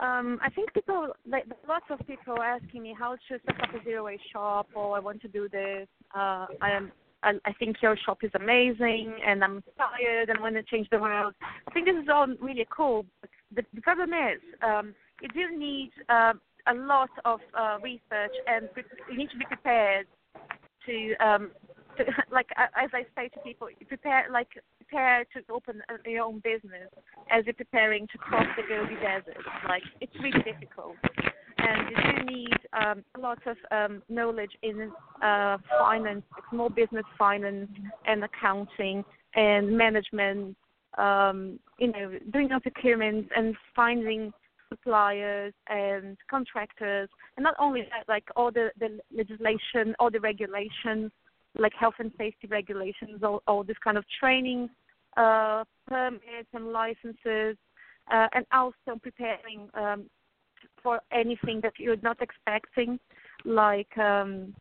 [0.00, 3.82] Um, I think people, like lots of people, asking me how to set up a
[3.82, 5.88] zero waste shop, or I want to do this.
[6.14, 6.92] Uh, I am
[7.22, 10.98] I, I think your shop is amazing and I'm inspired and want to change the
[10.98, 11.34] world.
[11.66, 13.06] I think this is all really cool.
[13.54, 16.34] The, the problem is um, you do need uh,
[16.66, 18.68] a lot of uh, research and
[19.10, 20.06] you need to be prepared
[20.86, 21.50] to, um,
[21.96, 26.88] to like as I say to people, prepare like prepare to open your own business
[27.30, 29.44] as you're preparing to cross the Gobi Desert.
[29.68, 30.94] Like it's really difficult
[31.68, 34.90] and you do need um, a lot of um, knowledge in
[35.22, 37.70] uh, finance, small business finance,
[38.06, 39.04] and accounting
[39.34, 40.56] and management.
[40.96, 44.32] Um, you know, doing up procurement and finding
[44.68, 51.12] suppliers and contractors, and not only that, like all the, the legislation, all the regulations,
[51.58, 54.68] like health and safety regulations, all, all this kind of training,
[55.16, 57.56] uh, permits and licenses,
[58.12, 60.04] uh, and also preparing um,
[60.82, 62.98] for anything that you're not expecting,
[63.44, 64.54] like um,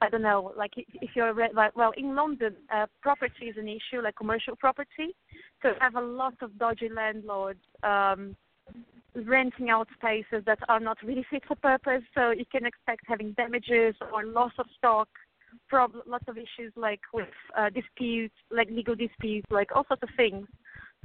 [0.00, 4.02] I don't know, like if you're like well in London, uh, property is an issue,
[4.02, 5.14] like commercial property.
[5.62, 8.36] So you have a lot of dodgy landlords um,
[9.14, 12.02] renting out spaces that are not really fit for purpose.
[12.14, 15.08] So you can expect having damages or loss of stock.
[15.68, 20.08] Prob- lots of issues like with uh, disputes, like legal disputes, like all sorts of
[20.16, 20.48] things.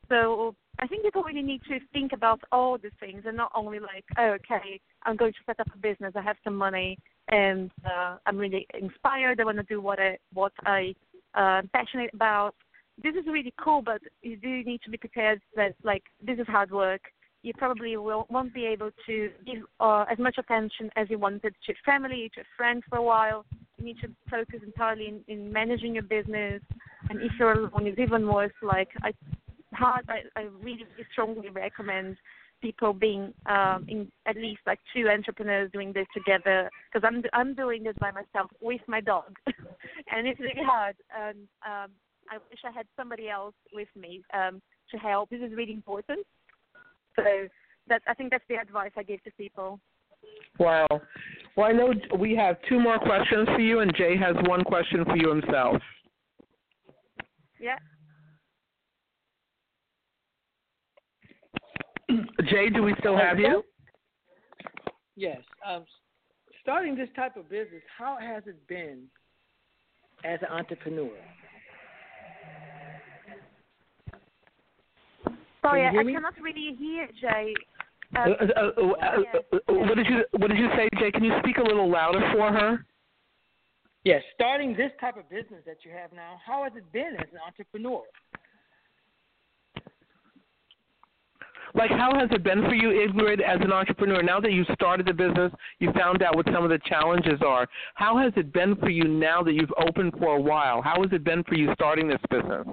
[0.10, 3.80] So I think people really need to think about all the things and not only
[3.80, 6.98] like, oh, okay, I'm going to set up a business, I have some money,
[7.30, 9.40] and uh, I'm really inspired.
[9.40, 10.95] I want to do what I what I
[11.36, 12.56] uh, passionate about.
[13.02, 16.48] This is really cool, but you do need to be prepared that like this is
[16.48, 17.02] hard work.
[17.44, 21.41] You probably will won't be able to give uh, as much attention as you wanted
[21.41, 23.45] to your family, to friends for a while.
[23.77, 26.61] You need to focus entirely in, in managing your business,
[27.10, 28.52] and if you're alone, it's even worse.
[28.61, 29.14] Like I
[29.80, 30.06] hard.
[30.10, 32.18] I, I really strongly recommend
[32.61, 37.56] people being um, in at least like two entrepreneurs doing this together because I'm I'm
[37.56, 39.35] doing this by myself with my dog,
[40.11, 40.95] and it's really hard.
[41.18, 41.91] And um,
[42.30, 44.61] I wish I had somebody else with me um,
[44.91, 45.30] to help.
[45.30, 46.26] This is really important.
[47.15, 47.47] So
[47.88, 49.80] that I think that's the advice I give to people.
[50.60, 50.88] Wow.
[51.56, 55.06] Well, I know we have two more questions for you, and Jay has one question
[55.06, 55.81] for you himself.
[57.60, 57.77] Yeah.
[62.49, 63.64] Jay, do we still have you?
[65.15, 65.40] Yes.
[65.68, 65.86] Um,
[66.61, 69.03] starting this type of business, how has it been
[70.23, 71.11] as an entrepreneur?
[75.61, 76.14] Sorry, I me?
[76.14, 77.53] cannot really hear Jay.
[78.15, 81.11] Uh, Um, uh, uh, uh, uh, what did you What did you say, Jay?
[81.11, 82.86] Can you speak a little louder for her?
[84.03, 87.27] Yes, starting this type of business that you have now, how has it been as
[87.34, 88.02] an entrepreneur?
[91.75, 94.23] Like, how has it been for you, Ingrid, as an entrepreneur?
[94.23, 97.67] Now that you've started the business, you found out what some of the challenges are.
[97.95, 100.81] How has it been for you now that you've opened for a while?
[100.81, 102.65] How has it been for you starting this business?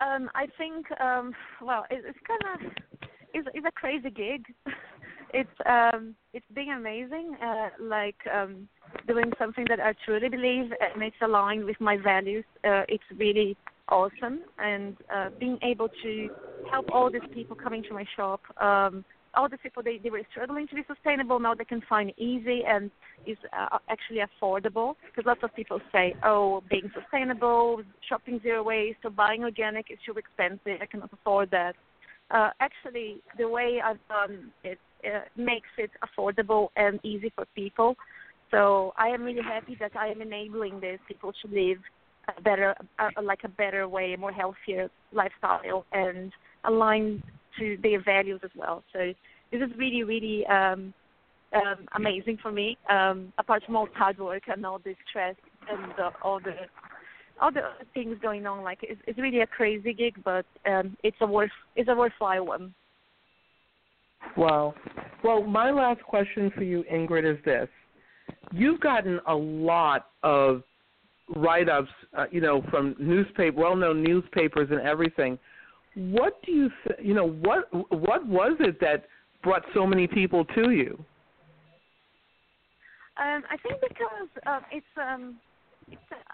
[0.00, 2.72] Um, I think, um, well, it, it's kind of
[3.34, 4.44] it's, it's a crazy gig.
[5.32, 7.36] it's um, it's been amazing.
[7.42, 8.68] Uh, like um,
[9.06, 12.44] doing something that I truly believe and it's aligned with my values.
[12.64, 13.56] Uh, it's really
[13.88, 16.28] awesome, and uh, being able to
[16.70, 18.40] help all these people coming to my shop.
[18.60, 22.12] Um, all these people they, they were struggling to be sustainable now they can find
[22.18, 22.90] easy and
[23.26, 28.98] is uh, actually affordable because lots of people say oh being sustainable shopping zero waste
[29.04, 31.76] or buying organic is too expensive i cannot afford that
[32.30, 37.96] uh, actually the way i've done it uh, makes it affordable and easy for people
[38.50, 41.78] so i am really happy that i am enabling these people to live
[42.36, 46.32] a better, uh, like a better way, a more healthier lifestyle, and
[46.64, 47.22] aligned
[47.58, 48.82] to their values as well.
[48.92, 49.12] So
[49.50, 50.92] this is really, really um,
[51.54, 52.76] um, amazing for me.
[52.90, 55.36] Um, apart from all the hard work and all the stress
[55.70, 55.92] and
[56.22, 56.54] all the
[57.40, 57.62] the
[57.94, 61.50] things going on, like it's, it's really a crazy gig, but um, it's a worth
[61.76, 62.74] it's a worthwhile one.
[64.36, 64.74] Wow.
[65.22, 67.68] Well, my last question for you, Ingrid, is this:
[68.52, 70.62] You've gotten a lot of
[71.36, 75.38] write-ups, uh, you know, from newspaper, well-known newspapers and everything.
[75.94, 79.06] What do you, th- you know, what what was it that
[79.42, 81.04] brought so many people to you?
[83.18, 85.47] Um, I think because uh, it's um, it's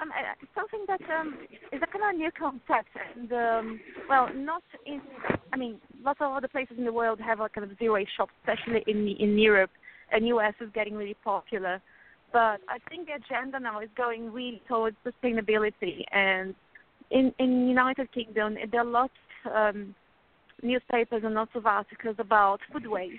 [0.01, 0.11] um,
[0.55, 1.39] something that um,
[1.73, 5.01] is a kind of new concept, and um, well, not in.
[5.53, 8.11] I mean, lots of other places in the world have a kind of zero waste
[8.17, 9.71] shop, especially in in Europe,
[10.13, 11.81] and US is getting really popular.
[12.33, 16.55] But I think the agenda now is going really towards sustainability, and
[17.11, 19.13] in in United Kingdom there are lots
[19.47, 19.95] of um,
[20.63, 23.19] newspapers and lots of articles about food waste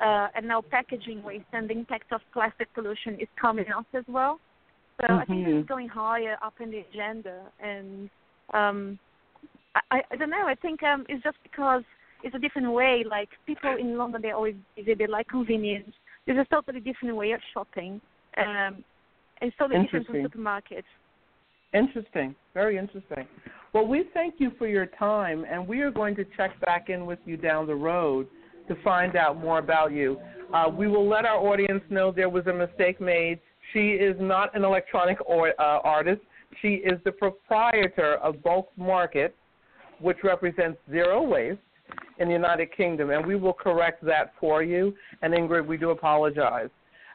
[0.00, 4.04] uh, and now packaging waste and the impact of plastic pollution is coming up as
[4.08, 4.38] well.
[5.00, 5.20] So mm-hmm.
[5.20, 8.08] I think it's going higher up in the agenda, and
[8.54, 8.98] um,
[9.90, 10.46] I, I don't know.
[10.46, 11.82] I think um, it's just because
[12.22, 13.04] it's a different way.
[13.08, 14.94] Like people in London, they're always busy.
[14.94, 15.92] They like convenience.
[16.26, 18.00] It's a totally different way of shopping,
[18.38, 18.84] um, and
[19.42, 20.84] it's totally different from supermarkets.
[21.74, 22.34] Interesting.
[22.54, 23.26] Very interesting.
[23.74, 27.04] Well, we thank you for your time, and we are going to check back in
[27.04, 28.26] with you down the road
[28.68, 30.18] to find out more about you.
[30.54, 33.38] Uh, we will let our audience know there was a mistake made.
[33.72, 36.22] She is not an electronic or, uh, artist.
[36.62, 39.34] She is the proprietor of Bulk Market,
[40.00, 41.60] which represents zero waste
[42.18, 44.94] in the United Kingdom, and we will correct that for you.
[45.22, 46.70] And Ingrid, we do apologize.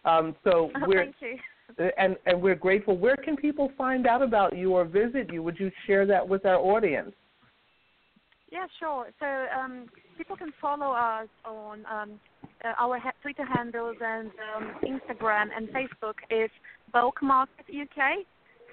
[0.05, 1.91] Um, so oh, we're thank you.
[1.97, 2.97] and and we're grateful.
[2.97, 5.43] Where can people find out about you or visit you?
[5.43, 7.13] Would you share that with our audience?
[8.51, 9.07] Yeah, sure.
[9.19, 9.25] So
[9.57, 9.85] um,
[10.21, 12.11] people can follow us on um,
[12.63, 16.51] uh, our ha- Twitter handles and um, Instagram and Facebook is
[16.93, 18.23] Bulk Market UK.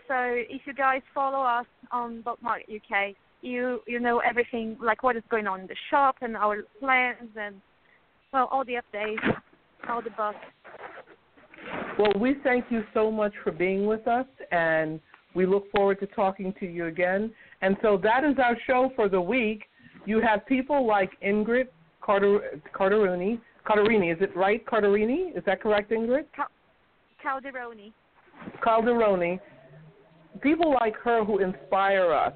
[0.08, 5.02] So if you guys follow us on Bulk Market UK, you you know everything like
[5.02, 7.54] what is going on in the shop and our plans and
[8.30, 9.36] well all the updates,
[9.88, 10.34] all the buzz.
[11.98, 15.00] Well, we thank you so much for being with us, and
[15.34, 17.32] we look forward to talking to you again.
[17.62, 19.64] And so that is our show for the week.
[20.08, 21.66] You have people like Ingrid
[22.00, 23.38] Carter, Carterini.
[23.66, 24.64] Carterini, is it right?
[24.64, 25.36] Carterini?
[25.36, 26.24] Is that correct, Ingrid?
[27.22, 27.92] Caldironi.
[28.64, 29.38] Caldironi.
[30.40, 32.32] People like her who inspire us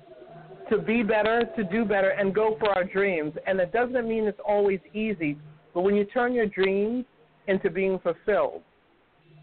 [0.68, 3.32] to be better, to do better, and go for our dreams.
[3.46, 5.38] And it doesn't mean it's always easy,
[5.72, 7.06] but when you turn your dreams
[7.46, 8.60] into being fulfilled,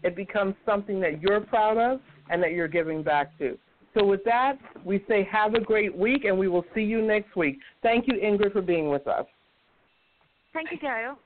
[0.04, 2.00] it becomes something that you're proud of
[2.30, 3.58] and that you're giving back to.
[3.94, 7.34] So, with that, we say have a great week and we will see you next
[7.34, 7.58] week.
[7.82, 9.26] Thank you, Ingrid, for being with us.
[10.52, 11.18] Thank you, Gail.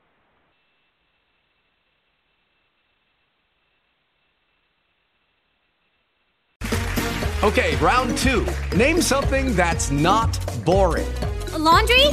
[7.43, 8.47] Okay, round two.
[8.75, 10.35] Name something that's not
[10.65, 11.05] boring.
[11.53, 12.07] A laundry?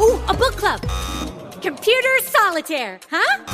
[0.00, 0.80] Ooh, a book club.
[1.60, 3.44] Computer solitaire, huh?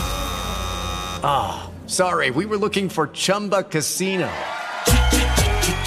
[1.24, 4.31] Ah, oh, sorry, we were looking for Chumba Casino.